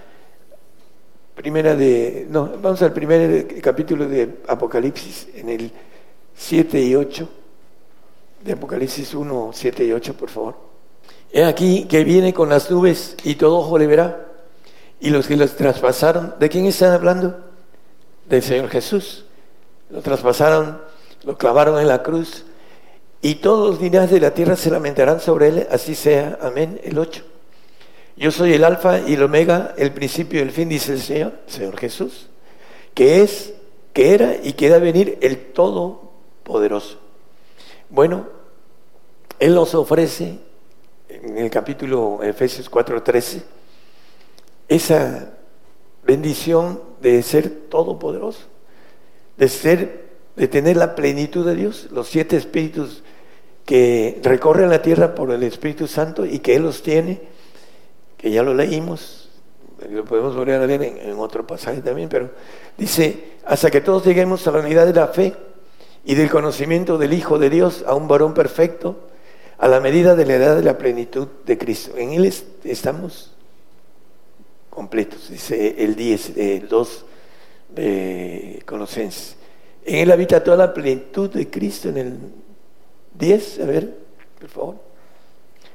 primera 1.38 1.76
de, 1.76 2.26
no, 2.30 2.52
vamos 2.62 2.82
al 2.82 2.92
primer 2.92 3.62
capítulo 3.62 4.08
de 4.08 4.40
Apocalipsis, 4.48 5.28
en 5.36 5.50
el 5.50 5.72
7 6.36 6.82
y 6.82 6.96
8, 6.96 7.30
de 8.44 8.54
Apocalipsis 8.54 9.14
1, 9.14 9.52
7 9.54 9.86
y 9.86 9.92
8, 9.92 10.14
por 10.16 10.30
favor. 10.30 10.56
He 11.32 11.44
aquí 11.44 11.86
que 11.86 12.04
viene 12.04 12.34
con 12.34 12.50
las 12.50 12.72
nubes 12.72 13.16
y 13.24 13.36
todo 13.36 13.60
ojo 13.60 13.78
le 13.78 13.86
verá. 13.86 14.26
Y 15.00 15.12
los 15.12 15.28
que 15.28 15.38
los 15.38 15.56
traspasaron, 15.56 16.34
¿de 16.40 16.50
quién 16.50 16.66
están 16.66 16.92
hablando? 16.92 17.40
Del 18.28 18.42
Señor 18.42 18.70
Jesús. 18.70 19.26
Lo 19.92 20.02
traspasaron, 20.02 20.82
lo 21.24 21.38
clavaron 21.38 21.80
en 21.80 21.88
la 21.88 22.02
cruz. 22.02 22.46
Y 23.22 23.36
todos 23.36 23.80
los 23.80 23.80
días 23.80 24.10
de 24.10 24.20
la 24.20 24.34
tierra 24.34 24.56
se 24.56 24.72
lamentarán 24.72 25.20
sobre 25.20 25.50
él, 25.50 25.68
así 25.70 25.94
sea. 25.94 26.40
Amén. 26.42 26.82
El 26.84 26.98
8. 26.98 27.37
Yo 28.18 28.32
soy 28.32 28.54
el 28.54 28.64
alfa 28.64 29.00
y 29.00 29.14
el 29.14 29.22
omega, 29.22 29.76
el 29.78 29.94
principio 29.94 30.40
y 30.40 30.44
el 30.44 30.52
fin, 30.52 30.68
dice 30.70 30.94
el 30.94 31.02
Señor, 31.02 31.34
Señor 31.46 31.78
Jesús, 31.78 32.28
que 32.96 33.22
es, 33.22 33.54
que 33.94 34.16
era 34.16 34.36
y 34.44 34.54
que 34.54 34.74
a 34.74 34.80
venir 34.80 35.20
el 35.22 35.54
Todopoderoso. 35.54 37.00
Bueno, 37.90 38.28
Él 39.40 39.54
nos 39.54 39.76
ofrece 39.76 40.40
en 41.08 41.38
el 41.38 41.52
capítulo 41.52 42.20
Efesios 42.24 42.72
4:13 42.72 43.44
esa 44.68 45.34
bendición 46.04 46.82
de 47.02 47.22
ser 47.22 47.50
todopoderoso, 47.70 48.42
de 49.38 49.48
ser, 49.48 50.06
de 50.36 50.48
tener 50.48 50.76
la 50.76 50.96
plenitud 50.96 51.46
de 51.46 51.56
Dios, 51.56 51.88
los 51.92 52.08
siete 52.08 52.36
espíritus 52.36 53.04
que 53.66 54.20
recorren 54.24 54.70
la 54.70 54.82
tierra 54.82 55.14
por 55.14 55.32
el 55.32 55.44
Espíritu 55.44 55.88
Santo 55.88 56.26
y 56.26 56.40
que 56.40 56.56
Él 56.56 56.64
los 56.64 56.82
tiene 56.82 57.37
que 58.18 58.32
ya 58.32 58.44
lo 58.44 58.54
leímos, 58.54 59.30
lo 59.90 60.04
podemos 60.06 60.36
volver 60.36 60.60
a 60.60 60.66
leer 60.66 60.82
en, 60.82 61.20
otro 61.20 61.46
pasaje 61.46 61.82
también, 61.82 62.10
pero 62.10 62.32
dice, 62.78 63.38
hasta 63.46 63.70
que 63.70 63.82
todos 63.82 64.06
lleguemos 64.06 64.48
a 64.48 64.52
la 64.52 64.60
unidad 64.60 64.86
de 64.88 64.94
la 64.94 65.08
fe 65.08 65.36
y 66.04 66.16
del 66.16 66.30
conocimiento 66.30 66.98
del 66.98 67.14
Hijo 67.14 67.38
de 67.38 67.50
Dios, 67.50 67.84
a 67.88 67.94
un 67.94 68.08
varón 68.08 68.34
perfecto, 68.34 68.98
a 69.60 69.68
la 69.68 69.80
medida 69.80 70.16
de 70.16 70.26
la 70.26 70.36
edad 70.36 70.56
de 70.56 70.64
la 70.64 70.78
plenitud 70.78 71.28
de 71.46 71.58
Cristo. 71.58 71.96
En 71.98 72.12
Él 72.12 72.32
estamos 72.64 73.34
completos, 74.70 75.30
dice 75.30 75.76
el 75.84 75.96
10, 75.96 76.38
el 76.38 76.68
2 76.68 77.06
de 77.76 78.64
Colosenses. 78.66 79.36
En 79.86 79.96
Él 79.96 80.12
habita 80.12 80.44
toda 80.44 80.58
la 80.58 80.74
plenitud 80.74 81.30
de 81.30 81.50
Cristo, 81.50 81.90
en 81.90 81.98
el 81.98 82.18
10, 83.18 83.60
a 83.60 83.66
ver, 83.66 83.98
por 84.40 84.50
favor. 84.50 84.76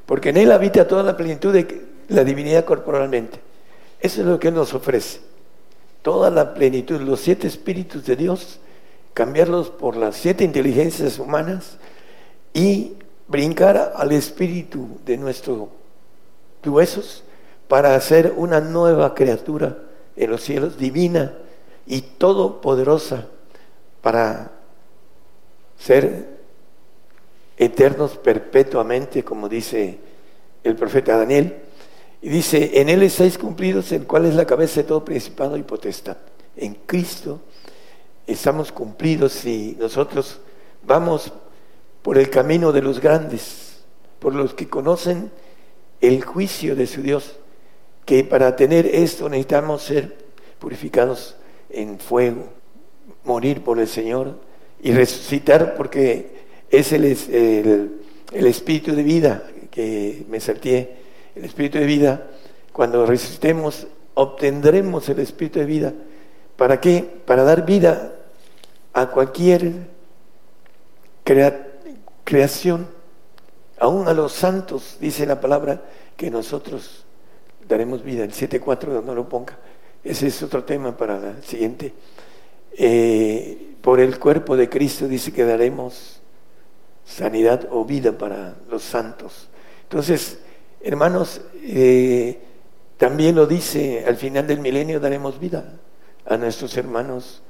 Porque 0.07 0.31
en 0.31 0.39
Él 0.39 0.53
habita 0.53 0.87
toda 0.87 1.03
la 1.03 1.17
plenitud 1.17 1.53
de 1.53 1.92
la 2.09 2.25
divinidad 2.25 2.65
corporalmente. 2.65 3.41
Eso 4.01 4.21
es 4.21 4.27
lo 4.27 4.39
que 4.39 4.51
nos 4.51 4.75
ofrece. 4.75 5.21
Toda 6.03 6.31
la 6.31 6.55
plenitud, 6.55 7.01
los 7.01 7.21
siete 7.21 7.47
espíritus 7.47 8.05
de 8.05 8.17
Dios, 8.17 8.59
cambiarlos 9.15 9.71
por 9.71 9.97
las 9.97 10.17
siete 10.17 10.45
inteligencias 10.45 11.19
humanas 11.19 11.79
y 12.53 12.95
brincar 13.29 13.93
al 13.97 14.13
espíritu 14.13 14.99
de 15.05 15.17
nuestros 15.17 15.69
huesos 16.65 17.25
para 17.69 17.95
hacer 17.95 18.35
una 18.37 18.61
nueva 18.61 19.15
criatura 19.15 19.79
en 20.17 20.31
los 20.31 20.43
cielos, 20.43 20.77
divina 20.77 21.35
y 21.87 22.03
todopoderosa, 22.03 23.29
para 24.03 24.51
ser 25.79 26.27
eternos 27.57 28.17
perpetuamente, 28.17 29.25
como 29.25 29.49
dice 29.49 29.99
el 30.65 30.77
profeta 30.77 31.17
Daniel. 31.17 31.62
Y 32.23 32.29
dice, 32.29 32.81
en 32.81 32.89
Él 32.89 33.03
estáis 33.03 33.37
cumplidos, 33.37 33.91
en 33.91 34.05
cuál 34.05 34.27
es 34.27 34.35
la 34.35 34.47
cabeza 34.47 34.81
de 34.81 34.89
todo 34.89 35.05
principado 35.05 35.57
y 35.57 35.63
potestad. 35.65 36.17
En 36.57 36.75
Cristo 36.87 37.41
estamos 38.27 38.71
cumplidos 38.71 39.33
si 39.33 39.77
nosotros 39.81 40.39
vamos 40.87 41.33
por 42.03 42.19
el 42.19 42.31
camino 42.31 42.71
de 42.71 42.81
los 42.81 43.01
grandes, 43.01 43.81
por 44.21 44.37
los 44.37 44.55
que 44.55 44.69
conocen 44.69 45.33
el 46.01 46.23
juicio 46.23 46.77
de 46.77 46.87
su 46.87 47.03
Dios, 47.03 47.35
que 48.05 48.23
para 48.23 48.55
tener 48.55 48.87
esto 48.87 49.29
necesitamos 49.29 49.83
ser 49.83 50.17
purificados 50.61 51.37
en 51.71 51.99
fuego, 51.99 52.49
morir 53.25 53.63
por 53.63 53.81
el 53.81 53.89
Señor 53.89 54.39
y 54.81 54.93
resucitar 54.93 55.75
porque 55.75 56.43
es 56.71 56.93
el, 56.93 57.05
el, 57.05 58.47
espíritu 58.47 58.95
de 58.95 59.03
vida 59.03 59.45
que 59.71 60.25
me 60.29 60.41
salté 60.41 61.02
el 61.35 61.45
espíritu 61.45 61.79
de 61.79 61.87
vida, 61.87 62.27
cuando 62.73 63.07
resistemos, 63.07 63.87
obtendremos 64.15 65.09
el 65.09 65.21
espíritu 65.21 65.59
de 65.59 65.67
vida. 65.67 65.93
¿Para 66.57 66.81
qué? 66.81 67.23
Para 67.27 67.45
dar 67.45 67.65
vida 67.65 68.13
a 68.93 69.07
cualquier 69.07 69.89
creación, 72.25 72.89
aún 73.79 74.09
a 74.09 74.15
los 74.15 74.33
santos, 74.33 74.99
dice 75.01 75.27
la 75.27 75.41
palabra, 75.41 75.83
que 76.17 76.31
nosotros 76.31 77.05
daremos 77.69 78.03
vida. 78.03 78.25
El 78.25 78.33
7.4 78.33 79.03
no 79.03 79.15
lo 79.15 79.29
ponga. 79.29 79.59
Ese 80.05 80.27
es 80.27 80.43
otro 80.43 80.65
tema 80.65 80.97
para 80.97 81.19
la 81.19 81.43
siguiente. 81.43 81.93
Eh, 82.73 83.75
por 83.81 84.01
el 84.01 84.19
cuerpo 84.19 84.57
de 84.57 84.69
Cristo 84.69 85.09
dice 85.09 85.33
que 85.33 85.45
daremos 85.45 86.21
sanidad 87.05 87.69
o 87.71 87.85
vida 87.85 88.13
para 88.13 88.57
los 88.71 88.83
santos. 88.83 89.49
Entonces, 89.85 90.39
Hermanos, 90.85 91.41
eh, 91.63 92.39
también 92.97 93.37
lo 93.37 93.47
dice, 93.47 94.05
al 94.07 94.17
final 94.17 94.47
del 94.47 94.59
milenio 94.59 94.99
daremos 94.99 95.39
vida 95.39 95.79
a 96.27 96.37
nuestros 96.37 96.77
hermanos 96.77 97.43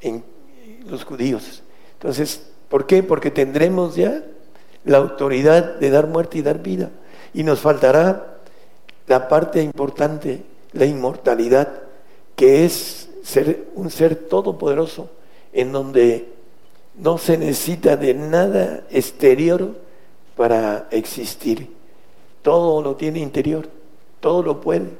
en 0.00 0.22
los 0.86 1.04
judíos. 1.04 1.62
Entonces, 1.94 2.42
¿por 2.68 2.86
qué? 2.86 3.02
Porque 3.02 3.30
tendremos 3.30 3.96
ya 3.96 4.22
la 4.84 4.98
autoridad 4.98 5.76
de 5.76 5.90
dar 5.90 6.08
muerte 6.08 6.38
y 6.38 6.42
dar 6.42 6.62
vida. 6.62 6.90
Y 7.32 7.42
nos 7.42 7.60
faltará 7.60 8.38
la 9.06 9.28
parte 9.28 9.62
importante, 9.62 10.42
la 10.72 10.84
inmortalidad, 10.84 11.68
que 12.36 12.66
es 12.66 13.08
ser 13.22 13.68
un 13.74 13.90
ser 13.90 14.14
todopoderoso, 14.16 15.10
en 15.54 15.72
donde 15.72 16.28
no 16.96 17.16
se 17.16 17.38
necesita 17.38 17.96
de 17.96 18.12
nada 18.12 18.84
exterior 18.90 19.74
para 20.36 20.86
existir 20.90 21.70
todo 22.44 22.82
lo 22.82 22.94
tiene 22.94 23.20
interior, 23.20 23.66
todo 24.20 24.42
lo 24.42 24.60
puede, 24.60 24.90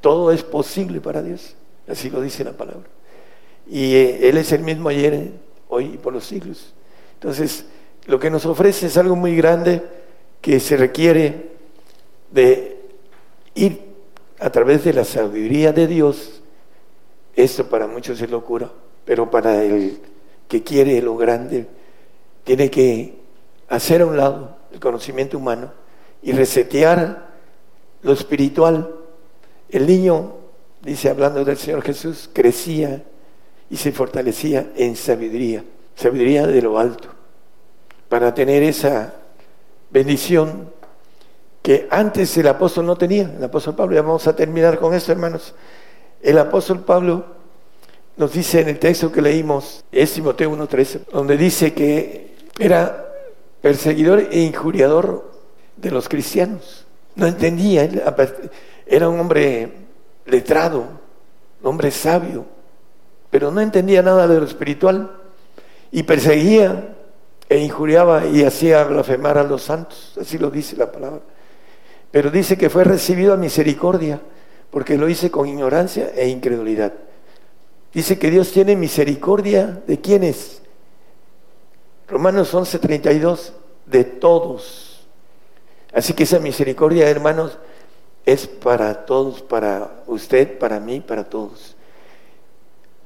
todo 0.00 0.30
es 0.30 0.44
posible 0.44 1.00
para 1.00 1.20
Dios, 1.20 1.56
así 1.88 2.08
lo 2.10 2.20
dice 2.20 2.44
la 2.44 2.52
palabra. 2.52 2.88
Y 3.68 3.96
eh, 3.96 4.28
Él 4.28 4.36
es 4.36 4.52
el 4.52 4.62
mismo 4.62 4.88
ayer, 4.88 5.32
hoy 5.68 5.86
y 5.94 5.98
por 5.98 6.12
los 6.12 6.24
siglos. 6.24 6.72
Entonces, 7.14 7.66
lo 8.06 8.20
que 8.20 8.30
nos 8.30 8.46
ofrece 8.46 8.86
es 8.86 8.96
algo 8.96 9.16
muy 9.16 9.34
grande 9.34 9.82
que 10.40 10.60
se 10.60 10.76
requiere 10.76 11.50
de 12.30 12.80
ir 13.56 13.80
a 14.38 14.50
través 14.50 14.84
de 14.84 14.92
la 14.92 15.04
sabiduría 15.04 15.72
de 15.72 15.88
Dios. 15.88 16.40
Esto 17.34 17.68
para 17.68 17.88
muchos 17.88 18.20
es 18.20 18.30
locura, 18.30 18.70
pero 19.04 19.28
para 19.28 19.60
el 19.64 19.98
que 20.46 20.62
quiere 20.62 21.02
lo 21.02 21.16
grande, 21.16 21.66
tiene 22.44 22.70
que 22.70 23.18
hacer 23.68 24.02
a 24.02 24.06
un 24.06 24.16
lado 24.16 24.56
el 24.72 24.78
conocimiento 24.78 25.36
humano 25.36 25.80
y 26.22 26.32
resetear 26.32 27.30
lo 28.02 28.12
espiritual. 28.12 28.94
El 29.68 29.86
niño, 29.86 30.34
dice 30.82 31.10
hablando 31.10 31.44
del 31.44 31.56
Señor 31.56 31.82
Jesús, 31.82 32.28
crecía 32.32 33.02
y 33.68 33.76
se 33.76 33.92
fortalecía 33.92 34.72
en 34.76 34.96
sabiduría, 34.96 35.64
sabiduría 35.94 36.46
de 36.46 36.62
lo 36.62 36.78
alto, 36.78 37.08
para 38.08 38.34
tener 38.34 38.62
esa 38.62 39.14
bendición 39.90 40.72
que 41.62 41.86
antes 41.90 42.36
el 42.36 42.48
apóstol 42.48 42.86
no 42.86 42.96
tenía, 42.96 43.32
el 43.36 43.44
apóstol 43.44 43.76
Pablo. 43.76 43.94
Ya 43.94 44.02
vamos 44.02 44.26
a 44.26 44.34
terminar 44.34 44.78
con 44.78 44.94
esto, 44.94 45.12
hermanos. 45.12 45.54
El 46.22 46.38
apóstol 46.38 46.80
Pablo 46.80 47.24
nos 48.16 48.32
dice 48.32 48.60
en 48.60 48.68
el 48.68 48.78
texto 48.78 49.12
que 49.12 49.22
leímos, 49.22 49.84
es 49.92 50.12
Timoteo 50.12 50.50
1.13, 50.50 51.06
donde 51.12 51.36
dice 51.36 51.72
que 51.72 52.34
era 52.58 53.06
perseguidor 53.62 54.28
e 54.30 54.40
injuriador 54.40 55.29
de 55.80 55.90
los 55.90 56.08
cristianos. 56.08 56.86
No 57.14 57.26
entendía, 57.26 57.88
era 58.86 59.08
un 59.08 59.20
hombre 59.20 59.72
letrado, 60.26 60.84
un 61.62 61.66
hombre 61.68 61.90
sabio, 61.90 62.46
pero 63.30 63.50
no 63.50 63.60
entendía 63.60 64.02
nada 64.02 64.26
de 64.26 64.38
lo 64.38 64.46
espiritual 64.46 65.10
y 65.90 66.02
perseguía 66.02 66.96
e 67.48 67.58
injuriaba 67.58 68.26
y 68.26 68.44
hacía 68.44 68.84
blasfemar 68.84 69.38
a 69.38 69.42
los 69.42 69.62
santos, 69.62 70.16
así 70.20 70.38
lo 70.38 70.50
dice 70.50 70.76
la 70.76 70.90
palabra. 70.90 71.20
Pero 72.10 72.30
dice 72.30 72.56
que 72.56 72.70
fue 72.70 72.84
recibido 72.84 73.34
a 73.34 73.36
misericordia, 73.36 74.20
porque 74.70 74.96
lo 74.96 75.08
hice 75.08 75.30
con 75.30 75.48
ignorancia 75.48 76.12
e 76.14 76.28
incredulidad. 76.28 76.92
Dice 77.92 78.18
que 78.18 78.30
Dios 78.30 78.52
tiene 78.52 78.76
misericordia 78.76 79.82
de 79.86 80.00
quienes. 80.00 80.62
Romanos 82.08 82.54
11:32, 82.54 83.52
de 83.86 84.04
todos. 84.04 84.89
Así 85.92 86.12
que 86.12 86.24
esa 86.24 86.38
misericordia, 86.38 87.08
hermanos, 87.08 87.58
es 88.24 88.46
para 88.46 89.06
todos, 89.06 89.42
para 89.42 90.02
usted, 90.06 90.58
para 90.58 90.80
mí, 90.80 91.00
para 91.00 91.24
todos. 91.24 91.76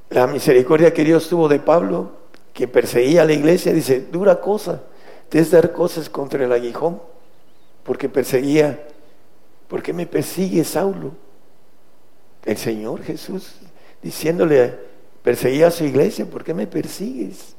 La 0.09 0.27
misericordia 0.27 0.93
que 0.93 1.03
Dios 1.03 1.27
tuvo 1.29 1.47
de 1.47 1.59
Pablo, 1.59 2.11
que 2.53 2.67
perseguía 2.67 3.23
a 3.23 3.25
la 3.25 3.33
iglesia, 3.33 3.73
dice, 3.73 4.01
dura 4.11 4.39
cosa, 4.39 4.83
es 5.31 5.51
dar 5.51 5.73
cosas 5.73 6.09
contra 6.09 6.45
el 6.45 6.51
aguijón, 6.53 7.01
porque 7.83 8.07
perseguía. 8.07 8.87
¿Por 9.67 9.83
qué 9.83 9.91
me 9.91 10.05
persigue 10.05 10.63
Saulo? 10.63 11.11
El 12.45 12.55
Señor 12.55 13.03
Jesús 13.03 13.55
diciéndole, 14.01 14.73
perseguía 15.23 15.67
a 15.67 15.71
su 15.71 15.83
iglesia, 15.83 16.25
¿por 16.25 16.43
qué 16.43 16.53
me 16.53 16.67
persigues? 16.67 17.55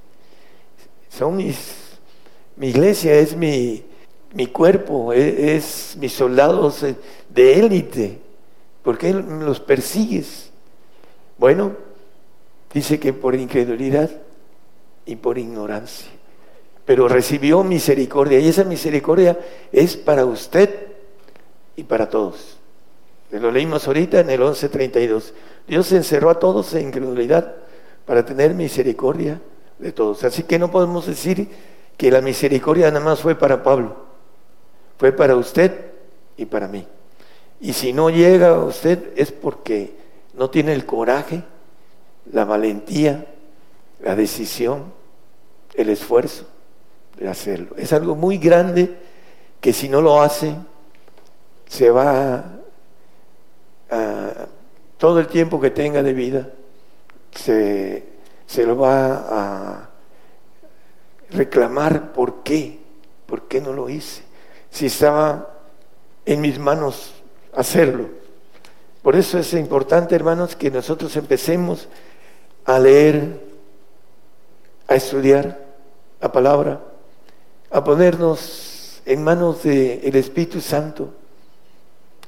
Son 1.10 1.36
mis, 1.36 1.58
mi 2.54 2.68
iglesia 2.68 3.14
es 3.14 3.36
mi, 3.36 3.84
mi 4.36 4.48
cuerpo, 4.48 5.14
e, 5.14 5.56
es, 5.56 5.96
mis 5.98 6.12
soldados 6.12 6.84
de 7.30 7.58
élite, 7.58 8.18
¿por 8.82 8.98
qué 8.98 9.14
los 9.14 9.60
persigues? 9.60 10.50
Bueno, 11.38 11.72
dice 12.72 13.00
que 13.00 13.14
por 13.14 13.34
incredulidad 13.34 14.10
y 15.06 15.16
por 15.16 15.38
ignorancia, 15.38 16.10
pero 16.84 17.08
recibió 17.08 17.64
misericordia 17.64 18.38
y 18.38 18.48
esa 18.48 18.64
misericordia 18.64 19.38
es 19.72 19.96
para 19.96 20.26
usted 20.26 20.88
y 21.74 21.84
para 21.84 22.10
todos. 22.10 22.58
Lo 23.30 23.50
leímos 23.50 23.86
ahorita 23.86 24.20
en 24.20 24.30
el 24.30 24.40
11.32. 24.40 25.32
Dios 25.66 25.90
encerró 25.92 26.28
a 26.28 26.38
todos 26.38 26.74
en 26.74 26.88
incredulidad 26.88 27.54
para 28.04 28.24
tener 28.24 28.52
misericordia 28.52 29.40
de 29.78 29.92
todos. 29.92 30.24
Así 30.24 30.42
que 30.42 30.58
no 30.58 30.70
podemos 30.70 31.06
decir 31.06 31.48
que 31.96 32.10
la 32.10 32.20
misericordia 32.20 32.90
nada 32.90 33.04
más 33.04 33.20
fue 33.20 33.34
para 33.34 33.62
Pablo, 33.62 34.05
fue 34.98 35.12
para 35.12 35.36
usted 35.36 35.92
y 36.36 36.46
para 36.46 36.68
mí. 36.68 36.86
Y 37.60 37.72
si 37.72 37.92
no 37.92 38.10
llega 38.10 38.48
a 38.48 38.64
usted 38.64 39.12
es 39.16 39.32
porque 39.32 39.96
no 40.34 40.50
tiene 40.50 40.72
el 40.72 40.84
coraje, 40.84 41.42
la 42.32 42.44
valentía, 42.44 43.26
la 44.00 44.14
decisión, 44.14 44.92
el 45.74 45.88
esfuerzo 45.88 46.46
de 47.18 47.28
hacerlo. 47.28 47.76
Es 47.76 47.92
algo 47.92 48.14
muy 48.14 48.38
grande 48.38 48.96
que 49.60 49.72
si 49.72 49.88
no 49.88 50.00
lo 50.02 50.20
hace, 50.20 50.54
se 51.66 51.90
va 51.90 52.44
a 53.90 54.46
todo 54.98 55.20
el 55.20 55.26
tiempo 55.26 55.60
que 55.60 55.70
tenga 55.70 56.02
de 56.02 56.12
vida 56.12 56.48
se, 57.36 58.66
lo 58.66 58.76
va 58.76 59.26
a 59.28 59.90
reclamar 61.30 62.12
por 62.12 62.42
qué, 62.42 62.78
por 63.26 63.48
qué 63.48 63.60
no 63.60 63.72
lo 63.72 63.88
hice, 63.88 64.22
si 64.76 64.86
estaba 64.86 65.54
en 66.26 66.42
mis 66.42 66.58
manos 66.58 67.14
hacerlo. 67.54 68.10
Por 69.00 69.16
eso 69.16 69.38
es 69.38 69.54
importante, 69.54 70.14
hermanos, 70.14 70.54
que 70.54 70.70
nosotros 70.70 71.16
empecemos 71.16 71.88
a 72.66 72.78
leer, 72.78 73.40
a 74.86 74.94
estudiar 74.94 75.64
la 76.20 76.30
palabra, 76.30 76.82
a 77.70 77.82
ponernos 77.82 79.00
en 79.06 79.24
manos 79.24 79.62
del 79.62 80.14
Espíritu 80.14 80.60
Santo, 80.60 81.08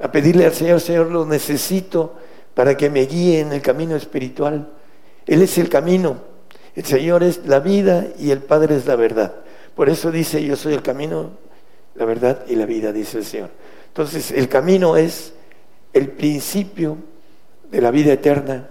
a 0.00 0.10
pedirle 0.10 0.46
al 0.46 0.54
Señor, 0.54 0.80
Señor, 0.80 1.10
lo 1.10 1.26
necesito 1.26 2.14
para 2.54 2.78
que 2.78 2.88
me 2.88 3.04
guíe 3.04 3.40
en 3.40 3.52
el 3.52 3.60
camino 3.60 3.94
espiritual. 3.94 4.70
Él 5.26 5.42
es 5.42 5.58
el 5.58 5.68
camino, 5.68 6.16
el 6.74 6.86
Señor 6.86 7.24
es 7.24 7.46
la 7.46 7.60
vida 7.60 8.06
y 8.18 8.30
el 8.30 8.40
Padre 8.40 8.76
es 8.76 8.86
la 8.86 8.96
verdad. 8.96 9.34
Por 9.74 9.90
eso 9.90 10.10
dice, 10.10 10.42
yo 10.42 10.56
soy 10.56 10.72
el 10.72 10.82
camino, 10.82 11.32
la 11.98 12.04
verdad 12.04 12.44
y 12.48 12.56
la 12.56 12.66
vida, 12.66 12.92
dice 12.92 13.18
el 13.18 13.24
Señor. 13.24 13.50
Entonces, 13.88 14.30
el 14.30 14.48
camino 14.48 14.96
es 14.96 15.32
el 15.92 16.08
principio 16.08 16.96
de 17.70 17.80
la 17.80 17.90
vida 17.90 18.12
eterna. 18.12 18.68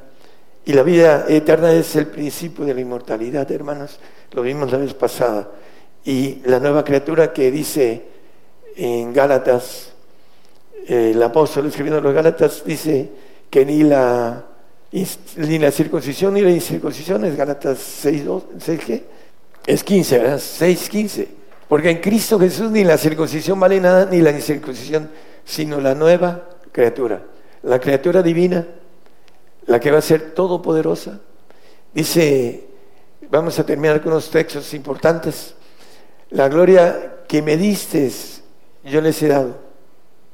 Y 0.66 0.74
la 0.74 0.84
vida 0.84 1.26
eterna 1.28 1.72
es 1.74 1.95
el 1.95 2.08
principio 2.08 2.66
de 2.66 2.74
la 2.74 2.82
inmortalidad, 2.82 3.49
hermanos. 3.52 3.99
Lo 4.32 4.41
vimos 4.41 4.72
la 4.72 4.78
vez 4.78 4.94
pasada. 4.94 5.49
Y 6.04 6.41
la 6.45 6.60
nueva 6.60 6.84
criatura 6.84 7.34
que 7.34 7.52
dice 7.52 8.04
en 8.76 9.14
Gálatas, 9.14 9.94
el 10.88 11.22
apóstol 11.22 11.68
escribiendo 11.68 11.99
los 12.02 12.14
Gálatas, 12.14 12.64
dice, 12.66 13.10
que 13.49 13.66
ni 13.66 13.84
la, 13.84 14.45
ni 14.91 15.60
la 15.60 15.72
circuncisión 15.72 16.34
ni 16.34 16.41
la 16.41 16.52
incircuncisión 16.52 17.24
es 17.26 17.36
Galatas 17.36 17.80
6, 17.80 18.24
6 18.60 18.82
¿qué? 18.86 19.04
Es 19.66 19.84
15, 19.84 20.18
¿verdad? 20.20 20.40
6, 20.40 20.90
15. 20.90 21.28
Porque 21.68 21.89
en 21.89 21.98
Cristo 21.98 22.39
Jesús 22.39 22.72
ni 22.72 22.84
la 22.84 22.98
circuncisión 22.98 23.60
vale 23.60 23.80
nada, 23.81 24.06
ni 24.06 24.22
la 24.22 24.31
incircuncisión, 24.31 25.10
sino 25.44 25.81
la 25.81 25.94
nueva 25.94 26.48
criatura. 26.72 27.23
La 27.64 27.80
criatura 27.80 28.22
divina, 28.22 28.65
la 29.65 29.80
que 29.80 29.91
va 29.91 29.98
a 29.98 30.02
ser 30.02 30.31
todopoderosa. 30.31 31.19
Dice, 31.94 32.68
vamos 33.30 33.60
a 33.60 33.65
terminar 33.65 34.02
con 34.02 34.14
unos 34.14 34.30
textos 34.30 34.73
importantes. 34.73 35.56
La 36.30 36.48
gloria 36.48 37.23
que 37.27 37.41
me 37.41 37.57
diste, 37.57 38.10
yo 38.84 39.02
les 39.02 39.22
he 39.22 39.27
dado. 39.27 39.56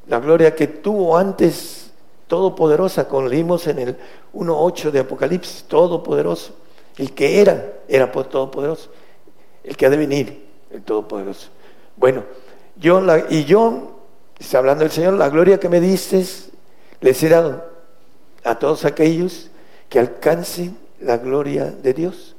La 0.07 0.19
gloria 0.19 0.53
que 0.53 0.68
tuvo 0.68 1.18
antes 1.18 1.91
todopoderosa, 2.27 3.07
como 3.07 3.27
leímos 3.27 3.65
en 3.68 3.80
el 3.80 3.97
1.8 4.34 4.91
de 4.91 4.99
Apocalipsis, 4.99 5.64
todopoderoso. 5.68 6.53
El 6.97 7.14
que 7.14 7.41
era, 7.41 7.73
era 7.88 8.11
todopoderoso. 8.11 8.91
El 9.64 9.77
que 9.77 9.85
ha 9.85 9.89
de 9.89 9.97
venir, 9.97 10.43
el 10.74 10.82
todopoderoso. 10.82 11.50
Bueno, 11.95 12.24
yo 12.76 13.00
la, 13.00 13.26
y 13.30 13.45
yo, 13.45 14.00
está 14.40 14.58
hablando 14.58 14.84
el 14.84 14.91
Señor, 14.91 15.14
la 15.14 15.30
gloria 15.30 15.60
que 15.60 15.70
me 15.70 15.80
diste, 15.80 16.26
les 17.00 17.24
he 17.24 17.30
dado 17.30 17.66
a 18.44 18.60
todos 18.60 18.84
aquellos 18.84 19.50
que 19.88 20.00
alcancen 20.00 20.78
la 21.00 21.18
gloria 21.18 21.66
de 21.66 21.94
Dios, 21.94 22.36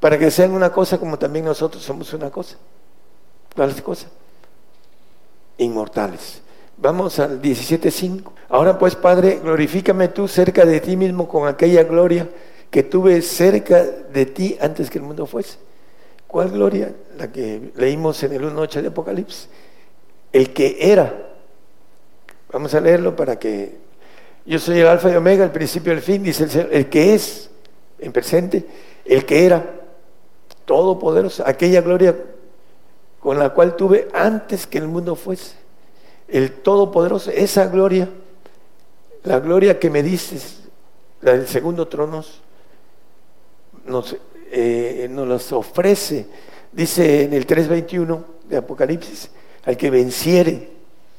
para 0.00 0.18
que 0.18 0.30
sean 0.30 0.52
una 0.52 0.72
cosa 0.72 0.98
como 0.98 1.18
también 1.18 1.44
nosotros 1.44 1.82
somos 1.82 2.12
una 2.12 2.30
cosa. 2.30 2.56
¿Cuál 3.54 3.82
cosa? 3.82 4.06
Inmortales. 5.58 6.40
Vamos 6.76 7.18
al 7.18 7.40
17.5. 7.40 8.32
Ahora 8.48 8.78
pues, 8.78 8.96
Padre, 8.96 9.40
glorifícame 9.42 10.08
tú 10.08 10.26
cerca 10.26 10.64
de 10.64 10.80
ti 10.80 10.96
mismo 10.96 11.28
con 11.28 11.46
aquella 11.46 11.84
gloria 11.84 12.28
que 12.70 12.82
tuve 12.82 13.20
cerca 13.22 13.82
de 13.82 14.26
ti 14.26 14.56
antes 14.60 14.90
que 14.90 14.98
el 14.98 15.04
mundo 15.04 15.26
fuese. 15.26 15.58
¿Cuál 16.32 16.50
gloria? 16.50 16.92
La 17.16 17.30
que 17.30 17.70
leímos 17.76 18.20
en 18.24 18.32
el 18.32 18.42
1.8 18.42 18.80
de 18.80 18.88
Apocalipsis. 18.88 19.48
El 20.32 20.52
que 20.52 20.78
era. 20.80 21.28
Vamos 22.50 22.74
a 22.74 22.80
leerlo 22.80 23.14
para 23.14 23.38
que... 23.38 23.80
Yo 24.44 24.58
soy 24.58 24.80
el 24.80 24.88
alfa 24.88 25.12
y 25.12 25.14
omega, 25.14 25.44
el 25.44 25.52
principio 25.52 25.92
y 25.92 25.96
el 25.96 26.02
fin, 26.02 26.24
dice 26.24 26.42
el 26.42 26.50
Señor. 26.50 26.68
El 26.72 26.88
que 26.88 27.14
es, 27.14 27.50
en 28.00 28.10
presente, 28.10 28.66
el 29.04 29.24
que 29.24 29.46
era, 29.46 29.64
todopoderoso, 30.64 31.44
aquella 31.46 31.80
gloria 31.80 32.16
con 33.20 33.38
la 33.38 33.50
cual 33.50 33.76
tuve 33.76 34.08
antes 34.12 34.66
que 34.66 34.78
el 34.78 34.88
mundo 34.88 35.14
fuese 35.14 35.62
el 36.32 36.50
Todopoderoso, 36.50 37.30
esa 37.30 37.66
gloria, 37.66 38.08
la 39.22 39.38
gloria 39.38 39.78
que 39.78 39.90
me 39.90 40.02
dices, 40.02 40.62
la 41.20 41.32
del 41.32 41.46
segundo 41.46 41.88
trono, 41.88 42.24
nos, 43.84 44.16
eh, 44.54 45.08
nos 45.10 45.26
las 45.26 45.50
ofrece, 45.52 46.26
dice 46.70 47.24
en 47.24 47.32
el 47.32 47.46
3.21 47.46 48.22
de 48.50 48.58
Apocalipsis, 48.58 49.30
al 49.64 49.78
que 49.78 49.90
venciere, 49.90 50.68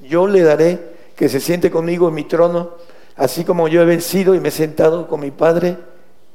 yo 0.01 0.27
le 0.27 0.41
daré 0.41 0.93
que 1.15 1.27
se 1.27 1.39
siente 1.39 1.72
conmigo 1.72 2.07
en 2.10 2.14
mi 2.14 2.26
trono, 2.26 2.76
así 3.15 3.43
como 3.43 3.68
yo 3.68 3.81
he 3.81 3.85
vencido 3.85 4.35
y 4.35 4.39
me 4.39 4.49
he 4.49 4.51
sentado 4.51 5.07
con 5.07 5.19
mi 5.19 5.31
Padre 5.31 5.77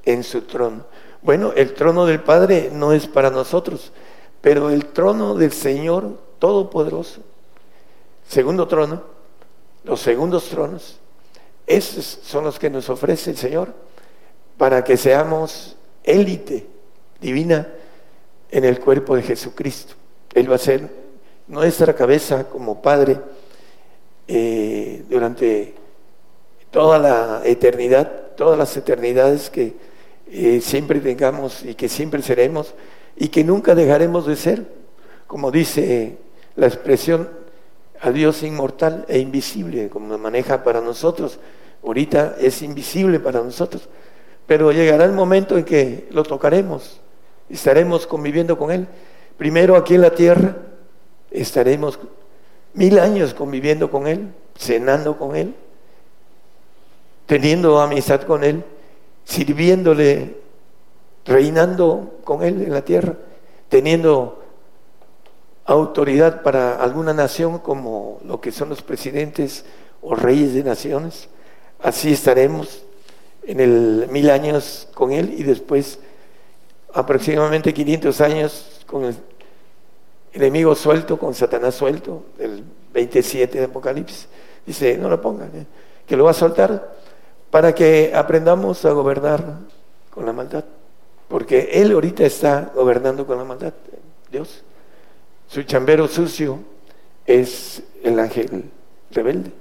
en 0.05 0.25
su 0.25 0.43
trono. 0.43 0.87
Bueno, 1.23 1.53
el 1.55 1.73
trono 1.75 2.05
del 2.05 2.21
Padre 2.21 2.71
no 2.73 2.93
es 2.93 3.07
para 3.07 3.31
nosotros, 3.31 3.93
pero 4.41 4.69
el 4.71 4.87
trono 4.87 5.37
del 5.37 5.53
Señor 5.53 6.19
Todopoderoso, 6.41 7.21
segundo 8.29 8.67
trono, 8.67 9.03
los 9.85 10.01
segundos 10.01 10.49
tronos, 10.49 10.99
esos 11.65 12.19
son 12.25 12.43
los 12.43 12.59
que 12.59 12.71
nos 12.71 12.91
ofrece 12.91 13.31
el 13.31 13.37
Señor 13.37 13.73
para 14.57 14.83
que 14.83 14.97
seamos 14.97 15.77
élite 16.03 16.78
divina 17.21 17.69
en 18.51 18.65
el 18.65 18.81
cuerpo 18.81 19.17
de 19.17 19.23
Jesucristo. 19.23 19.95
Él 20.35 20.51
va 20.51 20.57
a 20.57 20.59
ser 20.59 20.89
nuestra 21.47 21.95
cabeza 21.95 22.49
como 22.49 22.83
Padre 22.83 23.19
eh, 24.27 25.05
durante 25.09 25.75
toda 26.71 26.99
la 26.99 27.43
eternidad, 27.45 28.35
todas 28.37 28.59
las 28.59 28.77
eternidades 28.77 29.51
que 29.51 29.75
eh, 30.31 30.61
siempre 30.61 31.01
tengamos 31.01 31.65
y 31.65 31.75
que 31.75 31.89
siempre 31.89 32.23
seremos 32.23 32.75
y 33.17 33.29
que 33.29 33.43
nunca 33.43 33.75
dejaremos 33.75 34.27
de 34.27 34.37
ser, 34.37 34.67
como 35.27 35.51
dice 35.51 36.19
la 36.57 36.67
expresión 36.67 37.29
a 38.01 38.11
Dios 38.11 38.43
inmortal 38.43 39.05
e 39.09 39.19
invisible, 39.19 39.89
como 39.89 40.17
maneja 40.19 40.63
para 40.63 40.81
nosotros. 40.81 41.39
Ahorita 41.83 42.37
es 42.39 42.63
invisible 42.63 43.21
para 43.21 43.41
nosotros, 43.43 43.89
pero 44.47 44.73
llegará 44.73 45.05
el 45.05 45.13
momento 45.13 45.57
en 45.57 45.65
que 45.65 46.09
lo 46.11 46.23
tocaremos, 46.23 47.01
estaremos 47.49 48.07
conviviendo 48.07 48.59
con 48.59 48.71
Él. 48.71 48.87
Primero 49.37 49.77
aquí 49.77 49.95
en 49.95 50.03
la 50.03 50.15
tierra, 50.15 50.57
estaremos 51.31 51.99
mil 52.75 52.99
años 52.99 53.35
conviviendo 53.35 53.91
con 53.91 54.07
Él, 54.07 54.33
cenando 54.57 55.19
con 55.19 55.37
Él, 55.37 55.55
teniendo 57.27 57.81
amistad 57.81 58.23
con 58.23 58.45
Él, 58.45 58.65
sirviéndole, 59.25 60.37
reinando 61.25 62.19
con 62.25 62.43
Él 62.43 62.63
en 62.63 62.73
la 62.73 62.83
tierra, 62.83 63.15
teniendo 63.69 64.43
autoridad 65.65 66.43
para 66.43 66.83
alguna 66.83 67.13
nación 67.13 67.59
como 67.59 68.21
lo 68.25 68.41
que 68.41 68.53
son 68.53 68.71
los 68.71 68.81
presidentes 68.81 69.65
o 70.01 70.15
reyes 70.15 70.55
de 70.55 70.65
naciones. 70.65 71.29
Así 71.81 72.13
estaremos 72.13 72.83
en 73.43 73.61
el 73.61 74.09
mil 74.11 74.31
años 74.31 74.89
con 74.95 75.13
Él 75.13 75.35
y 75.37 75.43
después 75.43 75.99
aproximadamente 76.99 77.73
500 77.73 78.21
años 78.21 78.81
con 78.87 79.05
el 79.05 79.17
enemigo 80.33 80.75
suelto, 80.75 81.19
con 81.19 81.35
Satanás 81.35 81.75
suelto, 81.75 82.25
el 82.39 82.65
27 82.93 83.59
de 83.59 83.65
Apocalipsis. 83.65 84.29
Dice, 84.67 84.99
no 84.99 85.09
lo 85.09 85.21
pongan, 85.21 85.51
¿eh? 85.55 85.67
que 86.07 86.17
lo 86.17 86.25
va 86.25 86.33
a 86.33 86.35
soltar 86.35 86.97
para 87.51 87.75
que 87.75 88.13
aprendamos 88.15 88.85
a 88.85 88.93
gobernar 88.93 89.43
con 90.11 90.27
la 90.27 90.33
maldad. 90.33 90.65
Porque 91.29 91.71
Él 91.73 91.93
ahorita 91.93 92.25
está 92.25 92.73
gobernando 92.75 93.27
con 93.27 93.39
la 93.39 93.45
maldad, 93.45 93.73
Dios. 94.31 94.63
Su 95.47 95.63
chambero 95.63 96.09
sucio 96.09 96.59
es 97.27 97.83
el 98.03 98.19
ángel 98.19 98.65
rebelde. 99.11 99.53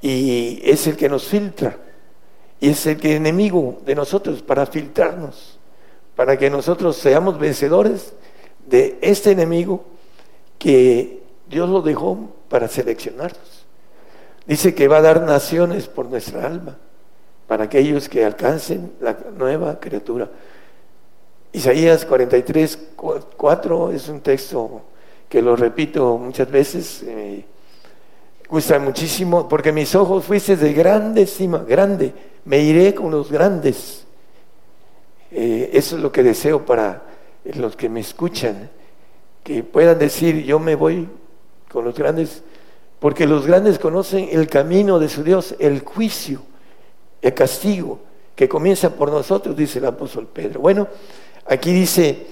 Y 0.00 0.60
es 0.62 0.86
el 0.86 0.96
que 0.96 1.08
nos 1.08 1.24
filtra. 1.24 1.76
Y 2.60 2.70
es 2.70 2.86
el 2.86 2.98
que 2.98 3.16
enemigo 3.16 3.80
de 3.84 3.94
nosotros 3.94 4.42
para 4.42 4.66
filtrarnos. 4.66 5.57
Para 6.18 6.36
que 6.36 6.50
nosotros 6.50 6.96
seamos 6.96 7.38
vencedores 7.38 8.12
de 8.66 8.98
este 9.02 9.30
enemigo 9.30 9.84
que 10.58 11.22
Dios 11.48 11.68
lo 11.68 11.80
dejó 11.80 12.18
para 12.48 12.66
seleccionarnos. 12.66 13.64
Dice 14.44 14.74
que 14.74 14.88
va 14.88 14.96
a 14.96 15.02
dar 15.02 15.22
naciones 15.22 15.86
por 15.86 16.06
nuestra 16.06 16.44
alma, 16.44 16.76
para 17.46 17.66
aquellos 17.66 18.08
que 18.08 18.24
alcancen 18.24 18.94
la 19.00 19.16
nueva 19.38 19.78
criatura. 19.78 20.28
Isaías 21.52 22.04
43, 22.04 22.78
4 23.36 23.92
es 23.92 24.08
un 24.08 24.18
texto 24.18 24.82
que 25.28 25.40
lo 25.40 25.54
repito 25.54 26.18
muchas 26.18 26.50
veces, 26.50 27.04
eh, 27.04 27.44
gusta 28.48 28.80
muchísimo, 28.80 29.48
porque 29.48 29.70
mis 29.70 29.94
ojos 29.94 30.24
fuiste 30.24 30.56
de 30.56 30.72
grande 30.72 31.22
estima, 31.22 31.58
grande, 31.58 32.12
me 32.44 32.58
iré 32.58 32.92
con 32.92 33.12
los 33.12 33.30
grandes. 33.30 34.07
Eh, 35.30 35.70
eso 35.72 35.96
es 35.96 36.02
lo 36.02 36.10
que 36.10 36.22
deseo 36.22 36.64
para 36.64 37.02
los 37.44 37.76
que 37.76 37.88
me 37.88 38.00
escuchan 38.00 38.70
que 39.48 39.62
puedan 39.62 39.98
decir, 39.98 40.44
yo 40.44 40.58
me 40.58 40.74
voy 40.74 41.08
con 41.70 41.82
los 41.82 41.96
grandes, 41.96 42.42
porque 42.98 43.26
los 43.26 43.46
grandes 43.46 43.78
conocen 43.78 44.28
el 44.30 44.46
camino 44.46 44.98
de 44.98 45.08
su 45.08 45.22
Dios, 45.22 45.54
el 45.58 45.80
juicio, 45.80 46.42
el 47.22 47.32
castigo, 47.32 48.00
que 48.36 48.46
comienza 48.46 48.90
por 48.90 49.10
nosotros, 49.10 49.56
dice 49.56 49.78
el 49.78 49.86
apóstol 49.86 50.26
Pedro. 50.26 50.60
Bueno, 50.60 50.86
aquí 51.46 51.72
dice, 51.72 52.26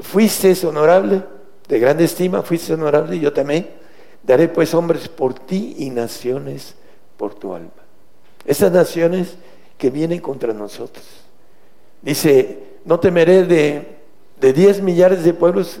fuiste 0.00 0.54
honorable, 0.66 1.22
de 1.66 1.78
grande 1.78 2.04
estima, 2.04 2.42
fuiste 2.42 2.74
honorable, 2.74 3.18
yo 3.18 3.32
también 3.32 3.70
daré 4.22 4.48
pues 4.48 4.74
hombres 4.74 5.08
por 5.08 5.32
ti 5.32 5.76
y 5.78 5.88
naciones 5.88 6.74
por 7.16 7.34
tu 7.34 7.54
alma. 7.54 7.70
Esas 8.44 8.72
naciones 8.72 9.36
que 9.78 9.88
vienen 9.88 10.20
contra 10.20 10.52
nosotros. 10.52 11.04
Dice, 12.02 12.58
no 12.84 12.98
temeré 12.98 13.44
de, 13.44 13.98
de 14.40 14.52
diez 14.52 14.80
millares 14.80 15.22
de 15.24 15.34
pueblos 15.34 15.80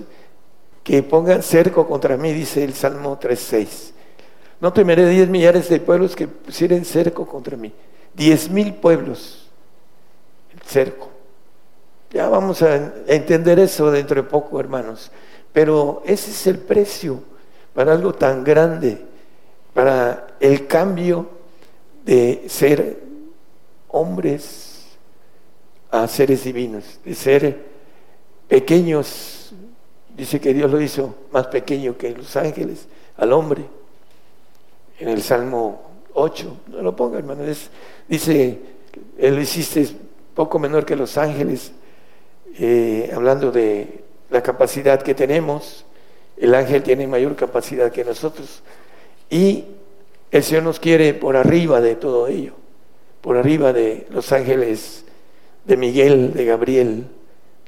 que 0.82 1.02
pongan 1.02 1.42
cerco 1.42 1.86
contra 1.86 2.16
mí, 2.16 2.32
dice 2.32 2.64
el 2.64 2.74
Salmo 2.74 3.18
3.6. 3.18 3.92
No 4.60 4.72
temeré 4.72 5.08
diez 5.08 5.28
millares 5.28 5.68
de 5.68 5.80
pueblos 5.80 6.14
que 6.14 6.28
pusieran 6.28 6.84
cerco 6.84 7.26
contra 7.26 7.56
mí. 7.56 7.72
Diez 8.14 8.50
mil 8.50 8.74
pueblos, 8.74 9.48
el 10.52 10.60
cerco. 10.62 11.08
Ya 12.10 12.28
vamos 12.28 12.60
a 12.62 12.92
entender 13.06 13.58
eso 13.58 13.90
dentro 13.90 14.22
de 14.22 14.28
poco, 14.28 14.60
hermanos. 14.60 15.10
Pero 15.52 16.02
ese 16.04 16.30
es 16.30 16.46
el 16.46 16.58
precio 16.58 17.22
para 17.72 17.92
algo 17.92 18.12
tan 18.12 18.44
grande, 18.44 19.06
para 19.72 20.26
el 20.40 20.66
cambio 20.66 21.28
de 22.04 22.44
ser 22.48 23.00
hombres 23.88 24.69
a 25.90 26.06
seres 26.06 26.44
divinos, 26.44 27.00
de 27.04 27.14
ser 27.14 27.58
pequeños. 28.48 29.52
Dice 30.16 30.40
que 30.40 30.52
Dios 30.52 30.70
lo 30.70 30.80
hizo 30.80 31.14
más 31.32 31.46
pequeño 31.46 31.96
que 31.96 32.10
los 32.10 32.36
ángeles, 32.36 32.86
al 33.16 33.32
hombre. 33.32 33.64
En 34.98 35.08
el 35.08 35.22
Salmo 35.22 35.82
8, 36.14 36.56
no 36.68 36.82
lo 36.82 36.94
ponga 36.94 37.18
hermano, 37.18 37.42
dice, 38.08 38.58
Él 39.18 39.34
lo 39.34 39.40
hiciste 39.40 39.88
poco 40.34 40.58
menor 40.58 40.84
que 40.84 40.96
los 40.96 41.16
ángeles, 41.16 41.72
eh, 42.58 43.10
hablando 43.14 43.50
de 43.50 44.04
la 44.30 44.42
capacidad 44.42 45.00
que 45.00 45.14
tenemos, 45.14 45.84
el 46.36 46.54
ángel 46.54 46.82
tiene 46.82 47.06
mayor 47.06 47.36
capacidad 47.36 47.90
que 47.90 48.04
nosotros. 48.04 48.62
Y 49.28 49.64
el 50.30 50.42
Señor 50.42 50.64
nos 50.64 50.80
quiere 50.80 51.14
por 51.14 51.36
arriba 51.36 51.80
de 51.80 51.96
todo 51.96 52.26
ello, 52.28 52.54
por 53.20 53.36
arriba 53.36 53.72
de 53.72 54.06
los 54.10 54.32
ángeles 54.32 55.04
de 55.70 55.76
Miguel, 55.76 56.34
de 56.34 56.44
Gabriel, 56.44 57.06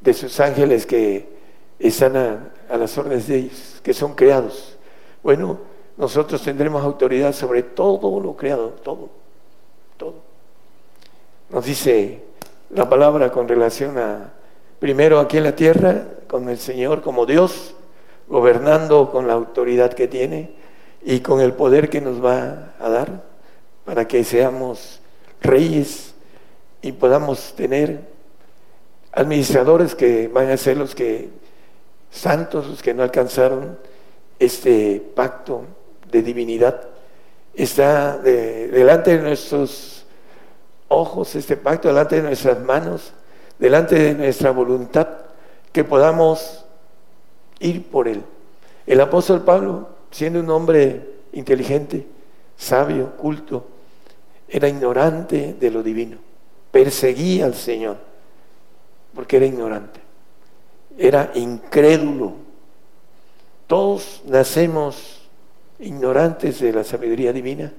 de 0.03 0.13
sus 0.13 0.41
ángeles 0.41 0.87
que 0.87 1.29
están 1.79 2.17
a, 2.17 2.77
las 2.77 2.99
órdenes 2.99 3.29
de 3.29 3.37
ellos, 3.37 3.81
que 3.81 3.95
son 3.95 4.15
creados. 4.15 4.77
Bueno, 5.23 5.59
nosotros 5.97 6.43
tendremos 6.43 6.83
autoridad 6.83 7.33
sobre 7.33 7.63
todo 7.63 8.19
lo 8.19 8.35
creado, 8.37 8.71
todo, 8.83 9.09
todo. 9.97 10.15
Nos 11.51 11.65
dice 11.65 12.25
la 12.71 12.89
palabra 12.89 13.31
con 13.31 13.47
relación 13.47 13.97
a, 13.99 14.33
primero 14.81 15.21
aquí 15.21 15.37
en 15.37 15.45
la 15.45 15.55
tierra, 15.55 16.05
con 16.27 16.49
el 16.49 16.59
Señor 16.59 17.03
como 17.03 17.25
Dios, 17.25 17.77
gobernando 18.27 19.13
con 19.13 19.29
la 19.29 19.35
autoridad 19.35 19.93
que 19.93 20.09
tiene 20.09 20.51
y 21.05 21.21
con 21.21 21.41
el 21.41 21.53
poder 21.53 21.89
que 21.89 22.01
nos 22.01 22.25
va 22.25 22.75
a 22.81 22.89
dar 22.89 23.23
para 23.85 24.09
que 24.09 24.25
seamos 24.25 25.01
reyes 25.41 26.12
y 26.83 26.93
podamos 26.93 27.55
tener 27.55 28.01
administradores 29.13 29.95
que 29.95 30.29
van 30.29 30.51
a 30.51 30.57
ser 30.57 30.77
los 30.77 30.95
que 30.95 31.31
santos, 32.11 32.67
los 32.67 32.83
que 32.83 32.93
no 32.93 33.03
alcanzaron 33.03 33.79
este 34.39 35.01
pacto 35.15 35.65
de 36.11 36.23
divinidad. 36.23 36.89
Está 37.55 38.19
delante 38.19 39.17
de 39.17 39.23
nuestros 39.23 40.05
ojos 40.89 41.35
este 41.35 41.57
pacto, 41.57 41.89
delante 41.89 42.17
de 42.17 42.23
nuestras 42.23 42.61
manos, 42.61 43.13
delante 43.59 43.95
de 43.97 44.15
nuestra 44.15 44.51
voluntad, 44.51 45.09
que 45.71 45.85
podamos 45.85 46.65
ir 47.61 47.87
por 47.87 48.09
él. 48.09 48.23
El 48.87 49.01
apóstol 49.01 49.43
Pablo, 49.43 49.89
siendo 50.11 50.41
un 50.41 50.51
hombre 50.51 51.09
inteligente, 51.33 52.07
sabio, 52.57 53.17
culto, 53.17 53.67
era 54.49 54.69
ignorante 54.69 55.57
de 55.59 55.71
lo 55.71 55.83
divino, 55.83 56.19
perseguía 56.73 57.45
al 57.45 57.55
Señor, 57.55 57.99
porque 59.15 59.37
era 59.37 59.47
ignorante 59.47 60.03
era 60.99 61.31
incrédulo. 61.35 62.35
Todos 63.67 64.23
nacemos 64.27 65.29
ignorantes 65.79 66.61
de 66.61 66.73
la 66.73 66.85
sabiduría 66.85 67.33
divina 67.33 67.73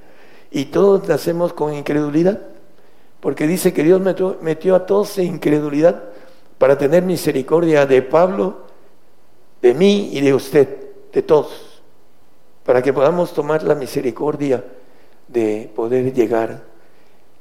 y 0.52 0.66
todos 0.66 1.08
nacemos 1.08 1.54
con 1.54 1.74
incredulidad, 1.74 2.40
porque 3.20 3.48
dice 3.48 3.74
que 3.74 3.84
Dios 3.84 4.02
metió, 4.42 4.76
a 4.76 4.86
todos 4.86 5.18
en 5.18 5.36
incredulidad 5.36 6.04
para 6.58 6.78
tener 6.78 7.04
misericordia 7.04 7.86
de 7.86 8.02
Pablo 8.02 8.64
de 9.62 9.74
mí 9.74 10.10
y 10.12 10.22
de 10.22 10.34
usted, 10.34 10.68
de 11.14 11.22
todos, 11.22 11.82
para 12.66 12.82
que 12.82 12.92
podamos 12.92 13.34
tomar 13.34 13.64
la 13.64 13.76
misericordia 13.76 14.64
de 15.28 15.72
poder 15.74 16.14
llegar 16.14 16.62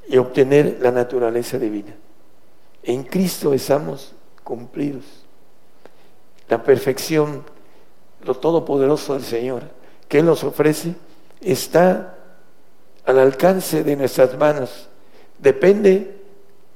y 0.07 0.17
obtener 0.17 0.79
la 0.81 0.91
naturaleza 0.91 1.57
divina. 1.57 1.95
En 2.83 3.03
Cristo 3.03 3.53
estamos 3.53 4.13
cumplidos. 4.43 5.05
La 6.49 6.61
perfección, 6.61 7.43
lo 8.23 8.35
todopoderoso 8.35 9.13
del 9.13 9.23
Señor 9.23 9.63
que 10.07 10.19
Él 10.19 10.25
nos 10.25 10.43
ofrece, 10.43 10.93
está 11.41 12.15
al 13.05 13.19
alcance 13.19 13.83
de 13.83 13.95
nuestras 13.95 14.37
manos. 14.37 14.87
Depende 15.39 16.21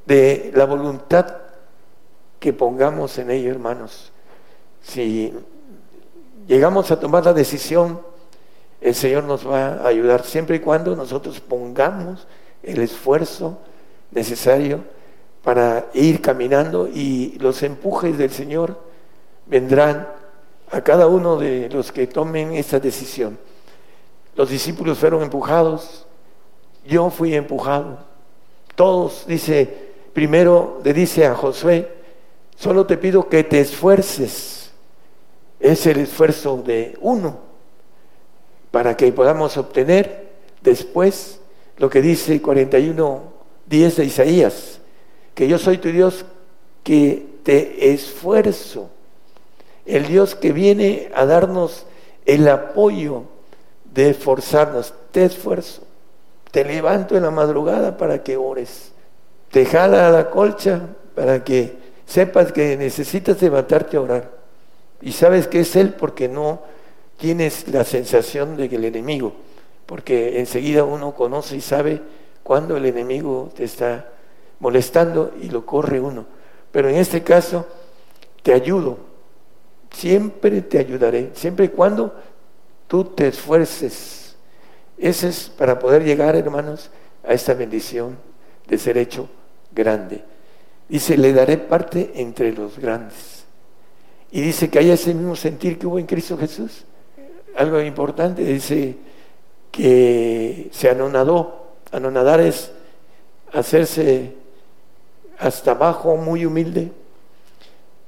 de 0.05 0.51
la 0.55 0.65
voluntad 0.65 1.37
que 2.39 2.53
pongamos 2.53 3.17
en 3.17 3.29
ello, 3.31 3.51
hermanos. 3.51 4.11
Si 4.81 5.33
llegamos 6.47 6.89
a 6.91 6.99
tomar 6.99 7.25
la 7.25 7.33
decisión, 7.33 8.01
el 8.81 8.95
Señor 8.95 9.23
nos 9.25 9.47
va 9.47 9.73
a 9.73 9.87
ayudar 9.87 10.23
siempre 10.23 10.55
y 10.55 10.59
cuando 10.59 10.95
nosotros 10.95 11.39
pongamos 11.39 12.27
el 12.68 12.81
esfuerzo 12.81 13.57
necesario 14.11 14.84
para 15.44 15.88
ir 15.94 16.22
caminando 16.22 16.88
y 16.88 17.38
los 17.39 17.64
empujes 17.64 18.18
del 18.18 18.31
Señor 18.31 18.80
vendrán 19.45 20.07
a 20.69 20.81
cada 20.81 21.07
uno 21.07 21.38
de 21.38 21.69
los 21.69 21.91
que 21.91 22.07
tomen 22.07 22.52
esta 22.53 22.80
decisión. 22.80 23.39
Los 24.35 24.49
discípulos 24.49 24.98
fueron 24.98 25.23
empujados, 25.23 26.06
yo 26.85 27.10
fui 27.10 27.34
empujado. 27.34 27.99
Todos, 28.76 29.26
dice, 29.26 29.94
primero 30.14 30.81
le 30.84 30.94
dice 30.94 31.26
a 31.26 31.34
Josué, 31.34 31.91
solo 32.57 32.85
te 32.85 32.98
pido 32.98 33.30
que 33.30 33.44
te 33.44 33.61
esfuerces. 33.61 34.72
Es 35.60 35.88
el 35.88 35.99
esfuerzo 35.99 36.61
de 36.64 36.98
uno 37.02 37.39
para 38.69 38.95
que 38.98 39.11
podamos 39.11 39.57
obtener 39.57 40.27
después 40.61 41.39
lo 41.77 41.89
que 41.89 42.01
dice 42.01 42.41
41, 42.41 43.21
10 43.67 43.95
de 43.97 44.05
Isaías, 44.05 44.79
que 45.33 45.47
yo 45.47 45.57
soy 45.57 45.77
tu 45.77 45.89
Dios 45.89 46.25
que 46.83 47.25
te 47.43 47.93
esfuerzo, 47.93 48.89
el 49.85 50.07
Dios 50.07 50.35
que 50.35 50.51
viene 50.51 51.11
a 51.13 51.25
darnos 51.25 51.85
el 52.25 52.47
apoyo 52.47 53.23
de 53.93 54.09
esforzarnos, 54.09 54.93
te 55.11 55.25
esfuerzo, 55.25 55.83
te 56.51 56.65
levanto 56.65 57.15
en 57.15 57.23
la 57.23 57.31
madrugada 57.31 57.97
para 57.97 58.23
que 58.23 58.37
ores, 58.37 58.91
te 59.51 59.65
jala 59.65 60.07
a 60.07 60.11
la 60.11 60.29
colcha 60.29 60.81
para 61.15 61.43
que 61.43 61.77
sepas 62.05 62.51
que 62.51 62.77
necesitas 62.77 63.41
levantarte 63.41 63.97
a 63.97 64.01
orar. 64.01 64.31
Y 65.01 65.11
sabes 65.11 65.47
que 65.47 65.61
es 65.61 65.75
Él 65.75 65.93
porque 65.93 66.27
no 66.27 66.61
tienes 67.17 67.67
la 67.67 67.83
sensación 67.83 68.57
de 68.57 68.69
que 68.69 68.75
el 68.77 68.85
enemigo, 68.85 69.33
porque 69.88 70.39
enseguida 70.39 70.84
uno 70.84 71.15
conoce 71.15 71.55
y 71.55 71.61
sabe 71.61 72.01
cuando 72.43 72.77
el 72.77 72.85
enemigo 72.85 73.49
te 73.55 73.64
está 73.64 74.09
molestando 74.59 75.34
y 75.41 75.49
lo 75.49 75.65
corre 75.65 75.99
uno. 75.99 76.26
Pero 76.72 76.89
en 76.89 76.97
este 76.97 77.23
caso, 77.23 77.65
te 78.43 78.53
ayudo, 78.53 78.99
siempre 79.89 80.61
te 80.61 80.77
ayudaré, 80.77 81.31
siempre 81.34 81.65
y 81.65 81.69
cuando 81.69 82.14
tú 82.88 83.05
te 83.05 83.30
esfuerces. 83.30 84.35
Ese 84.97 85.30
es 85.30 85.49
para 85.49 85.80
poder 85.80 86.03
llegar, 86.03 86.35
hermanos, 86.35 86.91
a 87.23 87.34
esta 87.34 87.53
bendición 87.53 88.18
de 88.68 88.77
ser 88.77 88.97
hecho 88.97 89.30
grande. 89.72 90.23
Dice, 90.89 91.18
le 91.18 91.34
daré 91.34 91.57
parte 91.57 92.11
entre 92.15 92.51
los 92.51 92.77
grandes. 92.77 93.45
Y 94.31 94.41
dice 94.41 94.69
que 94.69 94.80
hay 94.80 94.91
ese 94.91 95.14
mismo 95.14 95.35
sentir 95.35 95.80
que 95.80 95.88
hubo 95.88 95.99
en 95.99 96.05
Cristo 96.05 96.38
Jesús. 96.38 96.84
Algo 97.55 97.81
importante, 97.81 98.43
dice 98.43 98.97
que 99.72 100.69
se 100.72 100.89
anonadó. 100.89 101.68
Anonadar 101.91 102.39
es 102.41 102.72
hacerse 103.53 104.34
hasta 105.38 105.72
abajo, 105.72 106.15
muy 106.15 106.45
humilde. 106.45 106.91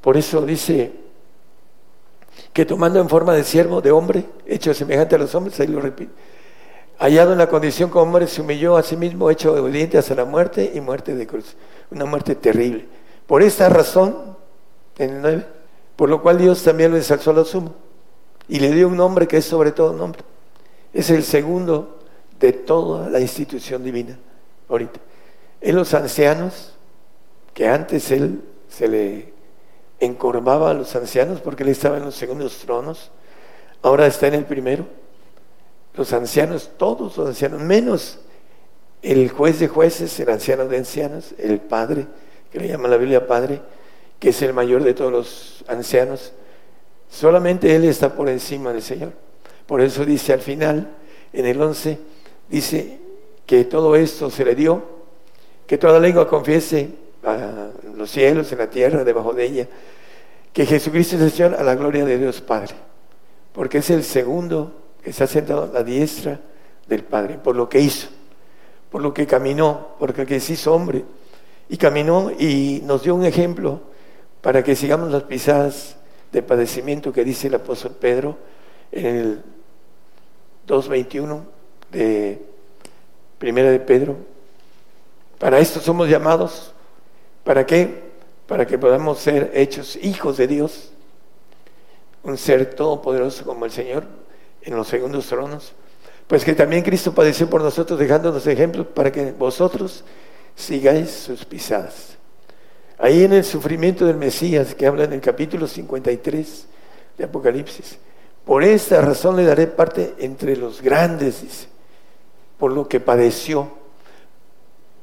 Por 0.01 0.17
eso 0.17 0.41
dice 0.41 0.91
que 2.53 2.65
tomando 2.65 2.99
en 2.99 3.09
forma 3.09 3.33
de 3.33 3.43
siervo, 3.43 3.81
de 3.81 3.91
hombre, 3.91 4.25
hecho 4.45 4.73
semejante 4.73 5.15
a 5.15 5.19
los 5.19 5.33
hombres, 5.35 5.59
ahí 5.59 5.67
lo 5.67 5.81
repite, 5.81 6.11
hallado 6.97 7.33
en 7.33 7.37
la 7.37 7.47
condición 7.47 7.89
como 7.89 8.03
hombre, 8.03 8.27
se 8.27 8.41
humilló 8.41 8.77
a 8.77 8.83
sí 8.83 8.97
mismo, 8.97 9.29
hecho 9.29 9.53
obediente 9.53 9.97
hasta 9.97 10.15
la 10.15 10.25
muerte 10.25 10.71
y 10.73 10.81
muerte 10.81 11.15
de 11.15 11.27
cruz. 11.27 11.55
Una 11.91 12.05
muerte 12.05 12.35
terrible. 12.35 12.85
Por 13.27 13.43
esta 13.43 13.69
razón, 13.69 14.37
en 14.97 15.09
el 15.11 15.21
9, 15.21 15.45
por 15.95 16.09
lo 16.09 16.21
cual 16.21 16.37
Dios 16.37 16.63
también 16.63 16.91
lo 16.91 16.97
ensalzó 16.97 17.31
a 17.31 17.33
lo 17.33 17.45
sumo 17.45 17.73
y 18.47 18.59
le 18.59 18.71
dio 18.71 18.87
un 18.87 18.97
nombre 18.97 19.27
que 19.27 19.37
es 19.37 19.45
sobre 19.45 19.71
todo 19.71 19.93
nombre. 19.93 20.21
Es 20.93 21.09
el 21.09 21.23
segundo 21.23 21.99
de 22.39 22.53
toda 22.53 23.09
la 23.09 23.19
institución 23.19 23.83
divina 23.83 24.17
ahorita. 24.67 24.99
En 25.61 25.75
los 25.75 25.93
ancianos, 25.93 26.75
que 27.53 27.67
antes 27.67 28.11
él 28.11 28.41
se 28.69 28.87
le 28.87 29.33
encorvaba 29.99 30.71
a 30.71 30.73
los 30.73 30.95
ancianos 30.95 31.41
porque 31.41 31.63
él 31.63 31.69
estaba 31.69 31.97
en 31.97 32.05
los 32.05 32.15
segundos 32.15 32.57
tronos, 32.59 33.11
ahora 33.81 34.07
está 34.07 34.27
en 34.27 34.35
el 34.35 34.45
primero. 34.45 34.85
Los 35.95 36.13
ancianos, 36.13 36.71
todos 36.77 37.17
los 37.17 37.27
ancianos, 37.27 37.61
menos 37.61 38.19
el 39.01 39.29
juez 39.29 39.59
de 39.59 39.67
jueces, 39.67 40.17
el 40.19 40.29
anciano 40.29 40.65
de 40.65 40.77
ancianos, 40.77 41.33
el 41.37 41.59
padre, 41.59 42.07
que 42.51 42.59
le 42.59 42.67
llama 42.67 42.87
la 42.87 42.97
Biblia 42.97 43.27
padre, 43.27 43.61
que 44.19 44.29
es 44.29 44.41
el 44.41 44.53
mayor 44.53 44.83
de 44.83 44.93
todos 44.93 45.11
los 45.11 45.63
ancianos, 45.67 46.33
solamente 47.09 47.75
él 47.75 47.85
está 47.85 48.13
por 48.13 48.29
encima 48.29 48.73
del 48.73 48.81
Señor. 48.81 49.13
Por 49.69 49.81
eso 49.81 50.03
dice 50.03 50.33
al 50.33 50.39
final, 50.39 50.89
en 51.31 51.45
el 51.45 51.61
11, 51.61 51.99
dice 52.49 52.97
que 53.45 53.65
todo 53.65 53.95
esto 53.95 54.31
se 54.31 54.43
le 54.43 54.55
dio, 54.55 54.81
que 55.67 55.77
toda 55.77 55.99
lengua 55.99 56.27
confiese 56.27 56.89
a 57.23 57.69
los 57.95 58.09
cielos, 58.09 58.51
en 58.51 58.57
la 58.57 58.67
tierra, 58.71 59.03
debajo 59.03 59.31
de 59.31 59.45
ella, 59.45 59.67
que 60.51 60.65
Jesucristo 60.65 61.17
es 61.17 61.21
el 61.21 61.31
Señor 61.31 61.53
a 61.53 61.61
la 61.61 61.75
gloria 61.75 62.03
de 62.03 62.17
Dios 62.17 62.41
Padre, 62.41 62.73
porque 63.53 63.77
es 63.77 63.91
el 63.91 64.03
segundo 64.03 64.73
que 65.03 65.13
se 65.13 65.23
ha 65.23 65.27
sentado 65.27 65.65
a 65.65 65.67
la 65.67 65.83
diestra 65.83 66.39
del 66.87 67.03
Padre, 67.03 67.37
por 67.37 67.55
lo 67.55 67.69
que 67.69 67.79
hizo, 67.79 68.07
por 68.89 69.03
lo 69.03 69.13
que 69.13 69.27
caminó, 69.27 69.89
porque 69.99 70.39
se 70.39 70.53
hizo 70.53 70.73
hombre, 70.73 71.05
y 71.69 71.77
caminó 71.77 72.31
y 72.31 72.81
nos 72.85 73.03
dio 73.03 73.13
un 73.13 73.23
ejemplo 73.23 73.81
para 74.41 74.63
que 74.63 74.75
sigamos 74.75 75.11
las 75.11 75.25
pisadas 75.25 75.95
de 76.31 76.41
padecimiento 76.41 77.13
que 77.13 77.23
dice 77.23 77.49
el 77.49 77.53
apóstol 77.53 77.95
Pedro 77.99 78.35
en 78.91 79.05
el 79.05 79.43
2.21 80.69 81.41
de 81.91 82.41
Primera 83.37 83.71
de 83.71 83.79
Pedro. 83.79 84.15
Para 85.37 85.59
esto 85.59 85.81
somos 85.81 86.07
llamados 86.07 86.73
¿Para 87.49 87.65
qué? 87.65 88.03
Para 88.45 88.67
que 88.67 88.77
podamos 88.77 89.17
ser 89.17 89.49
hechos 89.55 89.95
hijos 90.03 90.37
de 90.37 90.45
Dios, 90.45 90.91
un 92.21 92.37
ser 92.37 92.75
todopoderoso 92.75 93.43
como 93.43 93.65
el 93.65 93.71
Señor 93.71 94.03
en 94.61 94.75
los 94.75 94.87
segundos 94.87 95.25
tronos. 95.25 95.73
Pues 96.27 96.45
que 96.45 96.53
también 96.53 96.83
Cristo 96.83 97.11
padeció 97.11 97.49
por 97.49 97.61
nosotros 97.63 97.97
dejándonos 97.97 98.45
ejemplos 98.45 98.85
para 98.85 99.11
que 99.11 99.31
vosotros 99.31 100.03
sigáis 100.55 101.09
sus 101.09 101.43
pisadas. 101.43 102.17
Ahí 102.99 103.23
en 103.23 103.33
el 103.33 103.43
sufrimiento 103.43 104.05
del 104.05 104.17
Mesías 104.17 104.75
que 104.75 104.85
habla 104.85 105.05
en 105.05 105.13
el 105.13 105.21
capítulo 105.21 105.65
53 105.65 106.67
de 107.17 107.23
Apocalipsis. 107.23 107.97
Por 108.49 108.63
esta 108.63 108.99
razón 108.99 109.35
le 109.35 109.43
daré 109.43 109.67
parte 109.67 110.15
entre 110.17 110.57
los 110.57 110.81
grandes, 110.81 111.43
dice, 111.43 111.67
por 112.57 112.71
lo 112.71 112.89
que 112.89 112.99
padeció. 112.99 113.69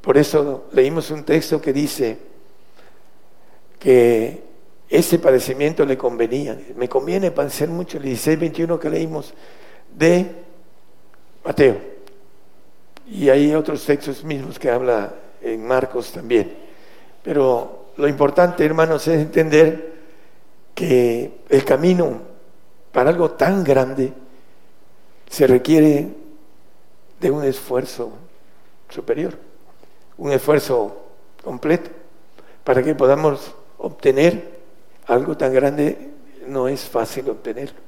Por 0.00 0.18
eso 0.18 0.64
leímos 0.72 1.12
un 1.12 1.22
texto 1.22 1.60
que 1.60 1.72
dice, 1.72 2.18
que 3.78 4.42
ese 4.88 5.20
padecimiento 5.20 5.86
le 5.86 5.96
convenía. 5.96 6.58
Me 6.74 6.88
conviene 6.88 7.30
padecer 7.30 7.68
mucho 7.68 7.98
el 7.98 8.06
16-21 8.06 8.80
que 8.80 8.90
leímos 8.90 9.32
de 9.96 10.26
Mateo. 11.44 11.76
Y 13.08 13.28
hay 13.28 13.54
otros 13.54 13.86
textos 13.86 14.24
mismos 14.24 14.58
que 14.58 14.70
habla 14.70 15.14
en 15.40 15.64
Marcos 15.64 16.10
también. 16.10 16.52
Pero 17.22 17.92
lo 17.96 18.08
importante, 18.08 18.64
hermanos, 18.64 19.06
es 19.06 19.20
entender 19.20 19.94
que 20.74 21.42
el 21.48 21.64
camino 21.64 22.34
para 22.96 23.10
algo 23.10 23.32
tan 23.32 23.62
grande 23.62 24.10
se 25.28 25.46
requiere 25.46 26.08
de 27.20 27.30
un 27.30 27.44
esfuerzo 27.44 28.10
superior, 28.88 29.38
un 30.16 30.32
esfuerzo 30.32 30.96
completo, 31.44 31.90
para 32.64 32.82
que 32.82 32.94
podamos 32.94 33.52
obtener 33.76 34.60
algo 35.08 35.36
tan 35.36 35.52
grande 35.52 36.08
no 36.46 36.68
es 36.68 36.88
fácil 36.88 37.28
obtenerlo. 37.28 37.78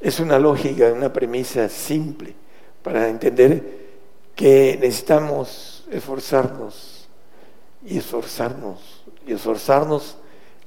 Es 0.00 0.18
una 0.18 0.40
lógica, 0.40 0.92
una 0.92 1.12
premisa 1.12 1.68
simple 1.68 2.34
para 2.82 3.08
entender 3.08 3.62
que 4.34 4.76
necesitamos 4.80 5.86
esforzarnos 5.88 7.06
y 7.84 7.98
esforzarnos 7.98 9.04
y 9.24 9.34
esforzarnos 9.34 10.16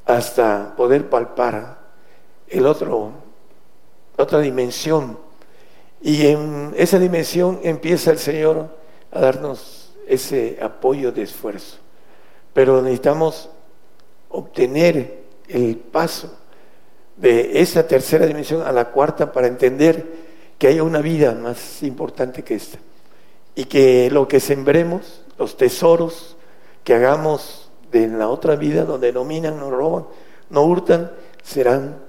hasta 0.06 0.74
poder 0.78 1.10
palpar 1.10 1.78
el 2.48 2.66
otro, 2.66 3.28
otra 4.20 4.40
dimensión. 4.40 5.18
Y 6.02 6.28
en 6.28 6.74
esa 6.78 7.00
dimensión 7.00 7.60
empieza 7.64 8.12
el 8.12 8.20
Señor 8.20 8.70
a 9.12 9.20
darnos 9.20 9.94
ese 10.08 10.58
apoyo 10.62 11.12
de 11.12 11.24
esfuerzo. 11.24 11.78
Pero 12.54 12.82
necesitamos 12.82 13.50
obtener 14.30 15.24
el 15.48 15.78
paso 15.78 16.32
de 17.18 17.62
esa 17.62 17.88
tercera 17.88 18.26
dimensión 18.26 18.62
a 18.62 18.72
la 18.72 18.92
cuarta 18.92 19.32
para 19.32 19.48
entender 19.48 20.30
que 20.58 20.68
hay 20.68 20.80
una 20.80 21.00
vida 21.00 21.34
más 21.34 21.84
importante 21.84 22.44
que 22.44 22.56
esta. 22.56 22.78
Y 23.56 23.66
que 23.66 24.10
lo 24.12 24.28
que 24.28 24.40
sembremos, 24.40 25.24
los 25.38 25.58
tesoros 25.58 26.38
que 26.84 26.94
hagamos 26.94 27.72
de 27.92 28.08
la 28.08 28.30
otra 28.30 28.56
vida, 28.56 28.86
donde 28.86 29.12
no 29.12 29.26
minan, 29.26 29.60
no 29.60 29.70
roban, 29.70 30.06
no 30.50 30.64
hurtan, 30.64 31.12
serán 31.44 32.09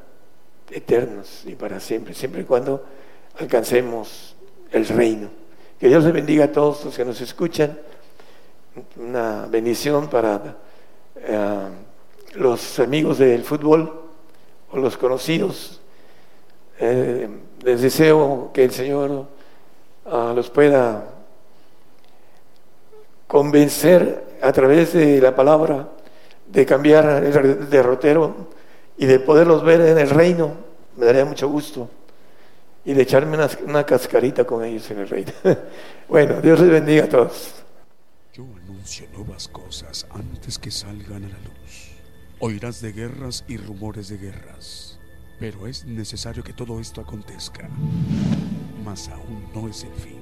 eternos 0.70 1.42
y 1.46 1.54
para 1.54 1.80
siempre, 1.80 2.14
siempre 2.14 2.42
y 2.42 2.44
cuando 2.44 2.84
alcancemos 3.38 4.36
el 4.72 4.86
reino. 4.86 5.28
Que 5.78 5.88
Dios 5.88 6.04
les 6.04 6.12
bendiga 6.12 6.46
a 6.46 6.52
todos 6.52 6.84
los 6.84 6.96
que 6.96 7.04
nos 7.04 7.20
escuchan. 7.20 7.78
Una 8.96 9.46
bendición 9.46 10.08
para 10.08 10.56
eh, 11.16 11.68
los 12.34 12.78
amigos 12.78 13.18
del 13.18 13.42
fútbol 13.44 14.02
o 14.70 14.78
los 14.78 14.96
conocidos. 14.96 15.80
Eh, 16.78 17.28
les 17.62 17.82
deseo 17.82 18.50
que 18.52 18.64
el 18.64 18.70
Señor 18.70 19.26
ah, 20.06 20.32
los 20.34 20.50
pueda 20.50 21.04
convencer 23.26 24.38
a 24.42 24.52
través 24.52 24.92
de 24.92 25.20
la 25.20 25.34
palabra 25.34 25.88
de 26.46 26.66
cambiar 26.66 27.24
el 27.24 27.70
derrotero 27.70 28.48
y 29.00 29.06
de 29.06 29.18
poderlos 29.18 29.64
ver 29.64 29.80
en 29.80 29.98
el 29.98 30.10
reino. 30.10 30.52
Me 30.96 31.06
daría 31.06 31.24
mucho 31.24 31.48
gusto 31.48 31.88
y 32.84 32.92
de 32.92 33.02
echarme 33.02 33.38
una, 33.64 33.84
cascarita 33.84 34.44
con 34.44 34.62
ellos 34.62 34.90
en 34.90 34.98
el 34.98 35.08
reino. 35.08 35.32
bueno, 36.08 36.42
Dios 36.42 36.60
les 36.60 36.70
bendiga 36.70 37.04
a 37.04 37.08
todos. 37.08 37.54
Yo 38.34 38.44
anuncio 38.62 39.06
nuevas 39.14 39.48
cosas 39.48 40.06
antes 40.10 40.58
que 40.58 40.70
salgan 40.70 41.24
a 41.24 41.28
la 41.28 41.38
luz. 41.38 41.92
Oirás 42.40 42.82
de 42.82 42.92
guerras 42.92 43.42
y 43.48 43.56
rumores 43.56 44.10
de 44.10 44.18
guerras, 44.18 44.98
pero 45.38 45.66
es 45.66 45.86
necesario 45.86 46.42
que 46.42 46.52
todo 46.52 46.78
esto 46.78 47.00
acontezca. 47.00 47.70
Mas 48.84 49.08
aún 49.08 49.50
no 49.54 49.66
es 49.66 49.82
el 49.84 49.94
fin, 49.94 50.20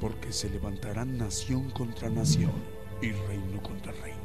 porque 0.00 0.32
se 0.32 0.48
levantarán 0.48 1.18
nación 1.18 1.70
contra 1.70 2.08
nación 2.08 2.52
y 3.00 3.10
reino 3.10 3.60
contra 3.64 3.90
reino. 3.90 4.20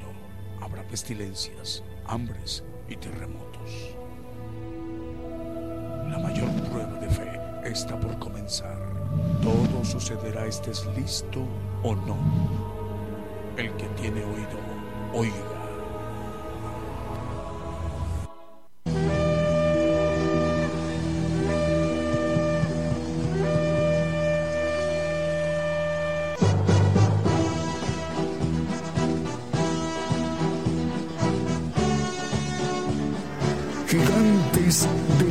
Habrá 0.61 0.84
pestilencias, 0.84 1.84
hambres 2.06 2.64
y 2.89 2.95
terremotos 2.95 3.97
la 6.18 6.23
mayor 6.23 6.49
prueba 6.69 6.99
de 6.99 7.09
fe 7.09 7.39
está 7.64 7.99
por 7.99 8.18
comenzar. 8.18 8.77
Todo 9.41 9.84
sucederá 9.84 10.45
estés 10.45 10.85
listo 10.95 11.45
o 11.84 11.95
no. 11.95 12.18
El 13.57 13.72
que 13.73 13.85
tiene 14.01 14.23
oído, 14.23 14.57
oiga. 15.14 15.56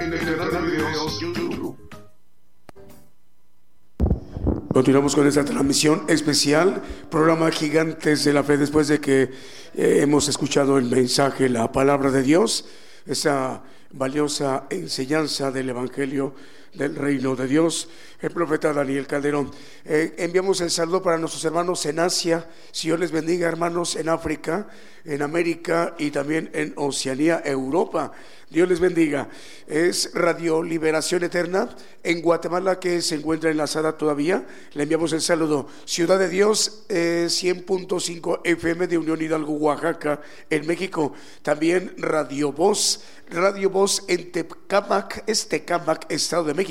En 0.00 0.12
el 0.12 0.36
canal 0.36 0.70
de 0.70 0.78
YouTube. 1.20 1.76
Continuamos 4.72 5.14
con 5.14 5.26
esta 5.26 5.44
transmisión 5.44 6.04
especial, 6.08 6.82
programa 7.10 7.50
Gigantes 7.50 8.24
de 8.24 8.32
la 8.32 8.42
Fe, 8.42 8.56
después 8.56 8.88
de 8.88 9.00
que 9.00 9.22
eh, 9.22 9.98
hemos 10.00 10.28
escuchado 10.28 10.78
el 10.78 10.86
mensaje, 10.86 11.48
la 11.48 11.70
palabra 11.72 12.10
de 12.10 12.22
Dios, 12.22 12.64
esa 13.06 13.62
valiosa 13.90 14.66
enseñanza 14.70 15.50
del 15.50 15.68
Evangelio 15.70 16.34
del 16.74 16.96
reino 16.96 17.36
de 17.36 17.46
Dios, 17.46 17.88
el 18.20 18.30
profeta 18.30 18.72
Daniel 18.72 19.06
Calderón. 19.06 19.50
Eh, 19.84 20.14
enviamos 20.18 20.60
el 20.60 20.70
saludo 20.70 21.02
para 21.02 21.18
nuestros 21.18 21.44
hermanos 21.44 21.84
en 21.86 21.98
Asia, 21.98 22.48
si 22.70 22.88
Dios 22.88 22.98
les 22.98 23.12
bendiga 23.12 23.48
hermanos 23.48 23.96
en 23.96 24.08
África, 24.08 24.68
en 25.04 25.22
América 25.22 25.94
y 25.98 26.10
también 26.10 26.50
en 26.54 26.72
Oceanía, 26.76 27.42
Europa. 27.44 28.12
Dios 28.52 28.68
les 28.68 28.80
bendiga. 28.80 29.30
Es 29.66 30.10
Radio 30.12 30.62
Liberación 30.62 31.24
Eterna 31.24 31.74
en 32.02 32.20
Guatemala 32.20 32.78
que 32.78 33.00
se 33.00 33.14
encuentra 33.14 33.50
enlazada 33.50 33.96
todavía. 33.96 34.46
Le 34.74 34.82
enviamos 34.82 35.14
el 35.14 35.22
saludo. 35.22 35.68
Ciudad 35.86 36.18
de 36.18 36.28
Dios, 36.28 36.84
100.5 36.90 38.40
eh, 38.44 38.52
FM 38.52 38.88
de 38.88 38.98
Unión 38.98 39.22
Hidalgo, 39.22 39.54
Oaxaca, 39.54 40.20
en 40.50 40.66
México. 40.66 41.14
También 41.42 41.94
Radio 41.96 42.52
Voz. 42.52 43.02
Radio 43.30 43.70
Voz 43.70 44.04
en 44.08 44.30
Tecamac, 44.30 45.24
es 45.26 45.48
Tecamac, 45.48 46.04
Estado 46.12 46.44
de 46.44 46.52
México. 46.52 46.61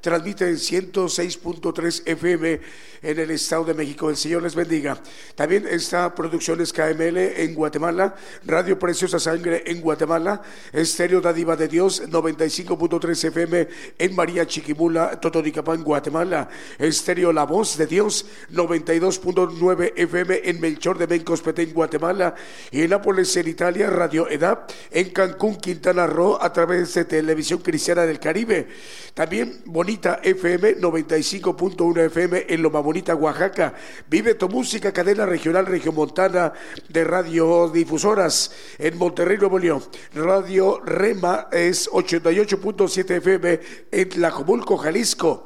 Transmite 0.00 0.48
en 0.48 0.56
106.3 0.56 2.02
FM 2.06 2.60
en 3.02 3.18
el 3.18 3.30
Estado 3.30 3.64
de 3.64 3.74
México. 3.74 4.10
El 4.10 4.16
Señor 4.16 4.42
les 4.42 4.54
bendiga. 4.54 4.98
También 5.34 5.66
está 5.68 6.14
Producciones 6.14 6.72
KML 6.72 7.18
en 7.18 7.54
Guatemala. 7.54 8.14
Radio 8.44 8.78
Preciosa 8.78 9.18
Sangre 9.18 9.62
en 9.66 9.80
Guatemala. 9.80 10.42
Estéreo 10.72 11.20
Dadiva 11.20 11.56
de 11.56 11.68
Dios, 11.68 12.02
95.3 12.08 13.24
FM 13.28 13.68
en 13.98 14.14
María 14.14 14.46
Chiquimula, 14.46 15.20
Totonicapán, 15.20 15.82
Guatemala. 15.82 16.48
Estéreo 16.78 17.32
La 17.32 17.44
Voz 17.44 17.76
de 17.76 17.86
Dios, 17.86 18.26
92.9 18.52 19.92
FM 19.96 20.40
en 20.44 20.60
Melchor 20.60 20.98
de 20.98 21.06
Bencos, 21.06 21.42
Petén, 21.42 21.72
Guatemala. 21.72 22.34
Y 22.70 22.82
en 22.82 22.90
Nápoles, 22.90 23.36
en 23.36 23.48
Italia, 23.48 23.90
Radio 23.90 24.28
Edad, 24.28 24.66
en 24.90 25.10
Cancún, 25.10 25.56
Quintana 25.56 26.06
Roo, 26.06 26.38
a 26.40 26.52
través 26.52 26.94
de 26.94 27.04
Televisión 27.04 27.60
Cristiana 27.60 28.02
del 28.02 28.18
Caribe. 28.18 28.68
También 29.14 29.25
Bonita 29.64 30.20
FM, 30.22 30.78
95.1 30.78 31.98
FM 32.06 32.46
en 32.48 32.62
Loma 32.62 32.80
Bonita, 32.80 33.14
Oaxaca. 33.14 33.74
Vive 34.08 34.34
tu 34.34 34.48
música, 34.48 34.92
cadena 34.92 35.26
regional 35.26 35.66
regiomontana 35.66 36.52
de 36.88 37.04
radiodifusoras 37.04 38.52
en 38.78 38.96
Monterrey, 38.96 39.36
Nuevo 39.38 39.58
León. 39.58 39.82
Radio 40.14 40.80
Rema 40.84 41.48
es 41.50 41.90
88.7 41.90 43.10
FM 43.16 43.60
en 43.90 44.08
Tlajomulco, 44.08 44.76
Jalisco. 44.76 45.45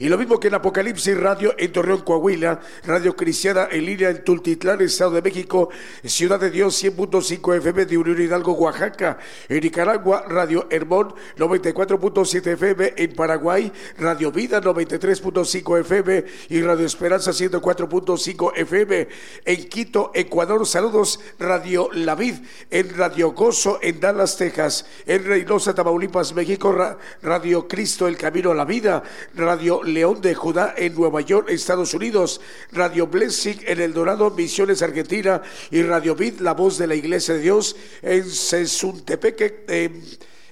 Y 0.00 0.08
lo 0.08 0.16
mismo 0.16 0.38
que 0.38 0.46
en 0.46 0.54
Apocalipsis 0.54 1.18
Radio 1.18 1.54
en 1.58 1.72
Torreón, 1.72 2.02
Coahuila, 2.02 2.60
Radio 2.84 3.16
Cristiana 3.16 3.68
en 3.70 3.84
línea 3.84 4.10
en 4.10 4.22
Tultitlán, 4.22 4.80
Estado 4.80 5.10
de 5.10 5.22
México, 5.22 5.70
Ciudad 6.04 6.38
de 6.38 6.50
Dios 6.50 6.82
100.5 6.84 7.56
FM 7.56 7.84
de 7.84 7.98
Unión 7.98 8.22
Hidalgo, 8.22 8.52
Oaxaca, 8.52 9.18
en 9.48 9.60
Nicaragua, 9.60 10.24
Radio 10.28 10.68
Hermón 10.70 11.14
94.7 11.36 12.46
FM 12.52 12.94
en 12.96 13.12
Paraguay, 13.14 13.72
Radio 13.98 14.30
Vida 14.30 14.60
93.5 14.60 15.80
FM 15.80 16.24
y 16.50 16.62
Radio 16.62 16.86
Esperanza 16.86 17.32
104.5 17.32 18.52
FM 18.54 19.08
en 19.46 19.68
Quito, 19.68 20.12
Ecuador. 20.14 20.64
Saludos, 20.64 21.18
Radio 21.40 21.88
La 21.92 22.14
Vid 22.14 22.36
en 22.70 22.96
Radio 22.96 23.32
Gozo 23.32 23.80
en 23.82 23.98
Dallas, 23.98 24.36
Texas, 24.36 24.86
en 25.06 25.24
Reynosa, 25.24 25.74
Tamaulipas, 25.74 26.34
México, 26.34 26.72
Radio 27.20 27.66
Cristo, 27.66 28.06
El 28.06 28.16
Camino 28.16 28.52
a 28.52 28.54
la 28.54 28.64
Vida, 28.64 29.02
Radio 29.34 29.82
León 29.94 30.20
de 30.20 30.34
Judá 30.34 30.74
en 30.76 30.94
Nueva 30.94 31.20
York, 31.20 31.48
Estados 31.50 31.94
Unidos, 31.94 32.40
Radio 32.72 33.06
Blessing 33.06 33.60
en 33.66 33.80
El 33.80 33.92
Dorado, 33.92 34.30
Misiones 34.30 34.82
Argentina 34.82 35.42
y 35.70 35.82
Radio 35.82 36.14
Vid, 36.14 36.40
la 36.40 36.54
voz 36.54 36.78
de 36.78 36.86
la 36.86 36.94
Iglesia 36.94 37.34
de 37.34 37.40
Dios 37.40 37.76
en 38.02 38.28
Sesuntepeque. 38.28 39.64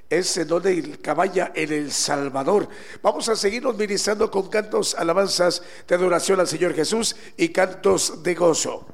es 0.09 0.37
en 0.37 0.49
donde 0.49 0.73
el 0.73 1.01
caballa 1.01 1.53
en 1.55 1.73
El 1.73 1.93
Salvador. 1.93 2.69
Vamos 3.03 3.29
a 3.29 3.37
seguirnos 3.37 3.77
ministrando 3.77 4.31
con 4.31 4.49
cantos, 4.49 4.95
alabanzas 4.95 5.63
de 5.87 5.95
adoración 5.95 6.41
al 6.41 6.49
Señor 6.49 6.75
Jesús 6.75 7.17
y 7.37 7.49
cantos 7.49 8.23
de 8.23 8.35
gozo. 8.35 8.87